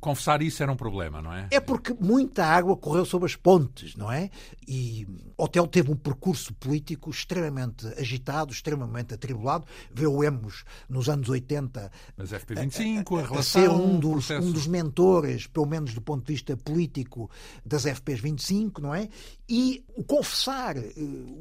confessar 0.03 0.41
isso 0.41 0.61
era 0.61 0.71
um 0.71 0.75
problema, 0.75 1.21
não 1.21 1.33
é? 1.33 1.47
É 1.49 1.59
porque 1.61 1.95
muita 1.99 2.45
água 2.45 2.75
correu 2.75 3.05
sobre 3.05 3.25
as 3.25 3.35
pontes, 3.35 3.95
não 3.95 4.11
é? 4.11 4.29
E 4.67 5.07
Otelo 5.37 5.67
teve 5.67 5.89
um 5.91 5.95
percurso 5.95 6.53
político 6.53 7.09
extremamente 7.09 7.87
agitado, 7.97 8.51
extremamente 8.51 9.13
atribulado. 9.13 9.65
Vemos 9.91 10.65
nos 10.89 11.07
anos 11.07 11.29
80 11.29 11.89
Mas 12.17 12.31
FP25, 12.31 13.17
a, 13.17 13.33
a, 13.33 13.37
a, 13.37 13.39
a 13.39 13.43
ser 13.43 13.69
um 13.69 13.97
dos, 13.97 14.29
um 14.29 14.51
dos 14.51 14.67
mentores, 14.67 15.47
pelo 15.47 15.65
menos 15.65 15.93
do 15.93 16.01
ponto 16.01 16.25
de 16.25 16.33
vista 16.33 16.57
político, 16.57 17.31
das 17.65 17.85
FPs 17.85 18.19
25, 18.19 18.81
não 18.81 18.93
é? 18.93 19.07
E 19.47 19.85
o 19.95 20.03
confessar, 20.03 20.75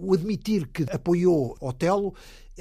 o 0.00 0.14
admitir 0.14 0.68
que 0.68 0.84
apoiou 0.90 1.56
Otelo 1.60 2.14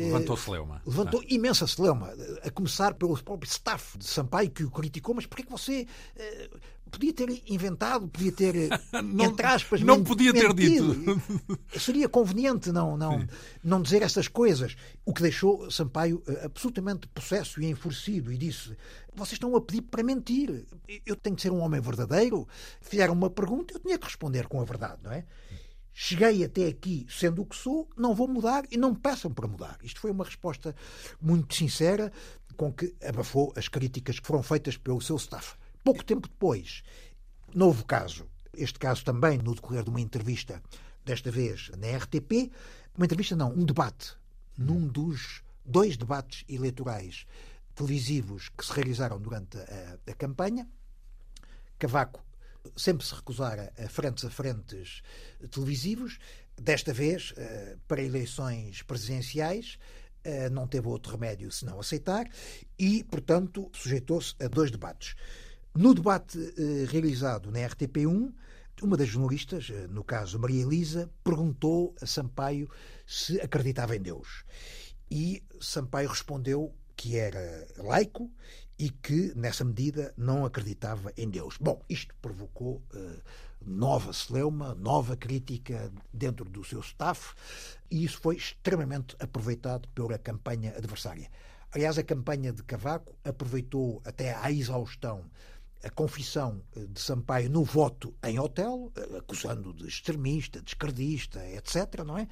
Levantou 0.06 0.38
celeuma. 0.38 0.82
Levantou 0.86 1.22
ah. 1.22 1.26
imensa 1.30 1.68
celeuma, 1.68 2.14
a 2.44 2.50
começar 2.50 2.94
pelo 2.94 3.18
próprio 3.22 3.50
staff 3.50 3.98
de 3.98 4.06
Sampaio 4.06 4.50
que 4.50 4.64
o 4.64 4.72
criticou, 4.72 5.16
mas 5.16 5.26
porquê 5.26 5.44
que 5.44 5.52
você 5.52 5.88
uh, 6.16 6.60
podia 6.92 7.14
ter 7.14 7.42
inventado, 7.48 8.08
podia 8.08 8.32
ter, 8.32 8.54
não, 9.04 9.26
entre 9.26 9.46
aspas, 9.46 9.82
não 9.82 10.04
podia 10.04 10.34
ter 10.34 10.54
mentido. 10.54 10.94
dito. 10.94 11.80
Seria 11.80 12.10
conveniente 12.10 12.72
não, 12.72 12.98
não, 12.98 13.26
não 13.64 13.82
dizer 13.82 14.02
estas 14.02 14.28
coisas. 14.28 14.76
O 15.06 15.14
que 15.14 15.22
deixou 15.22 15.72
Sampaio 15.72 16.22
uh, 16.28 16.46
absolutamente 16.46 17.08
possesso 17.08 17.62
e 17.62 17.66
enfurecido 17.68 18.32
e 18.32 18.38
disse: 18.38 18.76
Vocês 19.14 19.34
estão 19.34 19.56
a 19.56 19.62
pedir 19.62 19.84
para 19.84 20.04
mentir. 20.04 20.66
Eu 21.06 21.16
tenho 21.16 21.36
que 21.36 21.42
ser 21.42 21.52
um 21.52 21.60
homem 21.60 21.80
verdadeiro. 21.80 22.48
Fizeram 22.82 23.14
uma 23.14 23.30
pergunta, 23.30 23.74
eu 23.74 23.80
tinha 23.80 23.98
que 23.98 24.06
responder 24.06 24.48
com 24.48 24.62
a 24.62 24.66
verdade, 24.66 25.04
não 25.04 25.12
é? 25.12 25.26
Cheguei 25.93 26.43
até 26.43 26.67
aqui 26.67 27.06
sendo 27.10 27.41
o 27.41 27.45
que 27.45 27.56
sou, 27.56 27.89
não 27.97 28.15
vou 28.15 28.27
mudar 28.27 28.63
e 28.71 28.77
não 28.77 28.91
me 28.91 28.97
peçam 28.97 29.32
para 29.32 29.47
mudar. 29.47 29.77
Isto 29.84 29.99
foi 29.99 30.12
uma 30.12 30.23
resposta 30.23 30.75
muito 31.21 31.56
sincera 31.56 32.12
com 32.56 32.71
que 32.71 32.93
abafou 33.04 33.54
as 33.56 33.67
críticas 33.67 34.19
que 34.19 34.27
foram 34.27 34.43
feitas 34.43 34.77
pelo 34.77 35.01
seu 35.01 35.15
staff. 35.15 35.56
Pouco 35.84 36.04
tempo 36.04 36.27
depois, 36.27 36.84
novo 37.54 37.86
caso, 37.86 38.27
este 38.54 38.77
caso 38.77 39.04
também 39.04 39.38
no 39.38 39.56
decorrer 39.56 39.84
de 39.84 39.89
uma 39.89 40.01
entrevista, 40.01 40.62
desta 41.04 41.32
vez 41.32 41.71
na 41.77 41.97
RTP, 41.97 42.51
uma 42.95 43.06
entrevista 43.06 43.36
não, 43.36 43.51
um 43.51 43.65
debate, 43.65 44.15
num 44.58 44.88
dos 44.88 45.41
dois 45.65 45.97
debates 45.97 46.43
eleitorais 46.47 47.25
televisivos 47.73 48.49
que 48.49 48.65
se 48.65 48.73
realizaram 48.73 49.19
durante 49.19 49.58
a, 49.58 49.97
a 50.12 50.13
campanha. 50.13 50.67
Cavaco 51.80 52.23
sempre 52.76 53.06
se 53.06 53.13
recusara 53.13 53.74
a 53.78 53.88
frentes 53.88 54.26
a 54.26 54.30
frentes 54.30 55.02
televisivos. 55.50 56.19
Desta 56.56 56.93
vez, 56.93 57.34
eh, 57.38 57.78
para 57.88 58.02
eleições 58.02 58.82
presidenciais, 58.84 59.78
eh, 60.24 60.50
não 60.50 60.67
teve 60.67 60.88
outro 60.88 61.13
remédio 61.13 61.52
senão 61.52 61.80
aceitar 61.80 62.30
e, 62.78 63.04
portanto, 63.06 63.69
sujeitou-se 63.74 64.36
a 64.39 64.47
dois 64.47 64.69
debates. 64.69 65.15
No 65.74 65.93
debate 65.93 66.38
eh, 66.38 66.86
realizado 66.88 67.52
na 67.52 67.60
RTP1, 67.60 68.34
uma 68.84 68.97
das 68.97 69.10
jornalistas, 69.10 69.69
no 69.89 70.04
caso 70.04 70.39
Maria 70.39 70.63
Elisa, 70.63 71.12
perguntou 71.24 71.95
a 72.02 72.06
Sampaio 72.08 72.67
se 73.06 73.39
acreditava 73.39 73.95
em 73.95 74.02
Deus. 74.02 74.43
E 75.10 75.43
Sampaio 75.60 76.10
respondeu 76.10 76.74
que 76.95 77.17
era 77.17 77.67
laico 77.78 78.32
e 78.82 78.89
que, 78.89 79.32
nessa 79.36 79.63
medida, 79.63 80.12
não 80.17 80.44
acreditava 80.44 81.13
em 81.15 81.30
Deus. 81.30 81.56
Bom, 81.62 81.86
isto 81.88 82.15
provocou 82.20 82.82
uh, 82.96 83.22
nova 83.63 84.12
celeuma, 84.12 84.74
nova 84.74 85.15
crítica 85.15 85.94
dentro 86.12 86.46
do 86.46 86.63
seu 86.63 86.80
staff, 86.80 87.36
e 87.91 88.04
isso 88.04 88.20
foi 88.20 88.38
extremamente 88.38 89.15
aproveitado 89.20 89.88
pela 89.89 90.17
campanha 90.17 90.74
adversária. 90.76 91.30
Aliás, 91.72 92.00
a 92.00 92.04
campanha 92.04 92.52
de 92.52 92.63
Cavaco 92.63 93.15
aproveitou 93.24 94.02
até 94.04 94.34
à 94.34 94.52
exaustão 94.52 95.26
a 95.84 95.89
confissão 95.89 96.62
eh, 96.76 96.86
de 96.88 97.00
Sampaio 97.00 97.50
no 97.50 97.63
voto 97.63 98.13
em 98.24 98.39
Otelo, 98.39 98.91
eh, 98.96 99.17
acusando 99.17 99.74
de 99.74 99.88
extremista, 99.88 100.62
de 100.62 100.70
esquerdista, 100.70 101.46
etc., 101.50 102.04
não 102.06 102.17
é? 102.17 102.28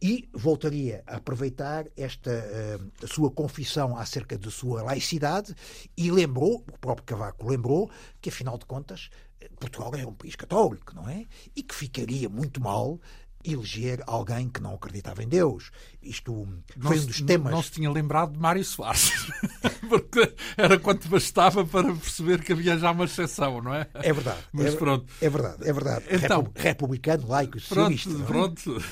E 0.00 0.28
voltaria 0.32 1.02
a 1.06 1.16
aproveitar 1.16 1.86
esta 1.96 2.30
uh, 2.30 3.06
sua 3.06 3.30
confissão 3.30 3.96
acerca 3.96 4.36
de 4.36 4.50
sua 4.50 4.82
laicidade 4.82 5.54
e 5.96 6.10
lembrou, 6.10 6.56
o 6.56 6.78
próprio 6.78 7.06
Cavaco 7.06 7.48
lembrou, 7.48 7.90
que 8.20 8.28
afinal 8.28 8.58
de 8.58 8.66
contas 8.66 9.10
Portugal 9.58 9.94
é 9.94 10.06
um 10.06 10.14
país 10.14 10.36
católico, 10.36 10.94
não 10.94 11.08
é? 11.08 11.26
E 11.54 11.62
que 11.62 11.74
ficaria 11.74 12.28
muito 12.28 12.60
mal 12.60 13.00
eleger 13.44 14.02
alguém 14.06 14.48
que 14.48 14.60
não 14.60 14.74
acreditava 14.74 15.22
em 15.22 15.28
Deus. 15.28 15.70
Isto 16.02 16.48
foi 16.78 16.96
não 16.96 17.02
um 17.02 17.06
dos 17.06 17.20
temas. 17.20 17.44
Não, 17.50 17.56
não 17.58 17.62
se 17.62 17.70
tinha 17.72 17.90
lembrado 17.90 18.32
de 18.32 18.38
Mário 18.38 18.64
Soares, 18.64 19.12
porque 19.88 20.34
era 20.56 20.78
quanto 20.78 21.08
bastava 21.08 21.64
para 21.64 21.92
perceber 21.94 22.42
que 22.42 22.52
havia 22.52 22.78
já 22.78 22.90
uma 22.90 23.04
exceção, 23.04 23.60
não 23.60 23.74
é? 23.74 23.86
É 23.94 24.12
verdade. 24.12 24.38
Mas 24.52 24.74
é, 24.74 24.76
pronto. 24.76 25.06
É 25.20 25.28
verdade, 25.28 25.68
é 25.68 25.72
verdade. 25.72 26.04
Então, 26.10 26.50
Republicano, 26.54 27.28
laico, 27.28 27.52
pronto, 27.52 27.96
socialista. 27.98 28.10
Pronto. 28.24 28.84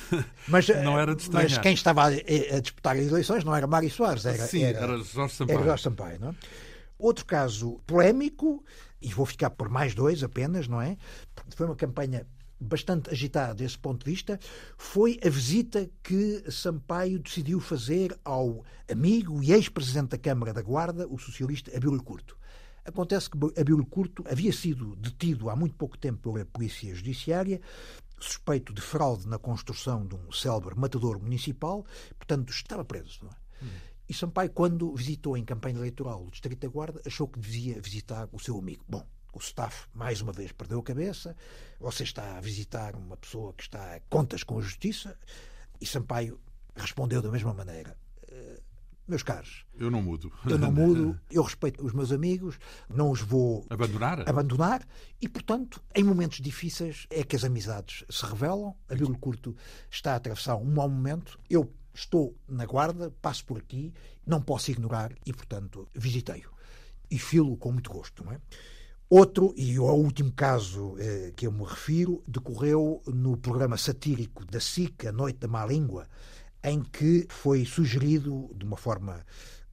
Mas, 0.49 0.69
não 0.83 0.99
era 0.99 1.15
de 1.15 1.31
mas 1.31 1.59
quem 1.59 1.75
estava 1.75 2.03
a, 2.05 2.07
a, 2.09 2.61
disputar 2.61 2.97
as 2.97 3.07
eleições 3.07 3.45
não 3.45 3.55
era 3.55 3.67
Mário 3.67 3.91
Soares, 3.91 4.25
era, 4.27 4.47
Sim, 4.47 4.65
era, 4.65 4.79
era 4.79 4.99
Jorge 4.99 5.35
Sampaio. 5.35 5.59
Era 5.59 5.67
Jorge 5.67 5.83
Sampaio 5.83 6.21
não 6.21 6.31
é? 6.31 6.35
Outro 6.99 7.25
caso 7.25 7.81
polémico, 7.87 8.63
e 9.01 9.09
vou 9.09 9.25
ficar 9.25 9.51
por 9.51 9.71
mais 9.71 9.95
dois 9.95 10.23
apenas, 10.23 10.69
não 10.69 10.81
é? 10.83 10.97
Foi 11.57 11.67
uma 11.67 11.77
campanha 11.77 12.27
bastante 12.61 13.11
agitada 13.11 13.55
desse 13.55 13.79
ponto 13.79 14.05
de 14.05 14.11
vista, 14.11 14.39
foi 14.77 15.19
a 15.25 15.29
visita 15.29 15.89
que 16.03 16.45
Sampaio 16.51 17.19
decidiu 17.19 17.59
fazer 17.61 18.19
ao 18.25 18.65
amigo 18.91 19.43
e 19.43 19.53
ex-presidente 19.53 20.11
da 20.11 20.19
Câmara 20.19 20.53
da 20.53 20.63
Guarda, 20.63 21.09
o 21.09 21.19
socialista 21.19 21.75
Abílio 21.75 22.03
Curto. 22.03 22.37
Acontece 22.85 23.31
que 23.31 23.39
Abílio 23.59 23.87
Curto 23.87 24.25
havia 24.31 24.53
sido 24.53 24.97
detido 24.97 25.49
há 25.49 25.57
muito 25.57 25.75
pouco 25.75 25.97
tempo 25.97 26.33
pela 26.33 26.45
Polícia 26.45 26.95
Judiciária, 26.95 27.61
suspeito 28.19 28.73
de 28.75 28.81
fraude 28.81 29.27
na 29.27 29.39
construção 29.39 30.07
de 30.07 30.15
um 30.15 30.31
célebre 30.31 30.75
matador 30.79 31.21
municipal, 31.21 31.85
portanto 32.19 32.51
estava 32.51 32.85
preso. 32.85 33.21
Não 33.23 33.31
é? 33.31 33.41
E 34.09 34.15
Sampaio, 34.15 34.51
quando 34.51 34.93
visitou 34.93 35.37
em 35.37 35.45
campanha 35.45 35.79
eleitoral 35.79 36.27
o 36.27 36.31
Distrito 36.33 36.63
da 36.63 36.69
Guarda, 36.69 37.01
achou 37.07 37.29
que 37.29 37.39
devia 37.39 37.81
visitar 37.81 38.29
o 38.33 38.41
seu 38.41 38.59
amigo. 38.59 38.85
Bom, 38.89 39.07
o 39.33 39.39
staff, 39.39 39.89
mais 39.95 40.21
uma 40.21 40.33
vez, 40.33 40.53
perdeu 40.53 40.81
a 40.81 40.83
cabeça. 40.83 41.37
Você 41.79 42.03
está 42.03 42.37
a 42.37 42.41
visitar 42.41 42.95
uma 42.97 43.17
pessoa 43.17 43.53
que 43.55 43.63
está 43.63 43.97
a 43.97 44.01
contas 44.09 44.43
com 44.43 44.59
a 44.59 44.63
justiça. 44.63 45.17
E 45.81 45.87
Sampaio 45.87 46.41
respondeu 46.75 47.23
da 47.23 47.31
mesma 47.31 47.55
maneira. 47.55 47.97
Eh, 48.29 48.61
meus 49.11 49.23
caros, 49.25 49.67
eu 49.77 49.91
não 49.91 50.01
mudo. 50.01 50.33
Eu 50.49 50.57
não 50.57 50.71
mudo, 50.71 51.21
eu 51.31 51.43
respeito 51.43 51.85
os 51.85 51.93
meus 51.93 52.13
amigos, 52.13 52.59
não 52.89 53.11
os 53.11 53.21
vou 53.21 53.67
abandonar. 53.69 54.29
abandonar 54.29 54.87
e, 55.21 55.29
portanto, 55.29 55.83
em 55.95 56.05
momentos 56.05 56.41
difíceis 56.41 57.07
é 57.11 57.25
que 57.25 57.35
as 57.35 57.43
amizades 57.43 58.05
se 58.09 58.25
revelam. 58.25 58.77
A 58.89 58.95
Bíblia 58.95 59.19
Curto 59.19 59.57
está 59.91 60.13
a 60.13 60.17
atravessar 60.17 60.57
um 60.57 60.73
mau 60.73 60.89
momento. 60.89 61.41
Eu 61.51 61.73
estou 61.93 62.37
na 62.49 62.65
guarda, 62.65 63.11
passo 63.21 63.45
por 63.45 63.59
aqui, 63.59 63.93
não 64.25 64.41
posso 64.41 64.71
ignorar 64.71 65.13
e, 65.27 65.33
portanto, 65.33 65.89
visitei-o. 65.93 66.51
E 67.11 67.19
filo 67.19 67.57
com 67.57 67.73
muito 67.73 67.91
gosto, 67.91 68.25
não 68.25 68.33
é? 68.33 68.41
Outro, 69.13 69.53
e 69.57 69.77
o 69.77 69.87
último 69.87 70.31
caso 70.31 70.95
eh, 70.97 71.33
que 71.35 71.45
eu 71.45 71.51
me 71.51 71.65
refiro, 71.65 72.23
decorreu 72.29 73.03
no 73.09 73.37
programa 73.37 73.77
satírico 73.77 74.45
da 74.45 74.61
SIC, 74.61 75.09
A 75.09 75.11
Noite 75.11 75.41
da 75.41 75.49
Má 75.49 75.67
Língua, 75.67 76.07
em 76.63 76.81
que 76.81 77.27
foi 77.29 77.65
sugerido, 77.65 78.49
de 78.55 78.65
uma 78.65 78.77
forma 78.77 79.27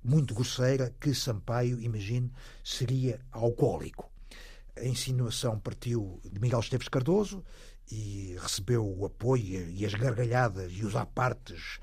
muito 0.04 0.34
grosseira, 0.34 0.91
que 1.00 1.13
Sampaio, 1.13 1.80
imagine, 1.80 2.32
seria 2.63 3.19
alcoólico. 3.32 4.10
A 4.76 4.84
insinuação 4.86 5.60
partiu 5.60 6.19
de 6.26 6.39
Miguel 6.39 6.62
Esteves 6.62 6.88
Cardoso 6.88 7.43
e 7.91 8.36
recebeu 8.41 8.84
o 8.84 9.06
apoio 9.06 9.69
e 9.69 9.86
as 9.86 9.93
gargalhadas 9.93 10.71
e 10.71 10.84
os 10.84 10.95
apartes 10.95 11.78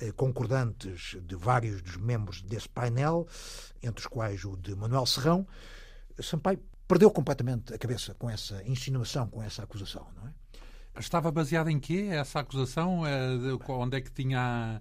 eh, 0.00 0.10
concordantes 0.10 1.16
de 1.22 1.36
vários 1.36 1.80
dos 1.82 1.98
membros 1.98 2.42
desse 2.42 2.68
painel, 2.68 3.28
entre 3.80 4.00
os 4.00 4.08
quais 4.08 4.44
o 4.44 4.56
de 4.56 4.74
Manuel 4.74 5.06
Serrão. 5.06 5.46
Sampaio 6.20 6.58
perdeu 6.86 7.10
completamente 7.10 7.74
a 7.74 7.78
cabeça 7.78 8.14
com 8.14 8.30
essa 8.30 8.62
insinuação, 8.64 9.28
com 9.28 9.42
essa 9.42 9.62
acusação, 9.62 10.06
não 10.16 10.28
é? 10.28 10.32
Estava 10.98 11.30
baseada 11.30 11.70
em 11.70 11.78
quê 11.78 12.08
essa 12.10 12.40
acusação? 12.40 13.06
É 13.06 13.36
onde 13.68 13.98
é 13.98 14.00
que 14.00 14.10
tinha 14.10 14.80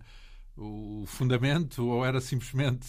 o 0.56 1.04
fundamento 1.06 1.86
ou 1.86 2.06
era 2.06 2.22
simplesmente 2.22 2.88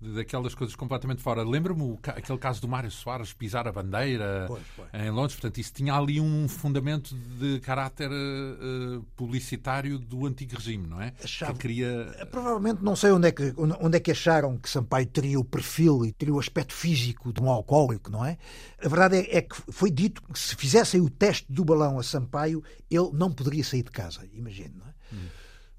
daquelas 0.00 0.54
coisas 0.54 0.76
completamente 0.76 1.22
fora. 1.22 1.42
Lembro-me 1.42 1.98
aquele 2.02 2.38
caso 2.38 2.60
do 2.60 2.68
Mário 2.68 2.90
Soares 2.90 3.32
pisar 3.32 3.66
a 3.66 3.72
bandeira 3.72 4.44
pois, 4.46 4.62
pois. 4.76 4.88
em 4.92 5.10
Londres, 5.10 5.34
portanto, 5.34 5.58
isso 5.58 5.72
tinha 5.72 5.94
ali 5.94 6.20
um 6.20 6.46
fundamento 6.48 7.14
de 7.14 7.60
caráter 7.60 8.10
uh, 8.10 9.02
publicitário 9.16 9.98
do 9.98 10.26
antigo 10.26 10.56
regime, 10.56 10.86
não 10.86 11.00
é? 11.00 11.14
Achava, 11.22 11.54
que 11.54 11.60
queria... 11.60 12.14
Eh, 12.18 12.24
provavelmente 12.26 12.82
não 12.82 12.94
sei 12.94 13.10
onde 13.10 13.28
é, 13.28 13.32
que, 13.32 13.54
onde 13.56 13.96
é 13.96 14.00
que 14.00 14.10
acharam 14.10 14.58
que 14.58 14.68
Sampaio 14.68 15.06
teria 15.06 15.40
o 15.40 15.44
perfil 15.44 16.04
e 16.04 16.12
teria 16.12 16.34
o 16.34 16.38
aspecto 16.38 16.74
físico 16.74 17.32
de 17.32 17.40
um 17.40 17.50
alcoólico, 17.50 18.10
não 18.10 18.24
é? 18.24 18.36
A 18.84 18.88
verdade 18.88 19.16
é, 19.16 19.38
é 19.38 19.42
que 19.42 19.56
foi 19.72 19.90
dito 19.90 20.22
que 20.22 20.38
se 20.38 20.54
fizessem 20.56 21.00
o 21.00 21.08
teste 21.08 21.50
do 21.50 21.64
balão 21.64 21.98
a 21.98 22.02
Sampaio, 22.02 22.62
ele 22.90 23.10
não 23.14 23.32
poderia 23.32 23.64
sair 23.64 23.82
de 23.82 23.90
casa, 23.90 24.28
imagino, 24.32 24.74
não 24.78 24.86
é? 24.86 24.94
Hum. 25.14 25.28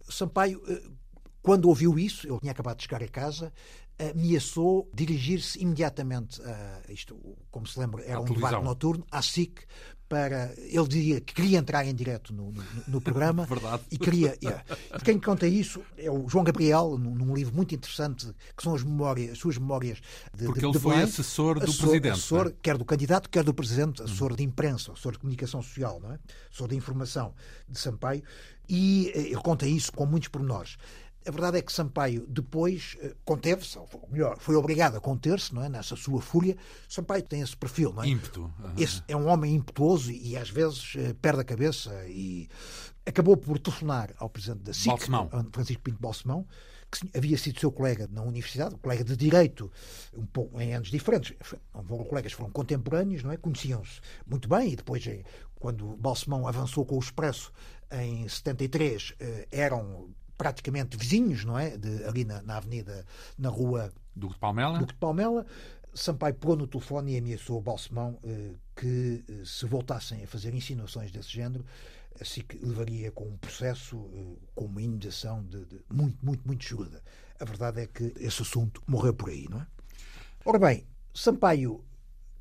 Sampaio 0.10 0.62
quando 1.47 1.69
ouviu 1.69 1.97
isso, 1.97 2.27
ele 2.27 2.39
tinha 2.41 2.51
acabado 2.51 2.75
de 2.75 2.84
chegar 2.84 3.01
a 3.01 3.08
casa, 3.08 3.53
ameaçou 3.99 4.89
dirigir-se 4.93 5.62
imediatamente 5.62 6.41
a 6.41 6.91
isto, 6.91 7.17
como 7.49 7.65
se 7.65 7.79
lembra, 7.79 8.03
era 8.03 8.19
um 8.19 8.25
debate 8.25 8.63
noturno, 8.63 9.05
à 9.12 9.21
SIC, 9.21 9.65
para. 10.07 10.53
Ele 10.57 10.88
diria 10.88 11.21
que 11.21 11.33
queria 11.33 11.57
entrar 11.57 11.86
em 11.86 11.93
direto 11.93 12.33
no, 12.33 12.51
no, 12.51 12.63
no 12.88 13.01
programa. 13.01 13.45
Verdade. 13.47 13.83
E 13.91 13.97
queria. 13.97 14.38
Yeah. 14.41 14.63
E 14.95 15.03
quem 15.03 15.19
conta 15.19 15.47
isso 15.47 15.81
é 15.97 16.10
o 16.10 16.27
João 16.27 16.43
Gabriel, 16.43 16.97
num, 16.97 17.13
num, 17.13 17.36
livro 17.36 17.55
muito 17.55 17.75
interessante, 17.75 18.27
que 18.55 18.63
são 18.63 18.73
as, 18.73 18.83
memórias, 18.83 19.33
as 19.33 19.38
suas 19.38 19.57
memórias 19.57 19.99
de. 20.36 20.45
Porque 20.45 20.60
de, 20.60 20.65
ele 20.65 20.73
de 20.73 20.79
foi 20.79 21.01
assessor 21.01 21.60
do 21.60 21.65
assessor, 21.65 21.89
presidente. 21.89 22.13
Assessor, 22.13 22.47
é? 22.47 22.53
quer 22.62 22.77
do 22.77 22.86
candidato, 22.86 23.29
quer 23.29 23.43
do 23.43 23.53
presidente, 23.53 24.01
assessor 24.01 24.31
uhum. 24.31 24.38
de 24.38 24.43
imprensa, 24.43 24.91
assessor 24.91 25.13
de 25.13 25.19
comunicação 25.19 25.62
social, 25.62 25.99
não 25.99 26.13
é? 26.13 26.19
assessor 26.49 26.67
de 26.67 26.75
informação 26.75 27.33
de 27.67 27.79
Sampaio. 27.79 28.23
E 28.69 29.12
eh, 29.15 29.19
ele 29.27 29.41
conta 29.41 29.65
isso 29.65 29.91
com 29.93 30.05
muitos 30.05 30.27
pormenores. 30.29 30.77
A 31.28 31.32
verdade 31.32 31.58
é 31.58 31.62
que 31.62 31.74
Sampaio 31.74 32.26
depois 32.26 32.96
eh, 33.02 33.13
conteve-se, 33.26 33.78
ou 33.78 34.08
melhor, 34.10 34.38
foi 34.40 34.56
obrigado 34.56 34.96
a 34.96 35.02
conter-se, 35.02 35.54
não 35.54 35.62
é? 35.62 35.68
Nessa 35.68 35.98
sua 35.98 36.22
fúria. 36.22 36.56
Sampaio 36.88 37.22
tem 37.22 37.42
esse 37.42 37.56
perfil, 37.58 37.92
não 37.92 38.02
é? 38.02 38.08
Ímpeto. 38.08 38.44
Uhum. 38.44 38.74
Esse 38.78 39.04
é 39.10 39.16
um 39.16 39.28
homem 39.28 39.54
impetuoso 39.54 40.10
e 40.10 40.38
às 40.38 40.50
vezes 40.50 40.94
eh, 40.96 41.13
perde 41.22 41.42
a 41.42 41.44
cabeça 41.44 41.92
e 42.08 42.48
acabou 43.06 43.36
por 43.36 43.60
telefonar 43.60 44.13
ao 44.20 44.30
presidente 44.30 44.63
da 44.63 44.74
SIC, 44.74 44.88
Francisco 45.52 45.84
Pinto 45.84 46.00
Balsemão, 46.00 46.48
que 46.90 47.18
havia 47.18 47.38
sido 47.38 47.60
seu 47.60 47.74
colega 47.74 48.08
na 48.10 48.22
universidade, 48.22 48.78
colega 48.78 49.04
de 49.04 49.18
direito, 49.18 49.70
um 50.13 50.26
pouco 50.26 50.62
em 50.62 50.74
anos 50.74 50.88
diferentes. 50.88 51.34
Foram 51.42 52.06
colegas, 52.06 52.32
foram 52.32 52.52
contemporâneos, 52.52 53.22
não 53.24 53.34
é? 53.34 53.38
Conheciam-se 53.38 54.00
muito 54.26 54.48
bem 54.48 54.72
e 54.72 54.76
depois, 54.78 55.06
eh, 55.06 55.24
quando 55.56 55.98
Balsemão 55.98 56.48
avançou 56.48 56.86
com 56.86 56.96
o 56.96 57.00
Expresso 57.00 57.52
em 57.92 58.30
73, 58.30 59.13
eram 59.52 60.10
praticamente 60.38 60.95
vizinhos, 60.97 61.43
não 61.43 61.58
é? 61.58 61.78
De, 61.78 62.04
ali 62.06 62.23
na, 62.23 62.41
na 62.41 62.58
avenida, 62.58 63.06
na 63.38 63.50
rua 63.50 63.91
Duque 64.15 64.34
de 64.34 64.39
Palmela. 64.39 64.80
Duque 64.80 64.93
de 64.93 65.00
Palmela. 65.00 65.45
Sampaio 65.93 66.36
pegou 66.36 66.56
no 66.56 66.67
telefone 66.67 67.13
e 67.13 67.17
ameaçou 67.17 67.58
o 67.58 67.62
Balsemão 67.62 68.19
eh, 68.23 68.52
que, 68.76 69.23
eh, 69.28 69.43
se 69.43 69.65
voltassem 69.65 70.23
a 70.23 70.28
fazer 70.28 70.54
insinuações 70.54 71.12
desse 71.12 71.30
género, 71.30 71.65
assim 72.21 72.41
que 72.41 72.58
levaria 72.63 73.12
com 73.12 73.26
um 73.26 73.38
processo, 73.38 73.97
eh, 74.13 74.36
com 74.54 74.65
uma 74.65 74.82
indenização 74.82 75.43
de, 75.43 75.65
de, 75.65 75.82
muito, 75.91 76.23
muito, 76.23 76.45
muito 76.45 76.63
justa. 76.63 77.02
A 77.39 77.45
verdade 77.45 77.82
é 77.82 77.88
que 77.88 78.13
esse 78.19 78.43
assunto 78.43 78.82
morreu 78.86 79.13
por 79.13 79.30
aí, 79.30 79.47
não 79.50 79.60
é? 79.60 79.67
Ora 80.45 80.60
bem, 80.60 80.86
Sampaio 81.13 81.84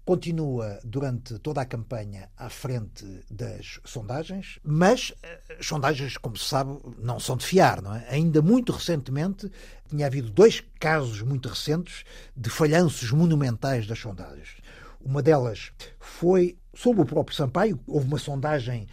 continua 0.07 0.79
durante 0.85 1.37
toda 1.41 1.61
a 1.61 1.67
campanha 1.67 2.31
à 2.37 2.49
frente 2.49 3.05
das 3.29 3.81
sondagens, 3.85 4.61
mas 4.63 5.13
as 5.21 5.59
eh, 5.59 5.59
sondagens, 5.61 6.17
como 6.17 6.37
se 6.37 6.45
sabe, 6.45 6.79
não 6.97 7.19
são 7.19 7.37
de 7.37 7.45
fiar, 7.45 7.83
não 7.83 7.93
é? 7.93 8.07
Ainda 8.09 8.41
muito 8.41 8.73
recentemente 8.73 9.51
tinha 9.89 10.07
havido 10.07 10.31
dois 10.31 10.63
casos 10.79 11.23
muito 11.23 11.49
recentes 11.49 12.05
de 12.37 12.49
falhanços 12.49 13.11
monumentais 13.11 13.85
das 13.85 13.99
sondagens. 13.99 14.59
Uma 15.01 15.21
delas 15.21 15.73
foi 15.99 16.57
sobre 16.73 17.03
o 17.03 17.07
próprio 17.07 17.37
Sampaio, 17.37 17.81
houve 17.85 18.07
uma 18.07 18.19
sondagem 18.19 18.87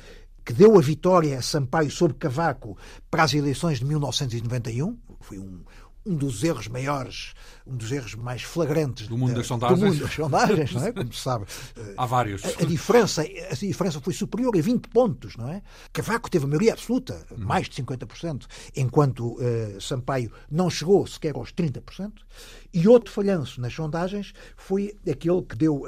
que 0.44 0.52
deu 0.52 0.78
a 0.78 0.82
vitória 0.82 1.38
a 1.38 1.42
Sampaio 1.44 1.92
sobre 1.92 2.18
Cavaco 2.18 2.76
para 3.10 3.24
as 3.24 3.36
eleições 3.36 3.80
de 3.80 3.86
1991. 3.86 4.98
Foi 5.22 5.38
um, 5.38 5.64
um 6.06 6.16
dos 6.16 6.44
erros 6.44 6.68
maiores, 6.68 7.34
um 7.66 7.76
dos 7.76 7.92
erros 7.92 8.16
mais 8.16 8.42
flagrantes 8.42 9.08
do 9.08 9.18
mundo 9.18 9.36
das 9.36 9.48
sondagens, 9.48 9.80
do 9.80 9.86
mundo 9.86 10.00
das 10.00 10.14
sondagens 10.14 10.74
não 10.74 10.86
é? 10.86 10.92
Como 10.92 11.14
se 11.14 11.20
sabe. 11.20 11.46
Há 11.98 12.06
vários. 12.06 12.44
A, 12.44 12.50
a, 12.50 12.66
diferença, 12.66 13.22
a 13.22 13.56
diferença 13.56 14.02
foi 14.02 14.14
superior 14.14 14.56
a 14.58 14.62
20 14.62 14.88
pontos, 14.90 15.38
não 15.38 15.50
é? 15.50 15.62
Cavaco 15.92 16.30
teve 16.30 16.46
a 16.46 16.48
maioria 16.48 16.74
absoluta, 16.74 17.26
hum. 17.32 17.36
mais 17.38 17.70
de 17.70 17.82
50%, 17.82 18.46
enquanto 18.76 19.34
uh, 19.34 19.80
Sampaio 19.80 20.32
não 20.52 20.70
chegou 20.70 21.06
sequer 21.08 21.36
aos 21.36 21.54
30%. 21.54 22.12
E 22.74 22.88
outro 22.88 23.12
falhanço 23.12 23.62
nas 23.62 23.74
sondagens 23.74 24.34
foi 24.58 24.98
aquele 25.10 25.42
que 25.44 25.56
deu 25.56 25.84
uh, 25.84 25.88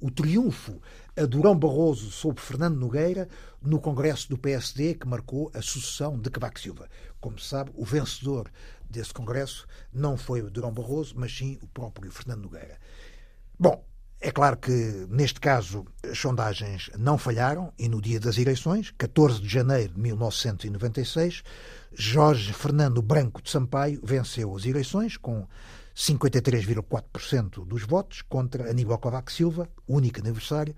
o 0.00 0.10
triunfo 0.10 0.80
a 1.16 1.24
Durão 1.24 1.58
Barroso 1.58 2.10
sobre 2.10 2.42
Fernando 2.42 2.76
Nogueira 2.76 3.26
no 3.62 3.80
Congresso 3.80 4.28
do 4.28 4.36
PSD, 4.36 4.94
que 4.94 5.08
marcou 5.08 5.50
a 5.54 5.62
sucessão 5.62 6.18
de 6.18 6.28
Cavaco 6.30 6.60
Silva. 6.60 6.88
Como 7.18 7.38
se 7.38 7.48
sabe, 7.48 7.70
o 7.74 7.86
vencedor 7.86 8.50
desse 8.96 9.12
Congresso 9.12 9.66
não 9.92 10.16
foi 10.16 10.42
o 10.42 10.50
Durão 10.50 10.72
Barroso, 10.72 11.14
mas 11.16 11.36
sim 11.36 11.58
o 11.62 11.68
próprio 11.68 12.10
Fernando 12.10 12.42
Nogueira. 12.42 12.78
Bom, 13.58 13.84
é 14.20 14.30
claro 14.30 14.56
que, 14.56 15.06
neste 15.10 15.38
caso, 15.38 15.84
as 16.02 16.18
sondagens 16.18 16.90
não 16.98 17.18
falharam 17.18 17.72
e 17.78 17.88
no 17.88 18.00
dia 18.00 18.18
das 18.18 18.38
eleições, 18.38 18.90
14 18.96 19.40
de 19.40 19.48
janeiro 19.48 19.92
de 19.92 20.00
1996, 20.00 21.42
Jorge 21.92 22.52
Fernando 22.52 23.02
Branco 23.02 23.42
de 23.42 23.50
Sampaio 23.50 24.00
venceu 24.02 24.56
as 24.56 24.64
eleições 24.64 25.16
com 25.16 25.46
53,4% 25.94 27.64
dos 27.66 27.82
votos 27.82 28.22
contra 28.22 28.70
Aníbal 28.70 28.98
Cavaco 28.98 29.32
Silva, 29.32 29.68
único 29.86 30.20
adversário, 30.20 30.74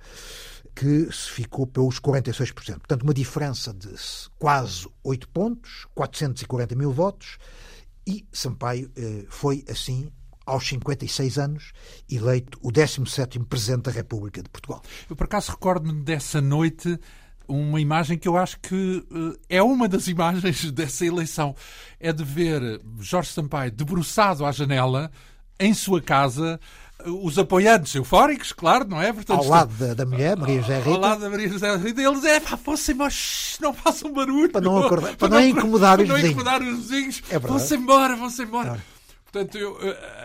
que 0.74 1.10
se 1.12 1.30
ficou 1.30 1.66
pelos 1.66 1.98
46%. 1.98 2.52
Portanto, 2.78 3.02
uma 3.02 3.14
diferença 3.14 3.74
de 3.74 3.88
quase 4.38 4.88
8 5.02 5.28
pontos, 5.30 5.86
440 5.94 6.76
mil 6.76 6.92
votos, 6.92 7.36
e 8.08 8.26
Sampaio 8.32 8.90
eh, 8.96 9.26
foi, 9.28 9.62
assim, 9.68 10.10
aos 10.46 10.66
56 10.66 11.38
anos, 11.38 11.72
eleito 12.10 12.58
o 12.62 12.72
17º 12.72 13.44
Presidente 13.44 13.82
da 13.82 13.90
República 13.90 14.42
de 14.42 14.48
Portugal. 14.48 14.82
Eu, 15.10 15.14
por 15.14 15.24
acaso, 15.24 15.50
recordo-me 15.50 16.02
dessa 16.02 16.40
noite 16.40 16.98
uma 17.46 17.78
imagem 17.78 18.16
que 18.16 18.26
eu 18.26 18.38
acho 18.38 18.58
que 18.60 18.74
uh, 19.10 19.38
é 19.46 19.62
uma 19.62 19.86
das 19.86 20.08
imagens 20.08 20.70
dessa 20.72 21.04
eleição. 21.04 21.54
É 22.00 22.10
de 22.10 22.24
ver 22.24 22.80
Jorge 22.98 23.30
Sampaio 23.30 23.70
debruçado 23.70 24.46
à 24.46 24.52
janela, 24.52 25.10
em 25.60 25.74
sua 25.74 26.00
casa, 26.00 26.58
os 27.06 27.38
apoiantes 27.38 27.94
eufóricos, 27.94 28.52
claro, 28.52 28.86
não 28.88 29.00
é? 29.00 29.12
Portanto, 29.12 29.38
ao 29.38 29.48
lado 29.48 29.72
da, 29.74 29.94
da 29.94 30.04
mulher, 30.04 30.36
Maria 30.36 30.60
José 30.60 30.78
Rita. 30.78 30.90
Ao 30.90 30.98
lado 30.98 31.20
da 31.20 31.30
Maria 31.30 31.48
José 31.48 31.76
Rita. 31.76 32.02
Eles, 32.02 32.24
é 32.24 32.40
pá, 32.40 32.56
fossem 32.56 32.96
não 33.60 33.72
façam 33.72 34.12
barulho. 34.12 34.50
Para 34.50 34.60
não, 34.60 34.78
acordar, 34.78 35.16
para, 35.16 35.28
para 35.28 35.40
não, 35.40 35.46
incomodar 35.46 35.96
para 35.98 36.04
os 36.04 36.08
vizinhos. 36.08 36.42
Para 36.42 36.60
não 36.60 36.60
incomodar 36.60 36.62
os 36.62 36.88
vizinhos. 36.88 37.22
É 37.30 37.38
vão-se 37.38 37.74
embora, 37.74 38.16
vão-se 38.16 38.42
embora. 38.42 38.82
Portanto, 39.30 39.58
eu 39.58 39.76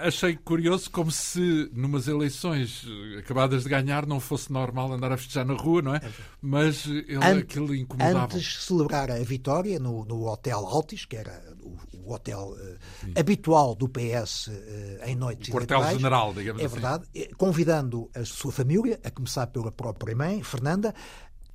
achei 0.02 0.38
curioso 0.38 0.90
como 0.90 1.12
se 1.12 1.70
numas 1.74 2.08
eleições 2.08 2.86
eh, 2.88 3.20
acabadas 3.20 3.64
de 3.64 3.70
ganhar 3.70 4.06
não 4.06 4.18
fosse 4.18 4.52
normal 4.52 4.94
andar 4.94 5.12
a 5.12 5.18
festejar 5.18 5.46
na 5.46 5.56
rua, 5.56 5.82
não 5.82 5.94
é? 5.94 6.02
Mas 6.42 6.86
ele, 6.86 7.18
Ant, 7.18 7.40
aquilo 7.40 7.76
incomodava. 7.76 8.24
Antes 8.24 8.42
de 8.42 8.62
celebrar 8.62 9.12
a 9.12 9.20
vitória 9.20 9.78
no, 9.78 10.06
no 10.06 10.26
Hotel 10.26 10.58
Altis, 10.58 11.04
que 11.04 11.18
era 11.18 11.44
o, 11.62 11.76
o 12.06 12.14
hotel 12.14 12.56
uh, 12.58 13.20
habitual 13.20 13.76
do 13.76 13.88
PS 13.88 14.50
eh, 14.50 15.12
em 15.12 15.16
noites 15.16 15.50
o 15.50 15.52
quartel-general, 15.52 16.34
digamos 16.34 16.62
é 16.62 16.66
assim. 16.66 16.76
É 16.76 16.80
verdade, 16.80 17.06
convidando 17.38 18.10
a 18.16 18.26
sua 18.26 18.52
família, 18.52 19.00
a 19.04 19.12
começar 19.12 19.48
pela 19.48 19.72
própria 19.72 20.16
mãe, 20.16 20.44
Fernanda, 20.44 20.94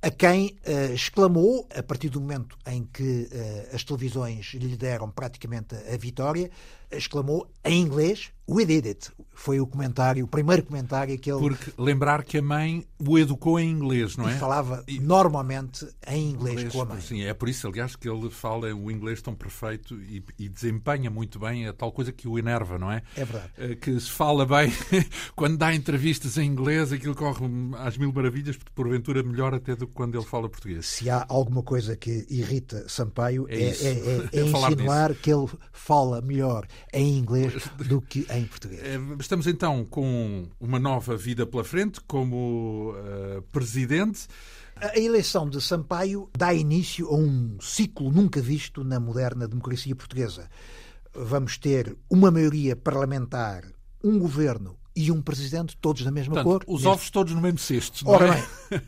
a 0.01 0.09
quem 0.09 0.57
uh, 0.65 0.93
exclamou, 0.93 1.67
a 1.75 1.83
partir 1.83 2.09
do 2.09 2.21
momento 2.21 2.57
em 2.65 2.83
que 2.85 3.29
uh, 3.31 3.75
as 3.75 3.83
televisões 3.83 4.53
lhe 4.53 4.77
deram 4.77 5.11
praticamente 5.11 5.75
a 5.75 5.97
vitória, 5.97 6.49
exclamou 6.89 7.51
em 7.65 7.81
inglês 7.81 8.31
We 8.49 8.65
did 8.65 8.87
it. 8.87 9.11
Foi 9.31 9.61
o 9.61 9.67
comentário, 9.67 10.25
o 10.25 10.27
primeiro 10.27 10.63
comentário 10.63 11.17
que 11.17 11.31
ele. 11.31 11.39
Porque 11.39 11.71
lembrar 11.77 12.23
que 12.23 12.39
a 12.39 12.41
mãe 12.41 12.85
o 12.99 13.17
educou 13.17 13.57
em 13.57 13.69
inglês, 13.69 14.17
não 14.17 14.27
é? 14.27 14.35
E 14.35 14.37
falava 14.37 14.83
e... 14.85 14.99
normalmente 14.99 15.87
em 16.05 16.31
inglês, 16.31 16.55
inglês, 16.55 16.73
com 16.73 16.81
a 16.81 16.85
mãe. 16.85 16.99
Sim, 16.99 17.23
é 17.23 17.33
por 17.33 17.47
isso, 17.47 17.65
aliás, 17.67 17.95
que 17.95 18.09
ele 18.09 18.29
fala 18.29 18.75
o 18.75 18.91
inglês 18.91 19.21
tão 19.21 19.33
perfeito 19.33 19.95
e, 19.95 20.21
e, 20.37 20.49
desempenha 20.49 21.09
muito 21.09 21.39
bem 21.39 21.67
a 21.67 21.73
tal 21.73 21.89
coisa 21.91 22.11
que 22.11 22.27
o 22.27 22.37
enerva, 22.37 22.77
não 22.77 22.91
é? 22.91 23.01
É 23.15 23.23
verdade. 23.23 23.51
Eh, 23.57 23.75
que 23.75 23.97
se 23.97 24.09
fala 24.09 24.45
bem, 24.45 24.73
quando 25.37 25.57
dá 25.57 25.73
entrevistas 25.73 26.37
em 26.37 26.45
inglês, 26.45 26.91
aquilo 26.91 27.15
corre 27.15 27.45
às 27.77 27.97
mil 27.97 28.11
maravilhas, 28.11 28.57
porque 28.57 28.71
porventura 28.75 29.23
melhor 29.23 29.53
até 29.53 29.73
do 29.73 29.87
que 29.87 29.93
quando 29.93 30.17
ele 30.17 30.25
fala 30.25 30.49
português. 30.49 30.85
Se 30.85 31.09
há 31.09 31.25
alguma 31.29 31.63
coisa 31.63 31.95
que 31.95 32.25
irrita 32.29 32.89
Sampaio, 32.89 33.47
é, 33.47 33.55
é, 33.55 33.67
é, 33.69 34.29
é, 34.33 34.39
é 34.41 34.41
insinuar 34.41 35.13
que 35.13 35.31
ele 35.31 35.47
fala 35.71 36.21
melhor 36.21 36.67
em 36.91 37.17
inglês 37.17 37.69
do 37.87 38.01
que 38.01 38.27
em 38.29 38.38
em 38.39 38.45
português. 38.45 38.81
Eh, 38.81 38.99
estamos 39.19 39.47
então 39.47 39.85
com 39.85 40.47
uma 40.59 40.79
nova 40.79 41.15
vida 41.15 41.45
pela 41.45 41.63
frente 41.63 41.99
como 42.01 42.93
uh, 42.93 43.41
presidente. 43.51 44.27
A 44.75 44.97
eleição 44.97 45.49
de 45.49 45.61
Sampaio 45.61 46.29
dá 46.37 46.53
início 46.53 47.07
a 47.07 47.15
um 47.15 47.57
ciclo 47.59 48.11
nunca 48.11 48.41
visto 48.41 48.83
na 48.83 48.99
moderna 48.99 49.47
democracia 49.47 49.95
portuguesa. 49.95 50.49
Vamos 51.13 51.57
ter 51.57 51.97
uma 52.09 52.31
maioria 52.31 52.75
parlamentar, 52.75 53.63
um 54.03 54.17
governo 54.17 54.77
e 54.95 55.11
um 55.11 55.21
presidente, 55.21 55.77
todos 55.79 56.03
da 56.03 56.11
mesma 56.11 56.35
Portanto, 56.35 56.65
cor. 56.65 56.75
Os 56.75 56.85
ovos 56.85 57.09
todos 57.09 57.33
no 57.33 57.41
mesmo 57.41 57.59
cesto. 57.59 58.07
Ora 58.07 58.27
é? 58.27 58.31
bem. 58.31 58.43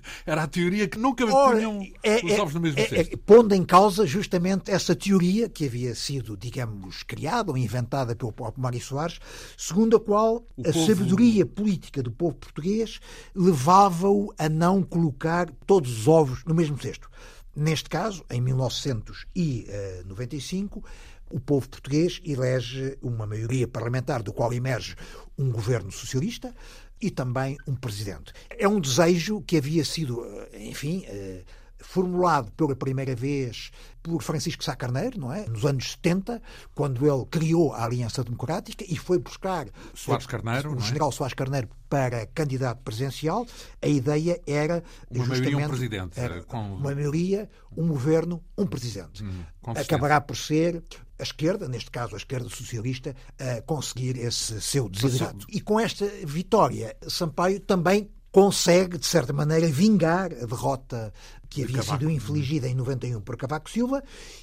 Era 0.25 0.43
a 0.43 0.47
teoria 0.47 0.87
que 0.87 0.97
nunca 0.97 1.25
Ora, 1.25 1.55
punham 1.55 1.81
é, 2.03 2.15
os 2.23 2.31
é, 2.31 2.41
ovos 2.41 2.53
no 2.53 2.61
mesmo 2.61 2.79
é, 2.79 2.87
cesto. 2.87 3.13
É, 3.13 3.17
pondo 3.17 3.53
em 3.53 3.63
causa 3.63 4.05
justamente 4.05 4.71
essa 4.71 4.95
teoria 4.95 5.47
que 5.47 5.65
havia 5.65 5.95
sido, 5.95 6.35
digamos, 6.35 7.03
criada 7.03 7.51
ou 7.51 7.57
inventada 7.57 8.15
pelo 8.15 8.31
próprio 8.31 8.61
Mário 8.61 8.81
Soares, 8.81 9.19
segundo 9.57 9.97
a 9.97 9.99
qual 9.99 10.45
o 10.57 10.61
a 10.61 10.71
povo... 10.71 10.85
sabedoria 10.85 11.45
política 11.45 12.03
do 12.03 12.11
povo 12.11 12.35
português 12.35 12.99
levava-o 13.35 14.33
a 14.37 14.49
não 14.49 14.83
colocar 14.83 15.49
todos 15.65 15.99
os 15.99 16.07
ovos 16.07 16.43
no 16.45 16.53
mesmo 16.53 16.79
cesto. 16.81 17.09
Neste 17.55 17.89
caso, 17.89 18.23
em 18.29 18.39
1995, 18.39 20.83
o 21.31 21.39
povo 21.39 21.69
português 21.69 22.21
elege 22.23 22.97
uma 23.01 23.25
maioria 23.25 23.67
parlamentar, 23.67 24.21
do 24.21 24.33
qual 24.33 24.53
emerge 24.53 24.95
um 25.37 25.51
governo 25.51 25.91
socialista 25.91 26.53
e 27.01 27.09
também 27.09 27.57
um 27.67 27.75
presidente. 27.75 28.31
É 28.49 28.67
um 28.67 28.79
desejo 28.79 29.41
que 29.41 29.57
havia 29.57 29.83
sido, 29.83 30.23
eh, 30.23 30.67
enfim, 30.67 31.03
eh, 31.07 31.43
formulado 31.81 32.51
pela 32.51 32.75
primeira 32.75 33.15
vez 33.15 33.71
por 34.01 34.21
Francisco 34.23 34.63
Sá 34.63 34.75
Carneiro, 34.75 35.19
não 35.19 35.31
é? 35.31 35.47
Nos 35.47 35.65
anos 35.65 35.91
70, 35.91 36.41
quando 36.73 37.05
ele 37.05 37.25
criou 37.25 37.73
a 37.73 37.85
Aliança 37.85 38.23
Democrática 38.23 38.83
e 38.87 38.97
foi 38.97 39.19
buscar 39.19 39.67
Soares 39.93 40.25
Carneiro, 40.25 40.73
o 40.73 40.77
é? 40.77 40.81
general 40.81 41.11
Soares 41.11 41.33
Carneiro 41.33 41.69
para 41.89 42.25
candidato 42.27 42.81
presidencial, 42.83 43.45
a 43.81 43.87
ideia 43.87 44.41
era 44.47 44.83
uma 45.09 45.25
maioria 45.25 45.57
um 45.57 45.67
presidente, 45.67 46.19
com... 46.47 46.75
uma 46.75 46.95
maioria, 46.95 47.49
um 47.75 47.87
governo, 47.87 48.43
um 48.57 48.65
presidente. 48.65 49.23
Hum, 49.23 49.43
Acabará 49.75 50.19
por 50.19 50.35
ser 50.35 50.83
a 51.19 51.23
esquerda, 51.23 51.67
neste 51.67 51.91
caso 51.91 52.15
a 52.15 52.17
esquerda 52.17 52.49
socialista, 52.49 53.15
a 53.37 53.61
conseguir 53.61 54.17
esse 54.17 54.59
seu 54.61 54.89
desidrato. 54.89 55.45
E 55.49 55.61
com 55.61 55.79
esta 55.79 56.05
vitória, 56.25 56.95
Sampaio 57.07 57.59
também 57.59 58.09
consegue, 58.31 58.97
de 58.97 59.05
certa 59.05 59.33
maneira, 59.33 59.67
vingar 59.67 60.31
a 60.31 60.45
derrota 60.45 61.13
que 61.49 61.63
havia 61.63 61.81
sido 61.81 62.09
infligida 62.09 62.67
em 62.67 62.73
91 62.73 63.21
por 63.21 63.35
Cavaco 63.35 63.69
Silva 63.69 64.01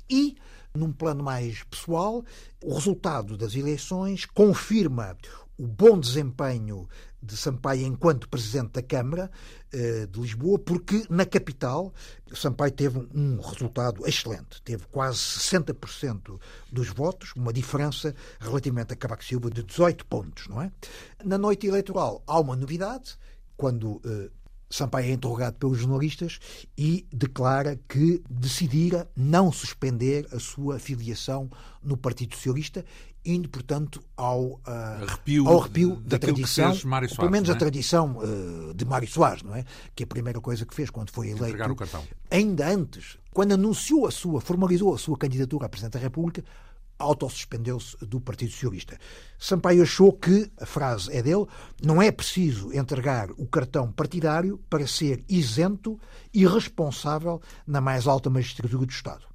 e, 0.09 0.37
num 0.75 0.93
plano 0.93 1.25
mais 1.25 1.63
pessoal, 1.65 2.23
o 2.63 2.75
resultado 2.75 3.37
das 3.37 3.55
eleições 3.55 4.27
confirma 4.27 5.17
o 5.57 5.67
bom 5.67 5.99
desempenho 5.99 6.89
de 7.21 7.37
Sampaio 7.37 7.85
enquanto 7.85 8.29
Presidente 8.29 8.73
da 8.75 8.83
Câmara 8.83 9.31
eh, 9.73 10.07
de 10.07 10.21
Lisboa, 10.21 10.59
porque 10.59 11.05
na 11.11 11.27
capital 11.27 11.93
Sampaio 12.33 12.71
teve 12.71 13.09
um 13.13 13.41
resultado 13.41 14.07
excelente. 14.07 14.63
Teve 14.63 14.87
quase 14.87 15.19
60% 15.19 16.41
dos 16.71 16.89
votos, 16.89 17.33
uma 17.35 17.53
diferença 17.53 18.15
relativamente 18.39 18.93
a 18.93 18.97
Cavaco 18.97 19.25
Silva 19.25 19.51
de 19.51 19.65
18 19.65 20.07
pontos, 20.07 20.47
não 20.47 20.63
é? 20.63 20.71
Na 21.25 21.37
noite 21.37 21.67
eleitoral 21.67 22.23
há 22.27 22.39
uma 22.39 22.55
novidade, 22.55 23.19
quando 23.59 24.01
eh, 24.05 24.31
Sampaio 24.71 25.11
é 25.11 25.13
interrogado 25.13 25.57
pelos 25.57 25.79
jornalistas 25.79 26.39
e 26.77 27.07
declara 27.13 27.79
que 27.89 28.23
decidira 28.31 29.11
não 29.17 29.51
suspender 29.51 30.29
a 30.31 30.39
sua 30.39 30.79
filiação 30.79 31.51
no 31.83 31.97
Partido 31.97 32.35
Socialista, 32.35 32.85
indo, 33.25 33.49
portanto, 33.49 34.03
ao, 34.17 34.43
uh, 34.43 34.61
arrepio, 35.03 35.49
ao 35.49 35.61
arrepio 35.61 35.97
da 35.97 36.19
tradição, 36.19 36.75
Soares, 36.75 37.17
pelo 37.17 37.31
menos 37.31 37.49
é? 37.49 37.53
a 37.53 37.57
tradição 37.57 38.19
uh, 38.19 38.75
de 38.75 38.85
Mário 38.85 39.09
Soares, 39.09 39.43
não 39.43 39.55
é? 39.55 39.65
Que 39.95 40.05
a 40.05 40.07
primeira 40.07 40.41
coisa 40.41 40.65
que 40.65 40.75
fez 40.75 40.91
quando 40.91 41.11
foi 41.11 41.31
eleito, 41.31 41.59
ainda 42.31 42.69
antes, 42.69 43.19
quando 43.33 43.53
anunciou 43.53 44.07
a 44.07 44.11
sua, 44.11 44.41
formalizou 44.41 44.95
a 44.95 44.99
sua 44.99 45.17
candidatura 45.17 45.67
a 45.67 45.69
Presidente 45.69 45.95
da 45.95 45.99
República, 45.99 46.45
autossuspendeu-se 46.99 47.97
do 48.05 48.21
Partido 48.21 48.53
Socialista. 48.53 48.99
Sampaio 49.39 49.83
achou 49.83 50.13
que, 50.13 50.51
a 50.61 50.67
frase 50.67 51.15
é 51.17 51.23
dele, 51.23 51.47
não 51.83 52.03
é 52.03 52.11
preciso 52.11 52.73
entregar 52.73 53.31
o 53.33 53.47
cartão 53.47 53.91
partidário 53.93 54.59
para 54.69 54.87
ser 54.87 55.25
isento 55.29 55.99
e 56.35 56.47
responsável 56.47 57.41
na 57.67 57.81
mais 57.81 58.07
alta 58.07 58.29
magistratura 58.29 58.85
do 58.85 58.93
Estado. 58.93 59.27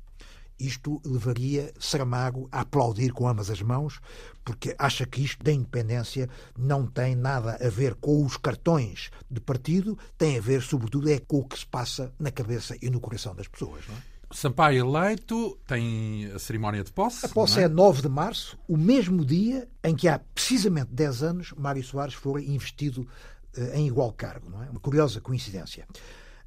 Isto 0.59 1.01
levaria 1.03 1.73
Saramago 1.79 2.47
a 2.51 2.61
aplaudir 2.61 3.11
com 3.11 3.27
ambas 3.27 3.49
as 3.49 3.61
mãos, 3.61 3.99
porque 4.45 4.75
acha 4.77 5.05
que 5.05 5.23
isto 5.23 5.43
da 5.43 5.51
independência 5.51 6.29
não 6.57 6.85
tem 6.85 7.15
nada 7.15 7.57
a 7.59 7.69
ver 7.69 7.95
com 7.95 8.23
os 8.23 8.37
cartões 8.37 9.09
de 9.29 9.41
partido, 9.41 9.97
tem 10.17 10.37
a 10.37 10.41
ver, 10.41 10.61
sobretudo, 10.61 11.09
é 11.09 11.19
com 11.19 11.39
o 11.39 11.45
que 11.45 11.57
se 11.57 11.65
passa 11.65 12.13
na 12.19 12.31
cabeça 12.31 12.77
e 12.81 12.89
no 12.89 12.99
coração 12.99 13.35
das 13.35 13.47
pessoas. 13.47 13.83
Não 13.87 13.95
é? 13.95 14.12
Sampaio 14.33 14.85
eleito 14.85 15.57
tem 15.67 16.25
a 16.33 16.39
cerimónia 16.39 16.83
de 16.83 16.91
posse. 16.91 17.25
A 17.25 17.29
posse 17.29 17.59
é? 17.59 17.63
é 17.63 17.67
9 17.67 18.01
de 18.01 18.09
março, 18.09 18.57
o 18.67 18.75
mesmo 18.75 19.23
dia 19.23 19.67
em 19.83 19.95
que 19.95 20.07
há 20.07 20.19
precisamente 20.19 20.89
10 20.91 21.23
anos 21.23 21.53
Mário 21.55 21.83
Soares 21.83 22.13
foi 22.13 22.45
investido 22.47 23.07
eh, 23.55 23.79
em 23.79 23.87
igual 23.87 24.11
cargo. 24.11 24.49
Não 24.49 24.63
é? 24.63 24.69
Uma 24.69 24.79
curiosa 24.79 25.21
coincidência. 25.21 25.87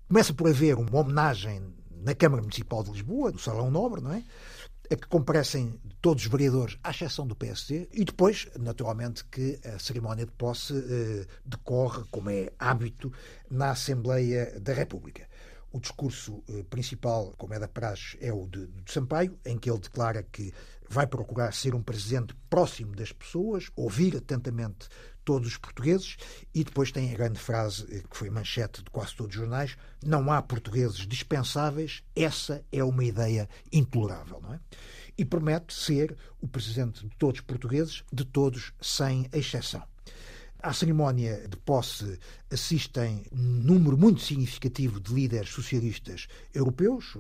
Começa 0.09 0.35
por 0.35 0.49
haver 0.49 0.77
uma 0.77 0.99
homenagem 0.99 1.63
na 2.03 2.15
Câmara 2.15 2.43
Municipal 2.43 2.83
de 2.83 2.91
Lisboa, 2.91 3.31
no 3.31 3.39
Salão 3.39 3.71
Nobre, 3.71 4.01
não 4.01 4.13
é? 4.13 4.23
a 4.91 4.97
que 4.97 5.07
comparecem 5.09 5.81
todos 6.01 6.25
os 6.25 6.31
vereadores, 6.31 6.79
à 6.83 6.91
exceção 6.91 7.27
do 7.27 7.35
PSD, 7.35 7.89
e 7.93 8.05
depois, 8.05 8.49
naturalmente, 8.59 9.25
que 9.25 9.59
a 9.65 9.79
cerimónia 9.79 10.25
de 10.25 10.33
posse 10.33 10.75
eh, 10.75 11.27
decorre, 11.45 12.05
como 12.11 12.31
é 12.31 12.53
hábito, 12.59 13.13
na 13.51 13.71
Assembleia 13.71 14.59
da 14.61 14.73
República. 14.73 15.26
O 15.77 15.79
discurso 15.79 16.43
eh, 16.49 16.65
principal, 16.71 17.35
como 17.37 17.53
é 17.53 17.59
da 17.59 17.69
praxe, 17.69 18.17
é 18.19 18.33
o 18.33 18.47
de, 18.47 18.67
de 18.67 18.91
Sampaio, 18.91 19.39
em 19.45 19.59
que 19.59 19.71
ele 19.71 19.79
declara 19.79 20.23
que 20.23 20.51
vai 20.89 21.07
procurar 21.07 21.53
ser 21.53 21.75
um 21.75 21.83
presidente 21.83 22.35
próximo 22.49 22.97
das 22.97 23.13
pessoas, 23.13 23.71
ouvir 23.77 24.17
atentamente 24.17 24.89
todos 25.23 25.49
os 25.49 25.59
portugueses, 25.59 26.17
e 26.55 26.65
depois 26.65 26.91
tem 26.91 27.13
a 27.13 27.15
grande 27.15 27.39
frase 27.39 27.87
eh, 27.91 28.03
que 28.11 28.17
foi 28.17 28.31
manchete 28.31 28.83
de 28.83 28.89
quase 28.89 29.15
todos 29.15 29.37
os 29.37 29.39
jornais: 29.39 29.77
não 30.03 30.33
há 30.33 30.41
portugueses 30.41 31.07
dispensáveis, 31.07 32.03
essa 32.17 32.65
é 32.73 32.83
uma 32.83 33.05
ideia 33.05 33.47
intolerável, 33.71 34.41
não 34.41 34.55
é? 34.55 34.61
E 35.19 35.27
promete 35.27 35.75
ser 35.75 36.17
o 36.41 36.49
presidente 36.49 37.07
de 37.07 37.15
todos 37.19 37.41
os 37.41 37.47
portugueses, 37.47 38.03
de 38.11 38.25
todos, 38.25 38.73
sem 38.81 39.29
exceção. 39.31 39.87
À 40.67 40.73
cerimónia 40.73 41.47
de 41.49 41.57
posse 41.59 42.19
assistem 42.51 43.25
um 43.31 43.39
número 43.63 43.97
muito 43.97 44.21
significativo 44.21 44.99
de 44.99 45.15
líderes 45.15 45.51
socialistas 45.51 46.27
europeus, 46.53 47.17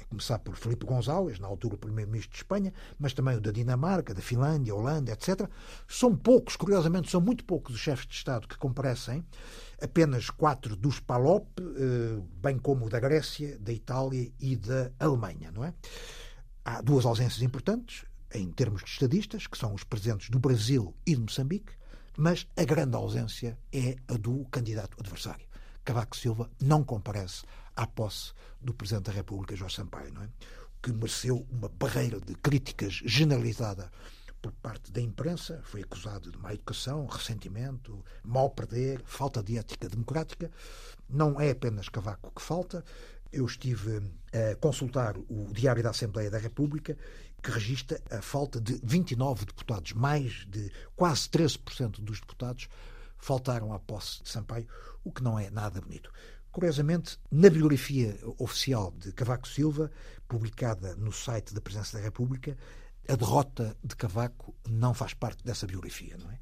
a 0.00 0.04
começar 0.06 0.38
por 0.38 0.56
Felipe 0.56 0.86
González, 0.86 1.38
na 1.38 1.46
altura 1.46 1.76
primeiro-ministro 1.76 2.32
de 2.32 2.38
Espanha, 2.38 2.72
mas 2.98 3.12
também 3.12 3.36
o 3.36 3.42
da 3.42 3.50
Dinamarca, 3.50 4.14
da 4.14 4.22
Finlândia, 4.22 4.74
Holanda, 4.74 5.12
etc. 5.12 5.50
São 5.86 6.16
poucos, 6.16 6.56
curiosamente, 6.56 7.10
são 7.10 7.20
muito 7.20 7.44
poucos 7.44 7.74
os 7.74 7.80
chefes 7.82 8.06
de 8.06 8.14
Estado 8.14 8.48
que 8.48 8.56
comparecem, 8.56 9.22
apenas 9.82 10.30
quatro 10.30 10.74
dos 10.74 10.98
PALOP, 10.98 11.46
eh, 11.60 12.22
bem 12.40 12.58
como 12.58 12.86
o 12.86 12.88
da 12.88 12.98
Grécia, 12.98 13.58
da 13.58 13.70
Itália 13.70 14.32
e 14.40 14.56
da 14.56 14.90
Alemanha, 14.98 15.52
não 15.52 15.62
é? 15.62 15.74
Há 16.64 16.80
duas 16.80 17.04
ausências 17.04 17.42
importantes, 17.42 18.06
em 18.34 18.50
termos 18.50 18.82
de 18.82 18.88
estadistas, 18.88 19.46
que 19.46 19.58
são 19.58 19.74
os 19.74 19.84
presidentes 19.84 20.30
do 20.30 20.38
Brasil 20.38 20.96
e 21.04 21.14
de 21.14 21.20
Moçambique, 21.20 21.76
mas 22.18 22.48
a 22.56 22.64
grande 22.64 22.96
ausência 22.96 23.56
é 23.72 23.94
a 24.08 24.14
do 24.14 24.44
candidato 24.46 24.96
adversário. 24.98 25.46
Cavaco 25.84 26.16
Silva 26.16 26.50
não 26.60 26.82
comparece 26.82 27.44
à 27.76 27.86
posse 27.86 28.32
do 28.60 28.74
Presidente 28.74 29.04
da 29.04 29.12
República, 29.12 29.54
Jorge 29.54 29.76
Sampaio, 29.76 30.12
não 30.12 30.22
é? 30.22 30.28
que 30.82 30.92
mereceu 30.92 31.46
uma 31.48 31.68
barreira 31.68 32.20
de 32.20 32.34
críticas 32.34 32.94
generalizada 33.04 33.88
por 34.42 34.50
parte 34.50 34.90
da 34.90 35.00
imprensa, 35.00 35.60
foi 35.62 35.82
acusado 35.82 36.32
de 36.32 36.38
má 36.38 36.52
educação, 36.52 37.06
ressentimento, 37.06 38.04
mal 38.24 38.50
perder, 38.50 39.00
falta 39.04 39.40
de 39.40 39.56
ética 39.56 39.88
democrática. 39.88 40.50
Não 41.08 41.40
é 41.40 41.50
apenas 41.50 41.88
Cavaco 41.88 42.32
que 42.34 42.42
falta, 42.42 42.84
eu 43.32 43.46
estive 43.46 44.02
a 44.32 44.56
consultar 44.56 45.16
o 45.16 45.52
Diário 45.52 45.82
da 45.82 45.90
Assembleia 45.90 46.30
da 46.30 46.38
República, 46.38 46.96
que 47.42 47.50
registra 47.50 48.00
a 48.10 48.20
falta 48.20 48.60
de 48.60 48.80
29 48.82 49.46
deputados, 49.46 49.92
mais 49.92 50.44
de 50.48 50.70
quase 50.96 51.28
13% 51.28 52.00
dos 52.00 52.20
deputados 52.20 52.68
faltaram 53.18 53.72
à 53.72 53.78
posse 53.78 54.22
de 54.22 54.28
Sampaio, 54.28 54.66
o 55.04 55.12
que 55.12 55.22
não 55.22 55.38
é 55.38 55.50
nada 55.50 55.80
bonito. 55.80 56.10
Curiosamente, 56.50 57.18
na 57.30 57.50
biografia 57.50 58.18
oficial 58.38 58.92
de 58.92 59.12
Cavaco 59.12 59.46
Silva, 59.46 59.90
publicada 60.26 60.96
no 60.96 61.12
site 61.12 61.54
da 61.54 61.60
Presidência 61.60 61.98
da 61.98 62.04
República, 62.04 62.56
a 63.08 63.16
derrota 63.16 63.76
de 63.82 63.94
Cavaco 63.96 64.54
não 64.68 64.92
faz 64.92 65.14
parte 65.14 65.44
dessa 65.44 65.66
biografia. 65.66 66.16
Não 66.18 66.30
é? 66.30 66.38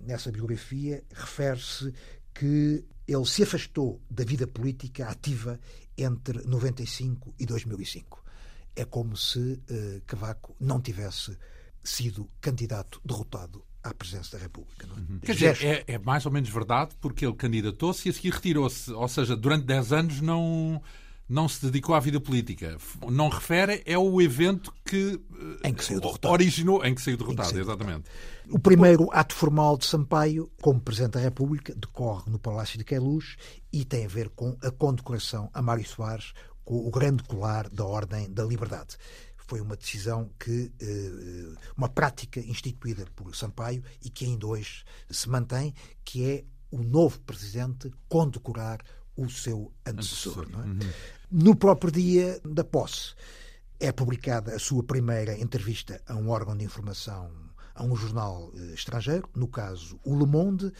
Nessa 0.00 0.30
biografia 0.30 1.02
refere-se 1.12 1.92
que 2.34 2.84
ele 3.08 3.24
se 3.24 3.42
afastou 3.42 4.00
da 4.10 4.24
vida 4.24 4.46
política 4.46 5.08
ativa 5.08 5.58
entre 5.96 6.42
95 6.46 7.34
e 7.38 7.46
2005. 7.46 8.25
É 8.76 8.84
como 8.84 9.16
se 9.16 9.38
uh, 9.38 10.02
Cavaco 10.06 10.54
não 10.60 10.80
tivesse 10.80 11.36
sido 11.82 12.28
candidato 12.40 13.00
derrotado 13.04 13.64
à 13.82 13.94
presidência 13.94 14.36
da 14.36 14.42
República. 14.42 14.86
Não 14.86 14.96
é? 14.96 14.98
Uhum. 14.98 15.18
Quer 15.20 15.32
dizer, 15.32 15.64
é, 15.64 15.84
é, 15.94 15.98
mais 15.98 16.26
ou 16.26 16.32
menos 16.32 16.48
verdade 16.50 16.90
porque 17.00 17.24
ele 17.24 17.34
candidatou-se 17.34 18.08
e 18.08 18.10
a 18.10 18.12
seguir 18.12 18.30
retirou-se. 18.30 18.90
Ou 18.92 19.08
seja, 19.08 19.36
durante 19.36 19.64
10 19.64 19.92
anos 19.92 20.20
não, 20.20 20.82
não 21.28 21.48
se 21.48 21.64
dedicou 21.64 21.94
à 21.94 22.00
vida 22.00 22.20
política. 22.20 22.76
Não 23.08 23.28
refere, 23.28 23.82
é 23.86 23.96
o 23.96 24.20
evento 24.20 24.72
que, 24.84 25.20
em 25.64 25.72
que 25.72 25.84
saiu 25.84 26.00
derrotado. 26.00 26.32
originou, 26.32 26.84
em 26.84 26.94
que 26.94 27.00
saiu 27.00 27.16
derrotado, 27.16 27.52
que 27.52 27.58
exatamente. 27.58 28.04
Derrotado. 28.04 28.56
O 28.56 28.58
primeiro 28.58 29.08
ato 29.12 29.34
formal 29.34 29.76
de 29.76 29.86
Sampaio, 29.86 30.50
como 30.60 30.80
Presidente 30.80 31.14
da 31.14 31.20
República, 31.20 31.74
decorre 31.74 32.30
no 32.30 32.38
Palácio 32.38 32.78
de 32.78 32.84
Queluz 32.84 33.36
e 33.72 33.84
tem 33.84 34.04
a 34.04 34.08
ver 34.08 34.28
com 34.30 34.56
a 34.62 34.70
condecoração 34.70 35.50
a 35.52 35.60
Mário 35.60 35.86
Soares 35.86 36.32
com 36.66 36.86
o 36.86 36.90
grande 36.90 37.22
colar 37.22 37.70
da 37.70 37.86
Ordem 37.86 38.28
da 38.28 38.44
Liberdade 38.44 38.98
foi 39.46 39.60
uma 39.60 39.76
decisão 39.76 40.28
que 40.40 40.72
eh, 40.80 41.56
uma 41.76 41.88
prática 41.88 42.40
instituída 42.40 43.06
por 43.14 43.34
Sampaio 43.34 43.82
e 44.02 44.10
que 44.10 44.24
ainda 44.24 44.48
hoje 44.48 44.84
se 45.08 45.28
mantém, 45.28 45.72
que 46.04 46.24
é 46.28 46.44
o 46.72 46.82
novo 46.82 47.20
presidente 47.20 47.92
condecorar 48.08 48.80
o 49.16 49.30
seu 49.30 49.72
antecessor. 49.86 50.48
É? 50.52 50.56
Uhum. 50.56 50.78
No 51.30 51.54
próprio 51.54 51.92
dia 51.92 52.40
da 52.44 52.64
posse 52.64 53.14
é 53.78 53.92
publicada 53.92 54.56
a 54.56 54.58
sua 54.58 54.82
primeira 54.82 55.38
entrevista 55.38 56.02
a 56.08 56.16
um 56.16 56.28
órgão 56.28 56.56
de 56.56 56.64
informação, 56.64 57.30
a 57.76 57.84
um 57.84 57.94
jornal 57.94 58.50
eh, 58.56 58.74
estrangeiro, 58.74 59.28
no 59.36 59.46
caso 59.46 60.00
o 60.02 60.18
Le 60.18 60.26
Monde. 60.26 60.72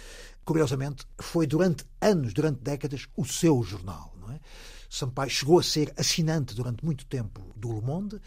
Curiosamente, 0.44 1.06
foi 1.20 1.46
durante 1.46 1.84
anos, 2.00 2.34
durante 2.34 2.60
décadas, 2.62 3.06
o 3.16 3.24
seu 3.24 3.62
jornal. 3.62 4.12
Não 4.20 4.32
é? 4.32 4.40
Sampaio 4.88 5.30
chegou 5.30 5.58
a 5.58 5.62
ser 5.62 5.92
assinante 5.96 6.54
durante 6.54 6.84
muito 6.84 7.06
tempo 7.06 7.52
do 7.56 7.72
Le 7.72 7.80
Monde 7.80 8.20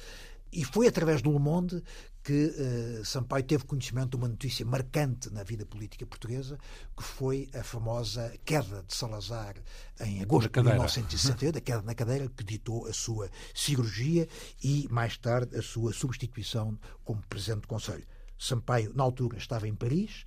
e 0.52 0.64
foi 0.64 0.88
através 0.88 1.22
do 1.22 1.32
Le 1.32 1.40
Monde 1.40 1.84
que 2.24 2.54
uh, 3.00 3.06
Sampaio 3.06 3.44
teve 3.44 3.64
conhecimento 3.64 4.10
de 4.10 4.18
uma 4.18 4.28
notícia 4.28 4.66
marcante 4.66 5.32
na 5.32 5.44
vida 5.44 5.66
política 5.66 6.06
portuguesa, 6.06 6.60
que 6.96 7.04
foi 7.04 7.50
a 7.54 7.64
famosa 7.64 8.34
queda 8.44 8.84
de 8.84 8.94
Salazar 8.94 9.56
em 10.02 10.22
agosto 10.22 10.50
de 10.50 10.62
1960, 10.62 11.58
a 11.58 11.62
queda 11.62 11.82
na 11.82 11.96
cadeira, 11.96 12.30
que 12.30 12.44
ditou 12.44 12.88
a 12.88 12.94
sua 12.94 13.30
cirurgia 13.54 14.28
e, 14.64 14.88
mais 14.92 15.18
tarde, 15.18 15.58
a 15.58 15.62
sua 15.62 15.94
substituição 15.94 16.78
como 17.04 17.22
Presidente 17.28 17.62
do 17.62 17.68
Conselho. 17.68 18.06
Sampaio, 18.38 18.94
na 18.96 19.04
altura, 19.04 19.38
estava 19.38 19.68
em 19.68 19.76
Paris, 19.76 20.24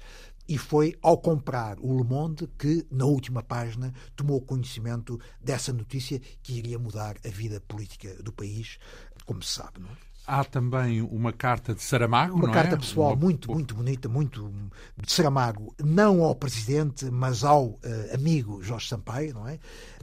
e 0.48 0.58
foi 0.58 0.94
ao 1.00 1.18
comprar 1.18 1.78
o 1.80 1.96
Le 1.96 2.04
Monde 2.04 2.48
que, 2.58 2.86
na 2.90 3.04
última 3.04 3.42
página, 3.42 3.92
tomou 4.16 4.40
conhecimento 4.40 5.20
dessa 5.40 5.72
notícia 5.72 6.20
que 6.42 6.54
iria 6.54 6.78
mudar 6.78 7.16
a 7.24 7.28
vida 7.28 7.60
política 7.60 8.14
do 8.22 8.32
país, 8.32 8.78
como 9.24 9.42
se 9.42 9.52
sabe. 9.52 9.80
Não 9.80 9.88
é? 9.88 10.12
Há 10.24 10.44
também 10.44 11.02
uma 11.02 11.32
carta 11.32 11.74
de 11.74 11.82
Saramago, 11.82 12.36
uma 12.36 12.52
carta 12.52 12.76
é? 12.76 12.78
pessoal 12.78 13.10
uma... 13.10 13.16
muito, 13.16 13.50
muito 13.50 13.74
bonita, 13.74 14.08
muito 14.08 14.52
de 14.96 15.12
Saramago, 15.12 15.74
não 15.82 16.22
ao 16.22 16.36
presidente, 16.36 17.10
mas 17.10 17.42
ao 17.42 17.70
uh, 17.70 17.80
amigo 18.14 18.62
Jorge 18.62 18.88
Sampaio, 18.88 19.34
não 19.34 19.48
é? 19.48 19.58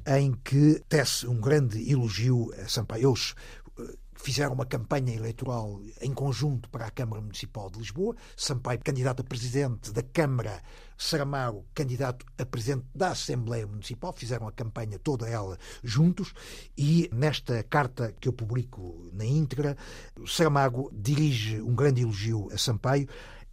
Em 0.06 0.34
que 0.34 0.84
tece 0.90 1.26
um 1.26 1.40
grande 1.40 1.90
elogio 1.90 2.52
a 2.62 2.68
Sampaio. 2.68 3.12
Eles 3.12 3.34
uh, 3.78 3.98
fizeram 4.22 4.54
uma 4.54 4.66
campanha 4.66 5.16
eleitoral 5.16 5.82
em 6.02 6.14
conjunto 6.14 6.70
para 6.70 6.86
a 6.86 6.92
Câmara 6.92 7.22
Municipal 7.22 7.70
de 7.70 7.80
Lisboa. 7.80 8.16
Sampaio, 8.36 8.80
candidato 8.84 9.22
a 9.22 9.24
presidente 9.24 9.92
da 9.92 10.04
Câmara, 10.04 10.62
Saramago, 10.98 11.66
candidato 11.74 12.26
a 12.38 12.46
presidente 12.46 12.86
da 12.94 13.10
Assembleia 13.12 13.66
Municipal. 13.66 14.14
Fizeram 14.14 14.48
a 14.48 14.52
campanha 14.52 15.00
toda 15.00 15.28
ela 15.28 15.58
juntos 15.82 16.34
e 16.78 17.10
nesta 17.14 17.64
carta 17.64 18.14
que 18.20 18.28
eu 18.28 18.34
publico 18.34 19.10
na 19.14 19.26
íntegra, 19.26 19.78
Saramago 20.28 20.92
dirige 20.94 21.62
um 21.62 21.74
grande 21.74 22.02
elogio 22.02 22.50
a 22.52 22.58
Sampaio 22.58 23.08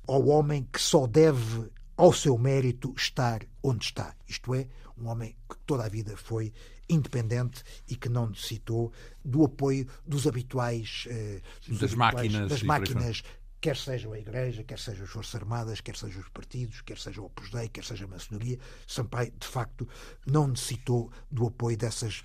ao 0.06 0.26
homem 0.26 0.68
que 0.72 0.80
só 0.80 1.06
deve 1.06 1.70
ao 1.96 2.12
seu 2.12 2.36
mérito 2.36 2.92
estar 2.96 3.40
onde 3.62 3.84
está. 3.84 4.14
Isto 4.28 4.54
é, 4.54 4.66
um 4.98 5.08
homem 5.08 5.36
que 5.48 5.56
toda 5.64 5.84
a 5.84 5.88
vida 5.88 6.16
foi 6.16 6.52
independente 6.88 7.62
e 7.88 7.96
que 7.96 8.08
não 8.08 8.28
necessitou 8.28 8.92
do 9.24 9.44
apoio 9.44 9.86
dos 10.06 10.26
habituais 10.26 11.06
eh, 11.08 11.40
dos 11.66 11.78
das 11.78 11.92
habituais, 11.92 12.14
máquinas, 12.14 12.50
das 12.50 12.62
máquinas 12.62 13.22
quer 13.66 13.76
sejam 13.76 14.12
a 14.12 14.18
Igreja, 14.18 14.62
quer 14.62 14.78
sejam 14.78 15.04
as 15.04 15.10
Forças 15.10 15.34
Armadas, 15.34 15.80
quer 15.80 15.96
sejam 15.96 16.20
os 16.20 16.28
partidos, 16.28 16.82
quer 16.82 16.98
seja 16.98 17.20
o 17.20 17.24
Opus 17.24 17.50
Dei, 17.50 17.68
quer 17.68 17.84
seja 17.84 18.04
a 18.04 18.08
maçonaria, 18.08 18.58
Sampaio, 18.86 19.32
de 19.38 19.46
facto, 19.46 19.88
não 20.24 20.46
necessitou 20.46 21.10
do 21.30 21.46
apoio 21.46 21.76
dessas 21.76 22.22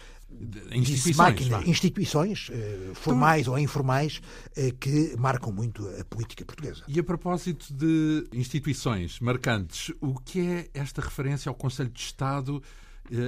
instituições, 0.72 1.18
máquinas, 1.18 1.68
instituições 1.68 2.50
eh, 2.52 2.92
formais 2.94 3.42
então, 3.42 3.54
ou 3.54 3.60
informais, 3.60 4.22
eh, 4.56 4.72
que 4.80 5.16
marcam 5.18 5.52
muito 5.52 5.88
a 6.00 6.06
política 6.06 6.46
portuguesa. 6.46 6.84
E 6.88 7.00
a 7.00 7.04
propósito 7.04 7.74
de 7.74 8.28
instituições 8.34 9.20
marcantes, 9.20 9.92
o 10.00 10.14
que 10.20 10.40
é 10.40 10.70
esta 10.74 11.02
referência 11.02 11.50
ao 11.50 11.56
Conselho 11.56 11.90
de 11.90 12.02
Estado 12.02 12.62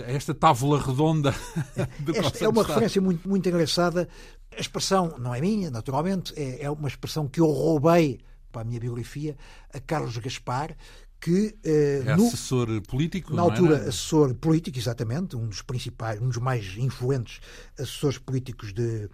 esta 0.08 0.34
tábula 0.34 0.82
redonda 0.82 1.34
do 2.00 2.16
Esta 2.16 2.46
é 2.46 2.48
uma 2.48 2.64
referência 2.64 3.02
muito, 3.02 3.28
muito 3.28 3.48
engraçada. 3.48 4.08
A 4.56 4.60
expressão 4.60 5.16
não 5.18 5.34
é 5.34 5.42
minha, 5.42 5.70
naturalmente, 5.70 6.34
é, 6.36 6.64
é 6.64 6.70
uma 6.70 6.88
expressão 6.88 7.28
que 7.28 7.40
eu 7.40 7.48
roubei 7.48 8.20
para 8.52 8.62
a 8.62 8.66
minha 8.66 8.80
biografia 8.80 9.36
a 9.74 9.80
Carlos 9.80 10.16
Gaspar, 10.18 10.76
que 11.20 11.56
eh, 11.64 12.04
é 12.06 12.16
no, 12.16 12.28
assessor 12.28 12.82
político 12.82 13.34
na 13.34 13.42
altura 13.42 13.76
era? 13.76 13.90
assessor 13.90 14.36
político 14.36 14.78
exatamente 14.78 15.38
um 15.38 15.48
dos 15.48 15.62
principais 15.62 16.22
um 16.22 16.28
dos 16.28 16.38
mais 16.38 16.76
influentes 16.78 17.40
assessores 17.80 18.18
políticos 18.18 18.74
de 18.74 19.10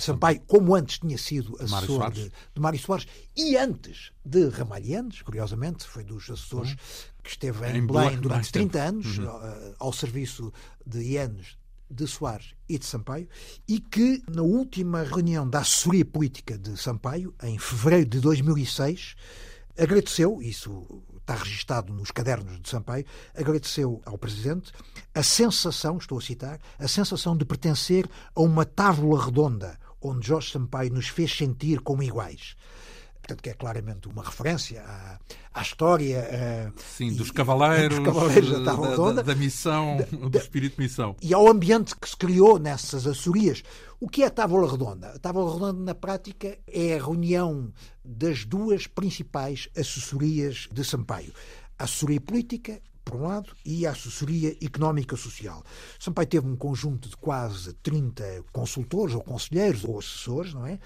Sampaio, 0.00 0.40
como 0.46 0.74
antes 0.74 0.98
tinha 0.98 1.16
sido 1.16 1.56
assessor 1.60 2.10
de, 2.10 2.24
de 2.24 2.60
Mário 2.60 2.78
Soares 2.78 3.06
e 3.36 3.56
antes 3.56 4.10
de 4.24 4.48
Ramalhianes, 4.48 5.22
curiosamente, 5.22 5.86
foi 5.86 6.02
dos 6.02 6.24
assessores 6.24 6.72
uhum. 6.72 6.76
Que 7.24 7.30
esteve 7.30 7.66
em, 7.66 7.78
em 7.78 7.86
Belém 7.86 8.20
durante 8.20 8.52
30 8.52 8.78
anos, 8.78 9.18
uhum. 9.18 9.24
Eh, 9.26 9.74
ao 9.78 9.92
serviço 9.92 10.52
de 10.86 11.00
Ianes, 11.00 11.56
de 11.90 12.06
Soares 12.06 12.54
e 12.68 12.78
de 12.78 12.84
Sampaio, 12.84 13.28
e 13.66 13.80
que 13.80 14.22
na 14.28 14.42
última 14.42 15.02
reunião 15.02 15.48
da 15.48 15.60
assessoria 15.60 16.04
política 16.04 16.58
de 16.58 16.76
Sampaio, 16.76 17.34
em 17.42 17.58
fevereiro 17.58 18.10
de 18.10 18.20
2006, 18.20 19.16
agradeceu, 19.76 20.40
isso 20.42 21.02
está 21.16 21.34
registado 21.34 21.92
nos 21.92 22.10
cadernos 22.10 22.60
de 22.60 22.68
Sampaio, 22.68 23.06
agradeceu 23.34 24.02
ao 24.04 24.18
Presidente 24.18 24.72
a 25.14 25.22
sensação, 25.22 25.96
estou 25.96 26.18
a 26.18 26.20
citar, 26.20 26.60
a 26.78 26.86
sensação 26.86 27.36
de 27.36 27.46
pertencer 27.46 28.06
a 28.34 28.42
uma 28.42 28.66
tábua 28.66 29.24
redonda 29.24 29.78
onde 30.02 30.28
Jorge 30.28 30.52
Sampaio 30.52 30.92
nos 30.92 31.08
fez 31.08 31.34
sentir 31.34 31.80
como 31.80 32.02
iguais. 32.02 32.54
Portanto, 33.24 33.42
que 33.42 33.48
é 33.48 33.54
claramente 33.54 34.06
uma 34.06 34.22
referência 34.22 34.82
à, 34.82 35.18
à 35.54 35.62
história. 35.62 36.28
Sim, 36.94 37.14
dos 37.14 37.30
cavaleiros, 37.30 37.98
dos 37.98 38.04
cavaleiros 38.04 38.50
da, 38.50 38.74
da, 38.74 39.12
da, 39.12 39.22
da 39.22 39.34
missão, 39.34 39.96
da, 39.96 40.28
do 40.28 40.38
espírito 40.38 40.76
de 40.76 40.82
missão. 40.82 41.16
E 41.22 41.32
ao 41.32 41.48
ambiente 41.48 41.96
que 41.96 42.06
se 42.06 42.16
criou 42.16 42.58
nessas 42.58 43.06
Açorias. 43.06 43.62
O 43.98 44.08
que 44.08 44.22
é 44.22 44.26
a 44.26 44.30
Távola 44.30 44.70
Redonda? 44.70 45.08
A 45.08 45.18
Távola 45.18 45.54
Redonda, 45.54 45.84
na 45.84 45.94
prática, 45.94 46.58
é 46.66 46.98
a 46.98 47.02
reunião 47.02 47.72
das 48.04 48.44
duas 48.44 48.86
principais 48.86 49.70
assessorias 49.74 50.68
de 50.70 50.84
Sampaio. 50.84 51.32
A 51.78 51.84
assessoria 51.84 52.20
política 52.20 52.82
por 53.04 53.16
um 53.16 53.24
lado, 53.24 53.54
e 53.64 53.86
a 53.86 53.90
assessoria 53.90 54.56
económica 54.62 55.16
social. 55.16 55.62
Sampaio 56.00 56.26
teve 56.26 56.46
um 56.46 56.56
conjunto 56.56 57.08
de 57.08 57.16
quase 57.16 57.74
30 57.74 58.44
consultores, 58.50 59.14
ou 59.14 59.22
conselheiros, 59.22 59.84
ou 59.84 59.98
assessores, 59.98 60.54
não 60.54 60.66
é? 60.66 60.78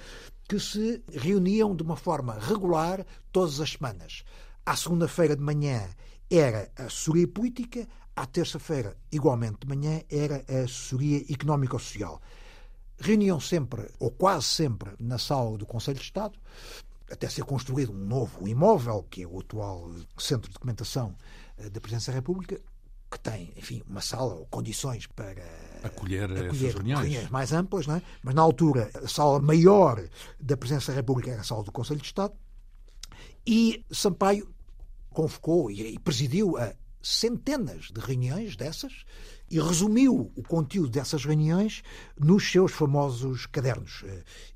Que 0.49 0.59
se 0.59 1.05
reuniam 1.13 1.77
de 1.77 1.83
uma 1.83 1.95
forma 1.95 2.39
regular 2.39 3.05
todas 3.31 3.61
as 3.61 3.73
semanas. 3.73 4.25
À 4.65 4.75
segunda-feira 4.75 5.37
de 5.37 5.43
manhã 5.43 5.87
era 6.31 6.71
a 6.77 6.85
assessoria 6.85 7.29
política, 7.29 7.87
à 8.17 8.25
terça-feira, 8.25 8.97
igualmente 9.13 9.59
de 9.61 9.69
manhã, 9.69 10.03
era 10.11 10.45
a 10.49 10.65
assessoria 10.65 11.23
económico-social. 11.31 12.21
Reuniam 12.99 13.39
sempre, 13.39 13.91
ou 14.01 14.11
quase 14.11 14.47
sempre, 14.47 14.91
na 14.99 15.19
sala 15.19 15.59
do 15.59 15.67
Conselho 15.67 15.99
de 15.99 16.05
Estado, 16.05 16.39
até 17.11 17.29
ser 17.29 17.45
construído 17.45 17.93
um 17.93 18.07
novo 18.07 18.49
imóvel, 18.49 19.07
que 19.11 19.23
é 19.23 19.27
o 19.27 19.41
atual 19.41 19.91
Centro 20.19 20.49
de 20.49 20.55
Documentação 20.55 21.15
eh, 21.59 21.71
da 21.71 21.81
Presidência 21.81 22.13
da 22.13 22.19
República, 22.19 22.61
que 23.11 23.21
tem, 23.21 23.53
enfim, 23.57 23.83
uma 23.87 24.01
sala 24.01 24.35
ou 24.35 24.47
condições 24.47 25.07
para 25.07 25.43
acolher, 25.83 26.25
acolher 26.25 26.47
essas 26.47 26.75
reuniões. 26.75 27.03
reuniões 27.03 27.31
mais 27.31 27.53
amplas, 27.53 27.87
não 27.87 27.97
é? 27.97 28.03
mas 28.23 28.35
na 28.35 28.43
altura 28.43 28.91
a 28.95 29.09
sala 29.09 29.41
maior 29.41 30.03
da 30.41 30.57
Presidência 30.57 30.93
da 30.93 31.01
República 31.01 31.31
era 31.31 31.41
a 31.41 31.45
sala 31.45 31.63
do 31.63 31.73
Conselho 31.73 32.01
de 32.01 32.07
Estado 32.07 32.35
e 33.47 33.85
Sampaio 33.91 34.49
convocou 35.11 35.71
e 35.71 35.99
presidiu 35.99 36.57
a 36.59 36.75
centenas 37.03 37.87
de 37.87 38.01
reuniões 38.01 38.57
dessas 38.57 39.05
e 39.51 39.59
resumiu 39.59 40.31
o 40.37 40.43
conteúdo 40.43 40.91
dessas 40.91 41.25
reuniões 41.25 41.83
nos 42.19 42.51
seus 42.51 42.73
famosos 42.73 43.47
cadernos. 43.47 44.05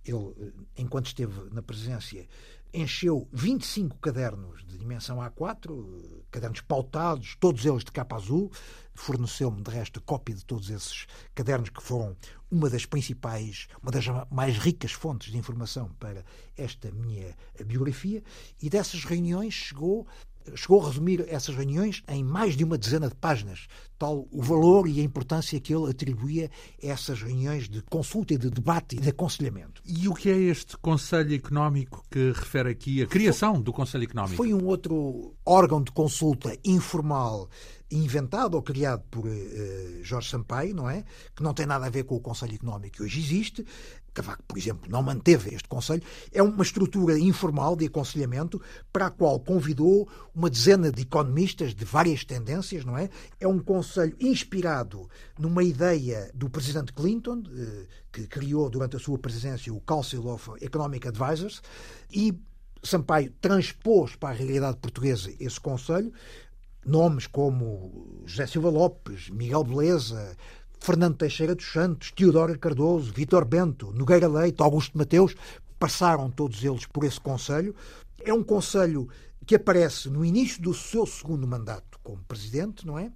Ele, 0.05 0.53
enquanto 0.77 1.07
esteve 1.07 1.33
na 1.51 1.63
presidência, 1.63 2.29
encheu 2.75 3.29
25 3.33 3.99
cadernos 3.99 4.65
de 4.67 4.79
dimensão 4.79 5.19
A4, 5.19 6.23
cadernos 6.31 6.61
pautados, 6.61 7.37
todos 7.41 7.65
eles 7.65 7.85
de 7.85 7.93
capa 7.93 8.17
azul. 8.17 8.51
Forneceu-me, 8.95 9.63
de 9.63 9.71
resto, 9.71 10.01
cópia 10.01 10.35
de 10.35 10.45
todos 10.45 10.71
esses 10.71 11.07
cadernos 11.35 11.71
que 11.71 11.83
foram 11.83 12.17
uma 12.51 12.69
das 12.69 12.85
principais, 12.85 13.67
uma 13.83 13.91
das 13.91 14.05
mais 14.31 14.59
ricas 14.59 14.93
fontes 14.93 15.33
de 15.33 15.39
informação 15.39 15.91
para 15.99 16.25
esta 16.57 16.91
minha 16.91 17.35
biografia. 17.65 18.23
E 18.61 18.69
dessas 18.69 19.05
reuniões 19.05 19.55
chegou 19.55 20.07
chegou 20.55 20.83
a 20.83 20.87
resumir 20.89 21.25
essas 21.29 21.55
reuniões 21.55 22.03
em 22.09 22.25
mais 22.25 22.57
de 22.57 22.65
uma 22.65 22.77
dezena 22.77 23.09
de 23.09 23.15
páginas, 23.15 23.67
tal 23.99 24.27
o 24.31 24.43
valor 24.43 24.89
e 24.89 25.01
a 25.01 25.03
importância 25.03 25.61
que 25.61 25.75
ele 25.75 25.91
atribuía 25.91 26.51
a 26.83 26.87
essas 26.87 27.23
reuniões 27.23 27.69
de 27.69 27.83
consulta 27.83 28.35
e 28.35 28.39
de 28.39 28.51
debate 28.51 28.97
e 28.97 29.01
de 29.01 29.09
aconselhamento. 29.09 29.83
E 29.87 30.09
o 30.09 30.15
que 30.15 30.29
é 30.29 30.37
este 30.37 30.77
Conselho 30.79 31.35
Económico 31.35 32.05
que 32.11 32.33
refere 32.33 32.71
aqui 32.71 33.03
a 33.03 33.07
criação 33.07 33.61
do 33.61 33.73
Conselho 33.73 34.05
Económico? 34.05 34.37
Foi 34.37 34.53
um 34.53 34.65
outro 34.65 35.35
órgão 35.45 35.83
de 35.83 35.93
consulta 35.93 36.57
informal 36.65 37.49
inventado 37.93 38.55
ou 38.55 38.63
criado 38.63 39.03
por 39.11 39.27
uh, 39.27 40.03
Jorge 40.03 40.31
Sampaio, 40.31 40.75
não 40.75 40.89
é? 40.89 41.05
Que 41.35 41.43
não 41.43 41.55
tem 41.55 41.67
nada 41.67 41.87
a 41.87 41.91
ver 41.91 42.05
com 42.05 42.17
o 42.17 42.21
Conselho 42.21 42.55
Económico 42.55 42.97
que 42.97 43.03
hoje 43.03 43.21
existe. 43.21 43.67
Cavaco, 44.15 44.43
por 44.47 44.59
exemplo, 44.59 44.91
não 44.91 45.03
manteve 45.03 45.55
este 45.55 45.69
Conselho. 45.69 46.03
É 46.33 46.43
uma 46.43 46.63
estrutura 46.63 47.19
informal 47.19 47.75
de 47.75 47.87
aconselhamento 47.87 48.61
para 48.93 49.07
a 49.07 49.11
qual 49.11 49.41
convidou 49.41 50.09
uma 50.35 50.51
dezena 50.51 50.93
de 50.93 51.03
economistas 51.03 51.75
de 51.75 51.85
várias 51.85 52.25
tendências, 52.25 52.85
não 52.85 52.97
é? 52.97 53.09
É 53.41 53.49
um 53.49 53.59
Conselho 53.59 54.15
inspirado 54.21 55.09
numa 55.39 55.65
ideia 55.65 56.31
do 56.35 56.51
presidente 56.51 56.93
Clinton, 56.93 57.39
uh, 57.39 57.87
que 58.13 58.27
criou 58.27 58.69
durante 58.69 58.97
a 58.97 58.99
sua 58.99 59.19
presidência 59.19 59.73
o 59.73 59.81
Council 59.81 60.27
of 60.27 60.51
Economic 60.61 61.09
Advisors, 61.09 61.63
e 62.11 62.39
Sampaio 62.83 63.33
transpôs 63.41 64.17
para 64.17 64.31
a 64.31 64.33
realidade 64.33 64.77
portuguesa 64.79 65.33
esse 65.39 65.61
Conselho, 65.61 66.13
nomes 66.85 67.27
como 67.27 68.23
José 68.27 68.47
Silva 68.47 68.71
Lopes, 68.71 69.31
Miguel 69.31 69.65
Beleza, 69.65 70.37
Fernando 70.81 71.17
Teixeira 71.17 71.55
dos 71.55 71.71
Santos, 71.71 72.11
Teodoro 72.11 72.59
Cardoso, 72.59 73.13
Vitor 73.13 73.45
Bento, 73.45 73.93
Nogueira 73.93 74.29
Leite, 74.29 74.63
Augusto 74.63 74.99
Mateus, 74.99 75.35
passaram 75.79 76.31
todos 76.31 76.63
eles 76.65 76.87
por 76.87 77.05
esse 77.05 77.21
Conselho. 77.21 77.75
É 78.25 78.33
um 78.35 78.43
Conselho 78.43 79.09
que 79.47 79.55
aparece 79.55 80.09
no 80.09 80.25
início 80.25 80.63
do 80.63 80.75
seu 80.75 81.07
segundo 81.07 81.47
mandato 81.47 81.99
como 82.03 82.23
presidente, 82.25 82.87
não 82.87 82.99
é? 82.99 83.13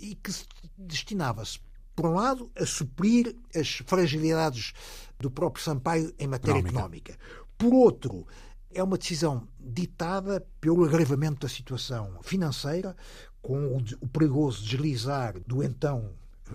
E 0.00 0.14
que 0.14 0.32
destinava-se, 0.76 1.58
por 1.94 2.06
um 2.06 2.14
lado, 2.14 2.50
a 2.56 2.66
suprir 2.66 3.36
as 3.54 3.82
fragilidades 3.86 4.72
do 5.18 5.30
próprio 5.30 5.64
Sampaio 5.64 6.12
em 6.18 6.26
matéria 6.26 6.58
económica. 6.58 7.12
económica. 7.12 7.18
Por 7.56 7.72
outro, 7.72 8.26
é 8.74 8.82
uma 8.82 8.98
decisão 8.98 9.46
ditada 9.58 10.46
pelo 10.60 10.84
agravamento 10.84 11.46
da 11.46 11.48
situação 11.48 12.18
financeira, 12.22 12.96
com 13.40 13.76
o, 13.76 14.08
perigoso 14.08 14.64
deslizar 14.64 15.38
do 15.46 15.62
então 15.62 16.10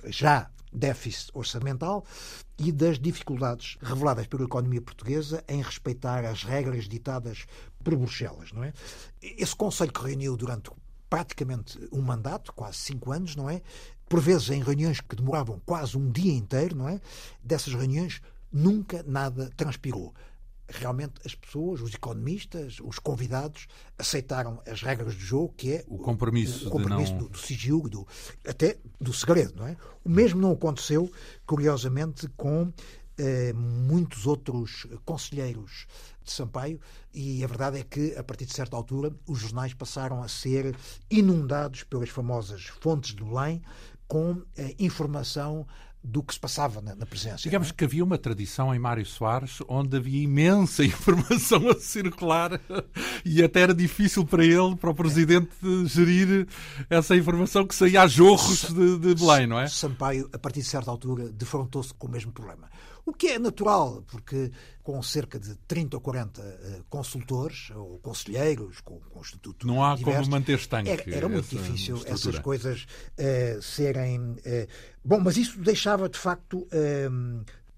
já 0.05 0.49
déficit 0.71 1.31
orçamental 1.33 2.05
e 2.57 2.71
das 2.71 2.99
dificuldades 2.99 3.77
reveladas 3.81 4.27
pela 4.27 4.43
economia 4.43 4.81
portuguesa 4.81 5.43
em 5.47 5.61
respeitar 5.61 6.25
as 6.25 6.43
regras 6.43 6.87
ditadas 6.87 7.45
por 7.83 7.95
Bruxelas, 7.95 8.51
não 8.51 8.63
é? 8.63 8.73
Esse 9.21 9.55
conselho 9.55 9.91
que 9.91 10.03
reuniu 10.03 10.37
durante 10.37 10.69
praticamente 11.09 11.79
um 11.91 12.01
mandato, 12.01 12.53
quase 12.53 12.77
cinco 12.77 13.11
anos, 13.11 13.35
não 13.35 13.49
é? 13.49 13.61
Por 14.07 14.19
vezes 14.19 14.49
em 14.49 14.61
reuniões 14.61 15.01
que 15.01 15.15
demoravam 15.15 15.59
quase 15.65 15.97
um 15.97 16.11
dia 16.11 16.33
inteiro, 16.33 16.75
não 16.75 16.87
é? 16.87 16.99
Dessas 17.43 17.73
reuniões 17.73 18.21
nunca 18.51 19.03
nada 19.03 19.49
transpirou 19.55 20.13
realmente 20.69 21.13
as 21.25 21.35
pessoas, 21.35 21.81
os 21.81 21.93
economistas, 21.93 22.77
os 22.83 22.99
convidados, 22.99 23.67
aceitaram 23.97 24.61
as 24.67 24.81
regras 24.81 25.15
do 25.15 25.21
jogo, 25.21 25.53
que 25.57 25.73
é 25.73 25.85
o 25.87 25.97
compromisso, 25.97 26.67
o, 26.67 26.71
compromisso 26.71 27.13
não... 27.13 27.19
do, 27.19 27.29
do 27.29 27.37
sigilo, 27.37 27.89
do, 27.89 28.07
até 28.47 28.77
do 28.99 29.13
segredo. 29.13 29.53
Não 29.55 29.67
é? 29.67 29.77
O 30.03 30.09
mesmo 30.09 30.39
não 30.39 30.51
aconteceu, 30.51 31.11
curiosamente, 31.45 32.27
com 32.37 32.71
eh, 33.17 33.51
muitos 33.53 34.25
outros 34.25 34.87
conselheiros 35.03 35.87
de 36.23 36.31
Sampaio, 36.31 36.79
e 37.13 37.43
a 37.43 37.47
verdade 37.47 37.79
é 37.79 37.83
que, 37.83 38.15
a 38.15 38.23
partir 38.23 38.45
de 38.45 38.53
certa 38.53 38.77
altura, 38.77 39.13
os 39.27 39.39
jornais 39.39 39.73
passaram 39.73 40.23
a 40.23 40.27
ser 40.27 40.75
inundados 41.11 41.83
pelas 41.83 42.09
famosas 42.09 42.65
fontes 42.79 43.13
de 43.13 43.23
Belém 43.23 43.61
com 44.07 44.41
eh, 44.57 44.73
informação 44.79 45.67
do 46.03 46.23
que 46.23 46.33
se 46.33 46.39
passava 46.39 46.81
na, 46.81 46.95
na 46.95 47.05
presença. 47.05 47.43
Digamos 47.43 47.69
é? 47.69 47.73
que 47.73 47.83
havia 47.83 48.03
uma 48.03 48.17
tradição 48.17 48.73
em 48.73 48.79
Mário 48.79 49.05
Soares 49.05 49.59
onde 49.67 49.97
havia 49.97 50.23
imensa 50.23 50.83
informação 50.85 51.69
a 51.69 51.75
circular 51.75 52.59
e 53.25 53.43
até 53.43 53.61
era 53.61 53.73
difícil 53.73 54.25
para 54.25 54.43
ele, 54.43 54.75
para 54.75 54.89
o 54.89 54.93
Presidente, 54.95 55.49
gerir 55.85 56.47
essa 56.89 57.15
informação 57.15 57.65
que 57.65 57.75
saía 57.75 58.03
a 58.03 58.07
jorros 58.07 58.73
de, 58.73 58.97
de 58.97 59.15
Belém, 59.15 59.47
não 59.47 59.59
é? 59.59 59.67
Sampaio, 59.67 60.29
a 60.31 60.37
partir 60.37 60.61
de 60.61 60.67
certa 60.67 60.89
altura, 60.89 61.29
defrontou-se 61.29 61.93
com 61.93 62.07
o 62.07 62.11
mesmo 62.11 62.31
problema. 62.31 62.69
O 63.09 63.13
que 63.13 63.27
é 63.29 63.39
natural, 63.39 64.03
porque 64.07 64.51
com 64.83 65.01
cerca 65.01 65.39
de 65.39 65.55
30 65.67 65.97
ou 65.97 66.01
40 66.01 66.41
uh, 66.41 66.83
consultores 66.89 67.71
ou 67.75 67.97
conselheiros 67.99 68.81
com, 68.81 68.99
com 68.99 69.19
o 69.19 69.21
Estatuto. 69.21 69.65
Não 69.65 69.83
há 69.83 69.95
diversos, 69.95 70.27
como 70.27 70.39
manter 70.39 70.59
estanque. 70.59 70.89
Era, 70.91 71.15
era 71.15 71.29
muito 71.29 71.49
difícil 71.49 71.95
estrutura. 71.95 72.13
essas 72.13 72.39
coisas 72.39 72.83
uh, 72.83 73.61
serem. 73.63 74.19
Uh, 74.19 74.67
bom, 75.03 75.19
mas 75.19 75.37
isso 75.37 75.59
deixava 75.59 76.07
de 76.07 76.19
facto 76.19 76.67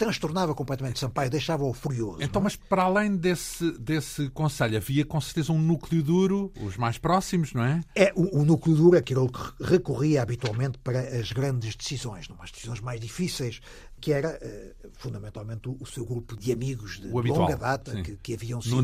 transtornava 0.02 0.56
completamente 0.56 1.00
Sampaio, 1.00 1.30
deixava-o 1.30 1.72
furioso. 1.74 2.24
Então, 2.24 2.42
é? 2.42 2.44
mas 2.46 2.56
para 2.56 2.84
além 2.84 3.16
desse, 3.16 3.72
desse 3.74 4.32
conselho, 4.32 4.76
havia 4.76 5.06
com 5.06 5.22
certeza 5.22 5.54
um 5.54 5.60
núcleo 5.60 6.02
duro, 6.02 6.52
os 6.60 6.76
mais 6.76 6.98
próximos, 6.98 7.54
não 7.54 7.64
é? 7.64 7.82
É, 7.96 8.12
o, 8.16 8.40
o 8.40 8.44
núcleo 8.44 8.76
duro 8.76 8.98
é 8.98 9.02
que 9.02 9.14
ele 9.14 9.30
recorria 9.60 10.24
habitualmente 10.24 10.80
para 10.80 11.02
as 11.02 11.32
grandes 11.32 11.76
decisões, 11.76 12.28
não? 12.28 12.42
as 12.42 12.50
decisões 12.50 12.80
mais 12.80 13.00
difíceis, 13.00 13.62
que 14.02 14.12
era 14.12 14.38
uh, 14.42 14.90
fundamentalmente 14.94 15.70
o, 15.70 15.78
o, 15.80 15.86
seu 15.86 16.04
grupo 16.06 16.36
de 16.36 16.52
amigos 16.52 17.00
de 17.00 17.08
longa 17.08 17.56
data, 17.56 18.02
que, 18.02 18.18
que, 18.18 18.34
haviam 18.34 18.60
sido 18.62 18.76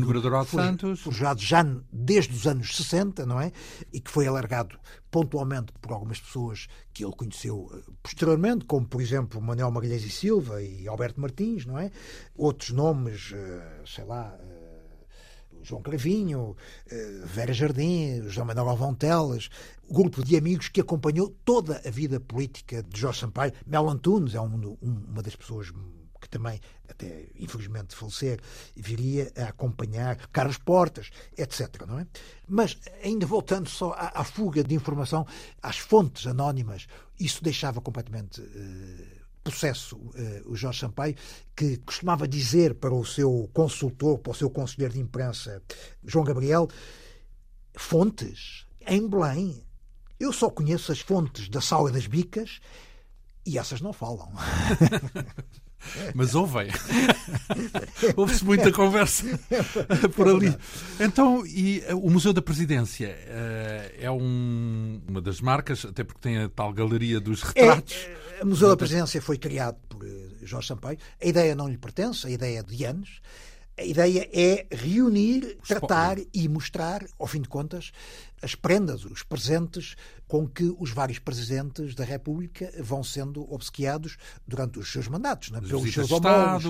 Santos. 0.62 1.00
forjados 1.00 1.42
já 1.42 1.66
desde 1.92 2.34
os 2.34 2.46
anos 2.46 2.76
60, 2.76 3.26
não 3.26 3.40
é? 3.40 3.52
E 3.92 4.00
que 4.00 4.10
foi 4.10 4.26
alargado 4.28 4.78
pontualmente 5.10 5.72
por 5.80 5.92
algumas 5.92 6.20
pessoas 6.20 6.68
que 6.92 7.04
ele 7.04 7.12
conheceu 7.12 7.58
uh, 7.58 7.92
posteriormente, 8.02 8.64
como 8.64 8.86
por 8.86 9.02
exemplo 9.02 9.42
Manuel 9.42 9.72
Magalhães 9.72 10.04
e 10.04 10.10
Silva 10.10 10.62
e 10.62 10.86
Alberto 10.86 11.20
Martins, 11.20 11.66
não 11.66 11.78
é? 11.78 11.90
Outros 12.36 12.70
nomes, 12.70 13.32
uh, 13.32 13.86
sei 13.86 14.04
lá. 14.04 14.38
João 15.68 15.82
Cravinho, 15.82 16.56
Vera 17.24 17.52
Jardim, 17.52 18.22
João 18.28 18.46
Manuel 18.46 18.70
Alvão 18.70 18.94
Teles, 18.94 19.50
grupo 19.90 20.24
de 20.24 20.36
amigos 20.36 20.68
que 20.68 20.80
acompanhou 20.80 21.34
toda 21.44 21.80
a 21.84 21.90
vida 21.90 22.18
política 22.18 22.82
de 22.82 23.00
Jorge 23.00 23.20
Sampaio. 23.20 23.52
Mel 23.66 23.88
Antunes 23.88 24.34
é 24.34 24.40
um, 24.40 24.76
um, 24.82 25.04
uma 25.08 25.22
das 25.22 25.36
pessoas 25.36 25.70
que 26.20 26.28
também, 26.28 26.60
até 26.88 27.28
infelizmente 27.38 27.94
falecer, 27.94 28.40
viria 28.74 29.30
a 29.36 29.44
acompanhar 29.44 30.16
Carlos 30.28 30.58
Portas, 30.58 31.10
etc. 31.36 31.86
Não 31.86 32.00
é? 32.00 32.06
Mas, 32.46 32.78
ainda 33.04 33.26
voltando 33.26 33.68
só 33.68 33.92
à, 33.92 34.20
à 34.20 34.24
fuga 34.24 34.64
de 34.64 34.74
informação, 34.74 35.26
às 35.62 35.78
fontes 35.78 36.26
anónimas, 36.26 36.86
isso 37.18 37.42
deixava 37.42 37.80
completamente. 37.80 38.40
Uh, 38.40 39.17
processo 39.50 39.96
uh, 39.96 40.12
o 40.46 40.56
Jorge 40.56 40.80
Sampaio, 40.80 41.14
que 41.54 41.76
costumava 41.78 42.26
dizer 42.26 42.74
para 42.74 42.94
o 42.94 43.04
seu 43.04 43.48
consultor, 43.52 44.18
para 44.18 44.32
o 44.32 44.34
seu 44.34 44.50
conselheiro 44.50 44.94
de 44.94 45.00
imprensa, 45.00 45.62
João 46.04 46.24
Gabriel, 46.24 46.68
fontes 47.76 48.66
em 48.86 49.08
Belém 49.08 49.62
eu 50.18 50.32
só 50.32 50.50
conheço 50.50 50.90
as 50.90 51.00
fontes 51.00 51.48
da 51.48 51.60
Sala 51.60 51.92
das 51.92 52.06
Bicas 52.06 52.60
e 53.46 53.56
essas 53.56 53.80
não 53.80 53.92
falam. 53.92 54.30
Mas 56.12 56.34
ouvem. 56.34 56.68
Houve-se 58.16 58.44
muita 58.44 58.72
conversa 58.72 59.24
por 60.16 60.28
ali. 60.28 60.52
Então, 60.98 61.46
e 61.46 61.80
eh, 61.86 61.94
o 61.94 62.10
Museu 62.10 62.32
da 62.32 62.42
Presidência 62.42 63.16
uh, 63.16 63.94
é 63.96 64.10
um, 64.10 65.00
uma 65.06 65.20
das 65.20 65.40
marcas, 65.40 65.84
até 65.84 66.02
porque 66.02 66.20
tem 66.20 66.38
a 66.38 66.48
tal 66.48 66.72
galeria 66.72 67.20
dos 67.20 67.42
retratos. 67.42 67.94
É, 67.94 68.27
o 68.42 68.46
Museu 68.46 68.68
da 68.68 68.76
Presidência 68.76 69.20
foi 69.20 69.38
criado 69.38 69.76
por 69.88 70.06
Jorge 70.42 70.68
Sampaio. 70.68 70.98
A 71.20 71.26
ideia 71.26 71.54
não 71.54 71.68
lhe 71.68 71.78
pertence, 71.78 72.26
a 72.26 72.30
ideia 72.30 72.60
é 72.60 72.62
de 72.62 72.84
anos. 72.84 73.20
A 73.78 73.84
ideia 73.84 74.28
é 74.32 74.66
reunir, 74.74 75.56
tratar 75.66 76.16
e 76.34 76.48
mostrar, 76.48 77.06
ao 77.16 77.28
fim 77.28 77.40
de 77.40 77.48
contas, 77.48 77.92
as 78.42 78.56
prendas, 78.56 79.04
os 79.04 79.22
presentes 79.22 79.94
com 80.26 80.48
que 80.48 80.74
os 80.80 80.90
vários 80.90 81.20
presidentes 81.20 81.94
da 81.94 82.04
República 82.04 82.72
vão 82.80 83.04
sendo 83.04 83.50
obsequiados 83.52 84.16
durante 84.46 84.80
os 84.80 84.90
seus 84.90 85.06
mandatos, 85.06 85.52
né? 85.52 85.60
pelos, 85.60 85.92
seus 85.92 86.10
homólogos, 86.10 86.64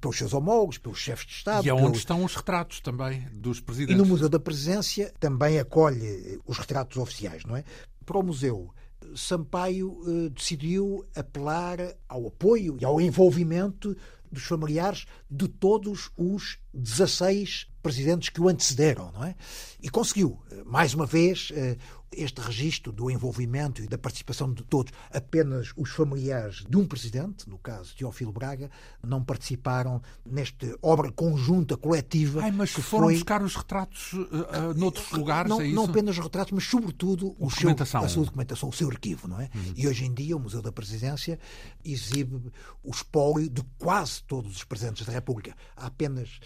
pelos 0.00 0.16
seus 0.16 0.32
homólogos, 0.32 0.78
pelos 0.78 0.98
chefes 0.98 1.26
de 1.26 1.32
Estado. 1.32 1.66
E 1.66 1.70
aonde 1.70 1.84
pelos... 1.84 1.98
estão 1.98 2.24
os 2.24 2.36
retratos 2.36 2.80
também 2.80 3.26
dos 3.32 3.58
presidentes. 3.58 3.96
E 3.96 3.98
no 3.98 4.06
Museu 4.06 4.28
da 4.28 4.38
Presidência 4.38 5.12
também 5.18 5.58
acolhe 5.58 6.40
os 6.46 6.58
retratos 6.58 6.96
oficiais, 6.96 7.44
não 7.44 7.56
é? 7.56 7.64
Para 8.06 8.18
o 8.18 8.22
museu, 8.22 8.72
Sampaio 9.14 10.00
eh, 10.06 10.28
decidiu 10.30 11.04
apelar 11.14 11.78
ao 12.08 12.26
apoio 12.28 12.76
e 12.80 12.84
ao 12.84 13.00
envolvimento 13.00 13.96
dos 14.30 14.44
familiares 14.44 15.06
de 15.28 15.48
todos 15.48 16.10
os 16.16 16.58
16 16.72 17.68
presidentes 17.82 18.28
que 18.28 18.40
o 18.40 18.48
antecederam, 18.48 19.10
não 19.12 19.24
é? 19.24 19.34
E 19.82 19.88
conseguiu, 19.88 20.38
mais 20.64 20.94
uma 20.94 21.06
vez, 21.06 21.50
eh, 21.52 21.76
este 22.12 22.40
registro 22.40 22.92
do 22.92 23.10
envolvimento 23.10 23.82
e 23.82 23.86
da 23.86 23.96
participação 23.96 24.52
de 24.52 24.62
todos. 24.64 24.92
Apenas 25.12 25.72
os 25.76 25.90
familiares 25.90 26.64
de 26.68 26.76
um 26.76 26.86
presidente, 26.86 27.48
no 27.48 27.58
caso 27.58 27.94
Teófilo 27.96 28.32
Braga, 28.32 28.70
não 29.02 29.22
participaram 29.22 30.02
nesta 30.24 30.76
obra 30.82 31.10
conjunta, 31.12 31.76
coletiva. 31.76 32.42
Ai, 32.42 32.50
mas 32.50 32.70
foram 32.70 33.04
foi... 33.04 33.14
buscar 33.14 33.42
os 33.42 33.54
retratos 33.54 34.12
uh, 34.12 34.74
noutros 34.76 35.10
lugares, 35.12 35.48
não, 35.48 35.60
é? 35.60 35.68
Não 35.68 35.84
apenas 35.84 36.16
os 36.16 36.24
retratos, 36.24 36.52
mas 36.52 36.64
sobretudo 36.64 37.36
o 37.38 37.50
seu, 37.50 37.70
a 37.70 38.08
sua 38.08 38.24
documentação, 38.24 38.68
o 38.68 38.72
seu 38.72 38.88
arquivo, 38.88 39.28
não 39.28 39.40
é? 39.40 39.48
Uhum. 39.54 39.74
E 39.76 39.86
hoje 39.86 40.04
em 40.04 40.12
dia 40.12 40.36
o 40.36 40.40
Museu 40.40 40.62
da 40.62 40.72
Presidência 40.72 41.38
exibe 41.84 42.50
o 42.82 42.90
espólio 42.90 43.48
de 43.48 43.62
quase 43.78 44.22
todos 44.24 44.56
os 44.56 44.64
presidentes 44.64 45.06
da 45.06 45.12
República. 45.12 45.54
Há 45.76 45.86
apenas 45.86 46.40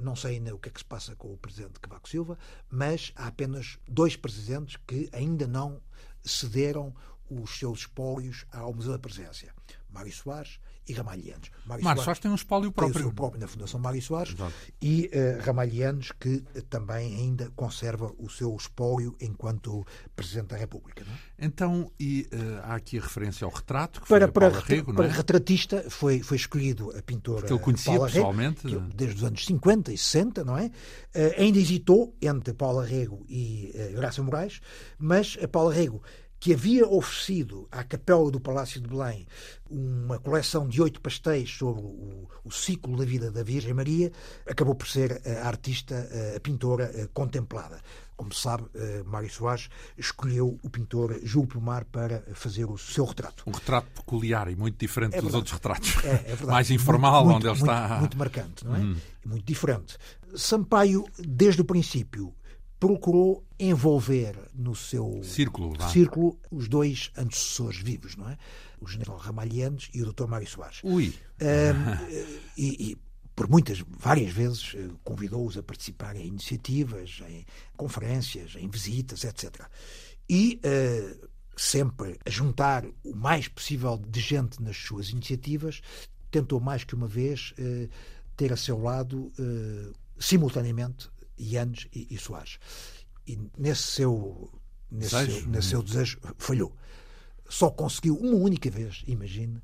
não 0.00 0.14
sei 0.16 0.36
ainda 0.36 0.54
o 0.54 0.58
que 0.58 0.68
é 0.68 0.72
que 0.72 0.80
se 0.80 0.84
passa 0.84 1.14
com 1.16 1.32
o 1.32 1.36
presidente 1.36 1.80
Cavaco 1.80 2.08
Silva, 2.08 2.38
mas 2.70 3.12
há 3.16 3.26
apenas 3.26 3.78
dois 3.88 4.16
presidentes 4.16 4.76
que 4.86 5.08
ainda 5.12 5.46
não 5.46 5.80
cederam 6.24 6.94
os 7.28 7.58
seus 7.58 7.80
espólios 7.80 8.46
ao 8.52 8.72
Museu 8.72 8.92
da 8.92 8.98
Presidência. 8.98 9.52
Mário 9.90 10.12
Soares 10.12 10.60
e 10.88 10.92
Ramalhianos. 10.92 11.50
Mário, 11.66 11.84
Mário 11.84 12.02
Soares, 12.02 12.20
tem 12.20 12.30
um 12.30 12.34
espólio 12.34 12.70
próprio. 12.70 12.94
Tem 12.94 13.02
o 13.02 13.06
seu 13.06 13.14
próprio 13.14 13.40
na 13.40 13.48
Fundação 13.48 13.80
Mário 13.80 14.00
Soares 14.00 14.34
Exato. 14.34 14.52
e 14.80 15.10
uh, 15.12 15.44
Ramalhianos 15.44 16.12
que 16.12 16.40
também 16.68 17.16
ainda 17.16 17.50
conserva 17.56 18.12
o 18.18 18.28
seu 18.28 18.54
espólio 18.56 19.16
enquanto 19.20 19.84
Presidente 20.14 20.48
da 20.48 20.56
República. 20.56 21.04
Não? 21.04 21.12
É? 21.12 21.18
Então, 21.38 21.90
e 21.98 22.28
uh, 22.32 22.60
há 22.62 22.76
aqui 22.76 22.98
a 22.98 23.02
referência 23.02 23.44
ao 23.44 23.50
retrato 23.50 24.00
que 24.00 24.08
para, 24.08 24.28
para, 24.28 24.60
Rego, 24.60 24.94
para 24.94 25.06
é? 25.06 25.10
retratista 25.10 25.84
foi, 25.90 26.20
foi 26.20 26.36
escolhido 26.36 26.96
a 26.96 27.02
pintora 27.02 27.40
Porque 27.40 27.52
ele 27.52 27.62
conhecia 27.62 27.92
Paula 27.92 28.06
pessoalmente. 28.06 28.68
Rego, 28.68 28.88
que, 28.88 28.96
desde 28.96 29.16
os 29.16 29.24
anos 29.24 29.44
50 29.44 29.92
e 29.92 29.98
60, 29.98 30.44
não 30.44 30.56
é? 30.56 30.66
Uh, 30.66 30.70
ainda 31.40 31.58
hesitou 31.58 32.14
entre 32.22 32.54
Paula 32.54 32.84
Rego 32.84 33.24
e 33.28 33.72
uh, 33.74 33.98
Horácio 33.98 34.22
Moraes, 34.22 34.60
mas 34.98 35.36
a 35.42 35.48
Paula 35.48 35.74
Rego 35.74 36.02
que 36.46 36.54
havia 36.54 36.86
oferecido 36.86 37.66
à 37.72 37.82
Capela 37.82 38.30
do 38.30 38.38
Palácio 38.38 38.80
de 38.80 38.86
Belém 38.86 39.26
uma 39.68 40.16
coleção 40.20 40.68
de 40.68 40.80
oito 40.80 41.00
pastéis 41.00 41.50
sobre 41.50 41.82
o, 41.82 42.28
o, 42.44 42.52
ciclo 42.52 42.96
da 42.96 43.04
vida 43.04 43.32
da 43.32 43.42
Virgem 43.42 43.74
Maria, 43.74 44.12
acabou 44.48 44.76
por 44.76 44.86
ser 44.86 45.20
a 45.26 45.48
artista, 45.48 46.08
a 46.36 46.38
pintora 46.38 47.10
contemplada. 47.12 47.80
Como 48.14 48.32
se 48.32 48.42
sabe, 48.42 48.64
Mário 49.06 49.28
Soares 49.28 49.68
escolheu 49.98 50.56
o 50.62 50.70
pintor 50.70 51.18
Júlio 51.20 51.48
Pomar 51.48 51.84
para 51.84 52.22
fazer 52.34 52.66
o 52.66 52.78
seu 52.78 53.04
retrato. 53.04 53.42
Um 53.44 53.50
retrato 53.50 53.88
peculiar 53.96 54.48
e 54.48 54.54
muito 54.54 54.78
diferente 54.78 55.16
é 55.16 55.20
dos 55.20 55.34
outros 55.34 55.52
retratos. 55.52 55.96
É, 56.04 56.36
é 56.40 56.46
Mais 56.46 56.70
informal, 56.70 57.24
muito, 57.24 57.38
onde 57.38 57.46
muito, 57.48 57.60
ele 57.64 57.70
está. 57.72 57.88
Muito, 57.88 58.00
muito 58.00 58.18
marcante, 58.18 58.64
não 58.64 58.76
é? 58.76 58.78
Hum. 58.78 58.96
Muito 59.24 59.44
diferente. 59.44 59.98
Sampaio, 60.36 61.04
desde 61.18 61.60
o 61.60 61.64
princípio, 61.64 62.32
procurou 62.78 63.44
envolver 63.58 64.36
no 64.54 64.74
seu 64.74 65.20
círculo, 65.22 65.74
círculo 65.90 66.38
os 66.50 66.68
dois 66.68 67.10
antecessores 67.16 67.78
vivos, 67.80 68.16
não 68.16 68.28
é? 68.28 68.36
O 68.80 68.86
general 68.86 69.16
Ramalhianos 69.16 69.88
e 69.94 70.02
o 70.02 70.12
Dr. 70.12 70.26
Mário 70.26 70.46
Soares. 70.46 70.80
Ui! 70.84 71.14
Um, 71.40 72.36
e, 72.56 72.90
e, 72.90 72.98
por 73.34 73.48
muitas, 73.48 73.82
várias 73.86 74.32
vezes, 74.32 74.74
eh, 74.74 74.88
convidou-os 75.04 75.58
a 75.58 75.62
participar 75.62 76.16
em 76.16 76.26
iniciativas, 76.26 77.20
em 77.28 77.44
conferências, 77.76 78.56
em 78.56 78.66
visitas, 78.66 79.24
etc. 79.24 79.66
E 80.28 80.58
uh, 80.64 81.28
sempre 81.54 82.18
a 82.24 82.30
juntar 82.30 82.86
o 83.04 83.14
mais 83.14 83.46
possível 83.46 83.98
de 83.98 84.20
gente 84.20 84.62
nas 84.62 84.78
suas 84.78 85.10
iniciativas, 85.10 85.82
tentou 86.30 86.60
mais 86.60 86.82
que 86.82 86.94
uma 86.94 87.06
vez 87.06 87.52
uh, 87.58 87.88
ter 88.36 88.52
a 88.52 88.56
seu 88.56 88.80
lado, 88.80 89.30
uh, 89.38 89.92
simultaneamente, 90.18 91.10
Yanes 91.38 91.88
e, 91.92 92.14
e 92.14 92.18
Soares. 92.18 92.58
E 93.26 93.38
nesse 93.58 93.82
seu, 93.82 94.50
nesse, 94.90 95.10
seu, 95.10 95.46
nesse 95.48 95.68
seu 95.68 95.82
desejo 95.82 96.18
falhou. 96.38 96.72
Só 97.48 97.70
conseguiu 97.70 98.16
uma 98.16 98.36
única 98.36 98.68
vez, 98.70 99.04
imagine, 99.06 99.62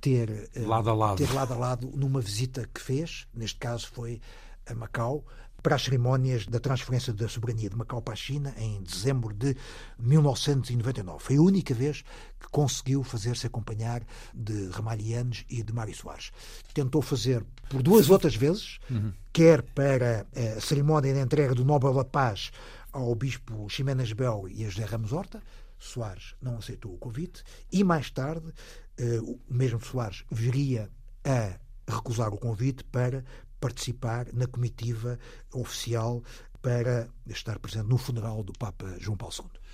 ter 0.00 0.50
eh, 0.54 0.60
lado 0.60 0.90
a 0.90 0.94
lado. 0.94 1.18
ter 1.18 1.32
lado 1.32 1.52
a 1.52 1.56
lado 1.56 1.90
numa 1.94 2.20
visita 2.20 2.68
que 2.72 2.80
fez, 2.80 3.26
neste 3.34 3.58
caso 3.58 3.88
foi 3.88 4.20
a 4.66 4.74
Macau, 4.74 5.24
para 5.64 5.76
as 5.76 5.82
cerimónias 5.82 6.46
da 6.46 6.60
transferência 6.60 7.10
da 7.10 7.26
soberania 7.26 7.70
de 7.70 7.74
Macau 7.74 8.02
para 8.02 8.12
a 8.12 8.16
China 8.16 8.54
em 8.58 8.82
dezembro 8.82 9.32
de 9.32 9.56
1999. 9.98 11.24
Foi 11.24 11.36
a 11.36 11.40
única 11.40 11.72
vez 11.72 12.04
que 12.38 12.46
conseguiu 12.50 13.02
fazer-se 13.02 13.46
acompanhar 13.46 14.02
de 14.34 14.68
Ramalhianes 14.68 15.46
e 15.48 15.62
de 15.62 15.72
Mário 15.72 15.96
Soares. 15.96 16.32
Tentou 16.74 17.00
fazer 17.00 17.42
por 17.70 17.82
duas 17.82 18.10
outras 18.10 18.36
vezes, 18.36 18.78
uhum. 18.90 19.10
quer 19.32 19.62
para 19.62 20.26
a 20.36 20.60
cerimónia 20.60 21.14
de 21.14 21.20
entrega 21.20 21.54
do 21.54 21.64
Nobel 21.64 21.94
da 21.94 22.04
Paz 22.04 22.52
ao 22.92 23.14
bispo 23.14 23.66
Ximenes 23.70 24.12
Bel 24.12 24.44
e 24.50 24.66
a 24.66 24.68
José 24.68 24.84
Ramos 24.84 25.14
Horta, 25.14 25.42
Soares 25.78 26.34
não 26.42 26.58
aceitou 26.58 26.92
o 26.92 26.98
convite 26.98 27.42
e 27.72 27.82
mais 27.82 28.10
tarde 28.10 28.52
eh, 28.98 29.18
o 29.22 29.40
mesmo 29.48 29.82
Soares 29.82 30.24
viria 30.30 30.90
a 31.24 31.58
recusar 31.90 32.32
o 32.32 32.38
convite 32.38 32.84
para 32.84 33.24
participar 33.64 34.26
na 34.34 34.46
comitiva 34.46 35.18
oficial 35.50 36.22
para 36.60 37.08
estar 37.26 37.58
presente 37.58 37.88
no 37.88 37.96
funeral 37.96 38.42
do 38.42 38.52
Papa 38.52 38.94
João 38.98 39.16
Paulo 39.16 39.34
II. 39.38 39.64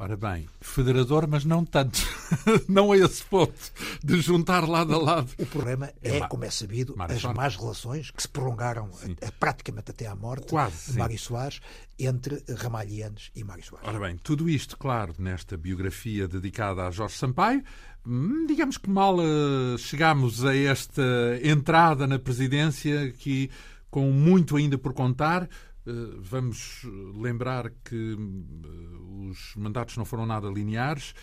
Ora 0.00 0.18
bem, 0.18 0.46
federador, 0.60 1.26
mas 1.26 1.46
não 1.46 1.64
tanto. 1.64 1.98
não 2.68 2.92
a 2.92 2.96
esse 2.98 3.24
ponto 3.24 3.72
de 4.04 4.20
juntar 4.20 4.68
lado 4.68 4.94
a 4.94 4.98
lado. 4.98 5.30
O 5.38 5.46
problema 5.46 5.90
é, 6.02 6.18
é 6.18 6.28
como 6.28 6.44
é 6.44 6.50
sabido, 6.50 6.94
as 6.98 7.24
más 7.24 7.56
relações 7.56 8.10
que 8.10 8.20
se 8.20 8.28
prolongaram 8.28 8.90
a, 9.22 9.26
a, 9.26 9.32
praticamente 9.32 9.90
até 9.90 10.06
à 10.06 10.14
morte 10.14 10.48
Quase, 10.48 10.92
de 10.92 10.98
Mário 10.98 11.18
Soares 11.18 11.60
entre 11.98 12.44
Ramalhianos 12.54 13.32
e 13.34 13.42
Mário 13.42 13.64
Soares. 13.64 13.88
Ora 13.88 13.98
bem, 13.98 14.16
tudo 14.18 14.48
isto, 14.48 14.76
claro, 14.76 15.14
nesta 15.18 15.56
biografia 15.56 16.28
dedicada 16.28 16.86
a 16.86 16.90
Jorge 16.90 17.16
Sampaio. 17.16 17.64
Hum, 18.06 18.46
digamos 18.46 18.78
que 18.78 18.88
mal 18.88 19.16
uh, 19.18 19.76
chegamos 19.76 20.44
a 20.44 20.56
esta 20.56 21.02
entrada 21.42 22.06
na 22.06 22.18
presidência, 22.18 23.12
que 23.12 23.50
com 23.90 24.10
muito 24.10 24.56
ainda 24.56 24.78
por 24.78 24.92
contar. 24.92 25.48
Uh, 25.86 26.20
vamos 26.20 26.82
lembrar 27.14 27.70
que 27.84 28.14
uh, 28.14 29.28
os 29.30 29.54
mandatos 29.56 29.96
não 29.96 30.04
foram 30.04 30.26
nada 30.26 30.48
lineares, 30.48 31.14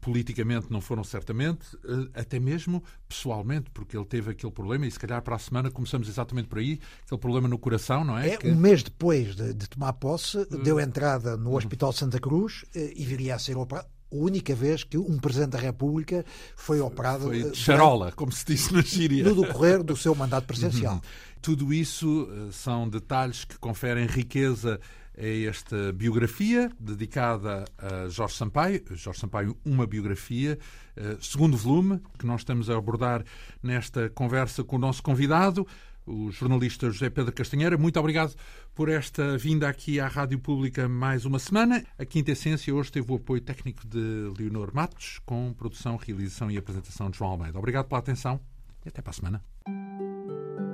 politicamente 0.00 0.70
não 0.70 0.80
foram 0.80 1.02
certamente, 1.02 1.66
até 2.14 2.38
mesmo 2.38 2.82
pessoalmente, 3.08 3.70
porque 3.70 3.96
ele 3.96 4.06
teve 4.06 4.30
aquele 4.30 4.52
problema, 4.52 4.86
e 4.86 4.90
se 4.90 4.98
calhar 4.98 5.20
para 5.22 5.34
a 5.36 5.38
semana 5.38 5.70
começamos 5.70 6.08
exatamente 6.08 6.48
por 6.48 6.58
aí, 6.58 6.80
aquele 7.04 7.20
problema 7.20 7.48
no 7.48 7.58
coração, 7.58 8.04
não 8.04 8.16
é? 8.16 8.30
É, 8.30 8.36
que... 8.36 8.48
um 8.48 8.56
mês 8.56 8.82
depois 8.82 9.34
de, 9.34 9.52
de 9.52 9.68
tomar 9.68 9.92
posse, 9.94 10.46
deu 10.62 10.78
entrada 10.80 11.36
no 11.36 11.56
Hospital 11.56 11.92
Santa 11.92 12.20
Cruz 12.20 12.64
e 12.74 13.04
viria 13.04 13.34
a 13.34 13.38
ser 13.38 13.56
operado 13.56 13.88
a 14.10 14.16
única 14.16 14.54
vez 14.54 14.84
que 14.84 14.96
um 14.96 15.18
Presidente 15.18 15.50
da 15.50 15.58
República 15.58 16.24
foi 16.56 16.80
operado. 16.80 17.24
Foi 17.24 17.50
de 17.50 17.56
charola, 17.56 18.12
como 18.12 18.32
se 18.32 18.44
disse 18.44 18.72
na 18.72 18.82
Síria. 18.82 19.24
No 19.24 19.42
decorrer 19.42 19.82
do 19.82 19.96
seu 19.96 20.14
mandato 20.14 20.46
presidencial. 20.46 20.94
Uhum. 20.94 21.00
Tudo 21.40 21.72
isso 21.72 22.28
eh, 22.30 22.48
são 22.52 22.88
detalhes 22.88 23.44
que 23.44 23.58
conferem 23.58 24.06
riqueza 24.06 24.80
a 25.16 25.48
esta 25.48 25.92
biografia 25.92 26.70
dedicada 26.78 27.64
a 27.76 28.08
Jorge 28.08 28.36
Sampaio. 28.36 28.82
Jorge 28.94 29.20
Sampaio, 29.20 29.56
uma 29.64 29.86
biografia, 29.86 30.58
eh, 30.96 31.16
segundo 31.20 31.56
volume, 31.56 32.00
que 32.18 32.26
nós 32.26 32.40
estamos 32.42 32.70
a 32.70 32.76
abordar 32.76 33.24
nesta 33.62 34.08
conversa 34.10 34.62
com 34.62 34.76
o 34.76 34.78
nosso 34.78 35.02
convidado 35.02 35.66
o 36.08 36.30
jornalista 36.30 36.90
José 36.90 37.10
Pedro 37.10 37.32
Castanheira. 37.32 37.76
Muito 37.76 37.98
obrigado 38.00 38.34
por 38.74 38.88
esta 38.88 39.36
vinda 39.36 39.68
aqui 39.68 40.00
à 40.00 40.08
Rádio 40.08 40.38
Pública 40.38 40.88
mais 40.88 41.24
uma 41.24 41.38
semana. 41.38 41.84
A 41.98 42.04
Quinta 42.04 42.32
Essência 42.32 42.74
hoje 42.74 42.90
teve 42.90 43.10
o 43.12 43.16
apoio 43.16 43.40
técnico 43.40 43.86
de 43.86 44.32
Leonor 44.38 44.74
Matos, 44.74 45.20
com 45.24 45.52
produção, 45.52 45.96
realização 45.96 46.50
e 46.50 46.56
apresentação 46.56 47.10
de 47.10 47.18
João 47.18 47.32
Almeida. 47.32 47.58
Obrigado 47.58 47.86
pela 47.86 48.00
atenção 48.00 48.40
e 48.84 48.88
até 48.88 49.02
para 49.02 49.10
a 49.10 49.14
semana. 49.14 50.67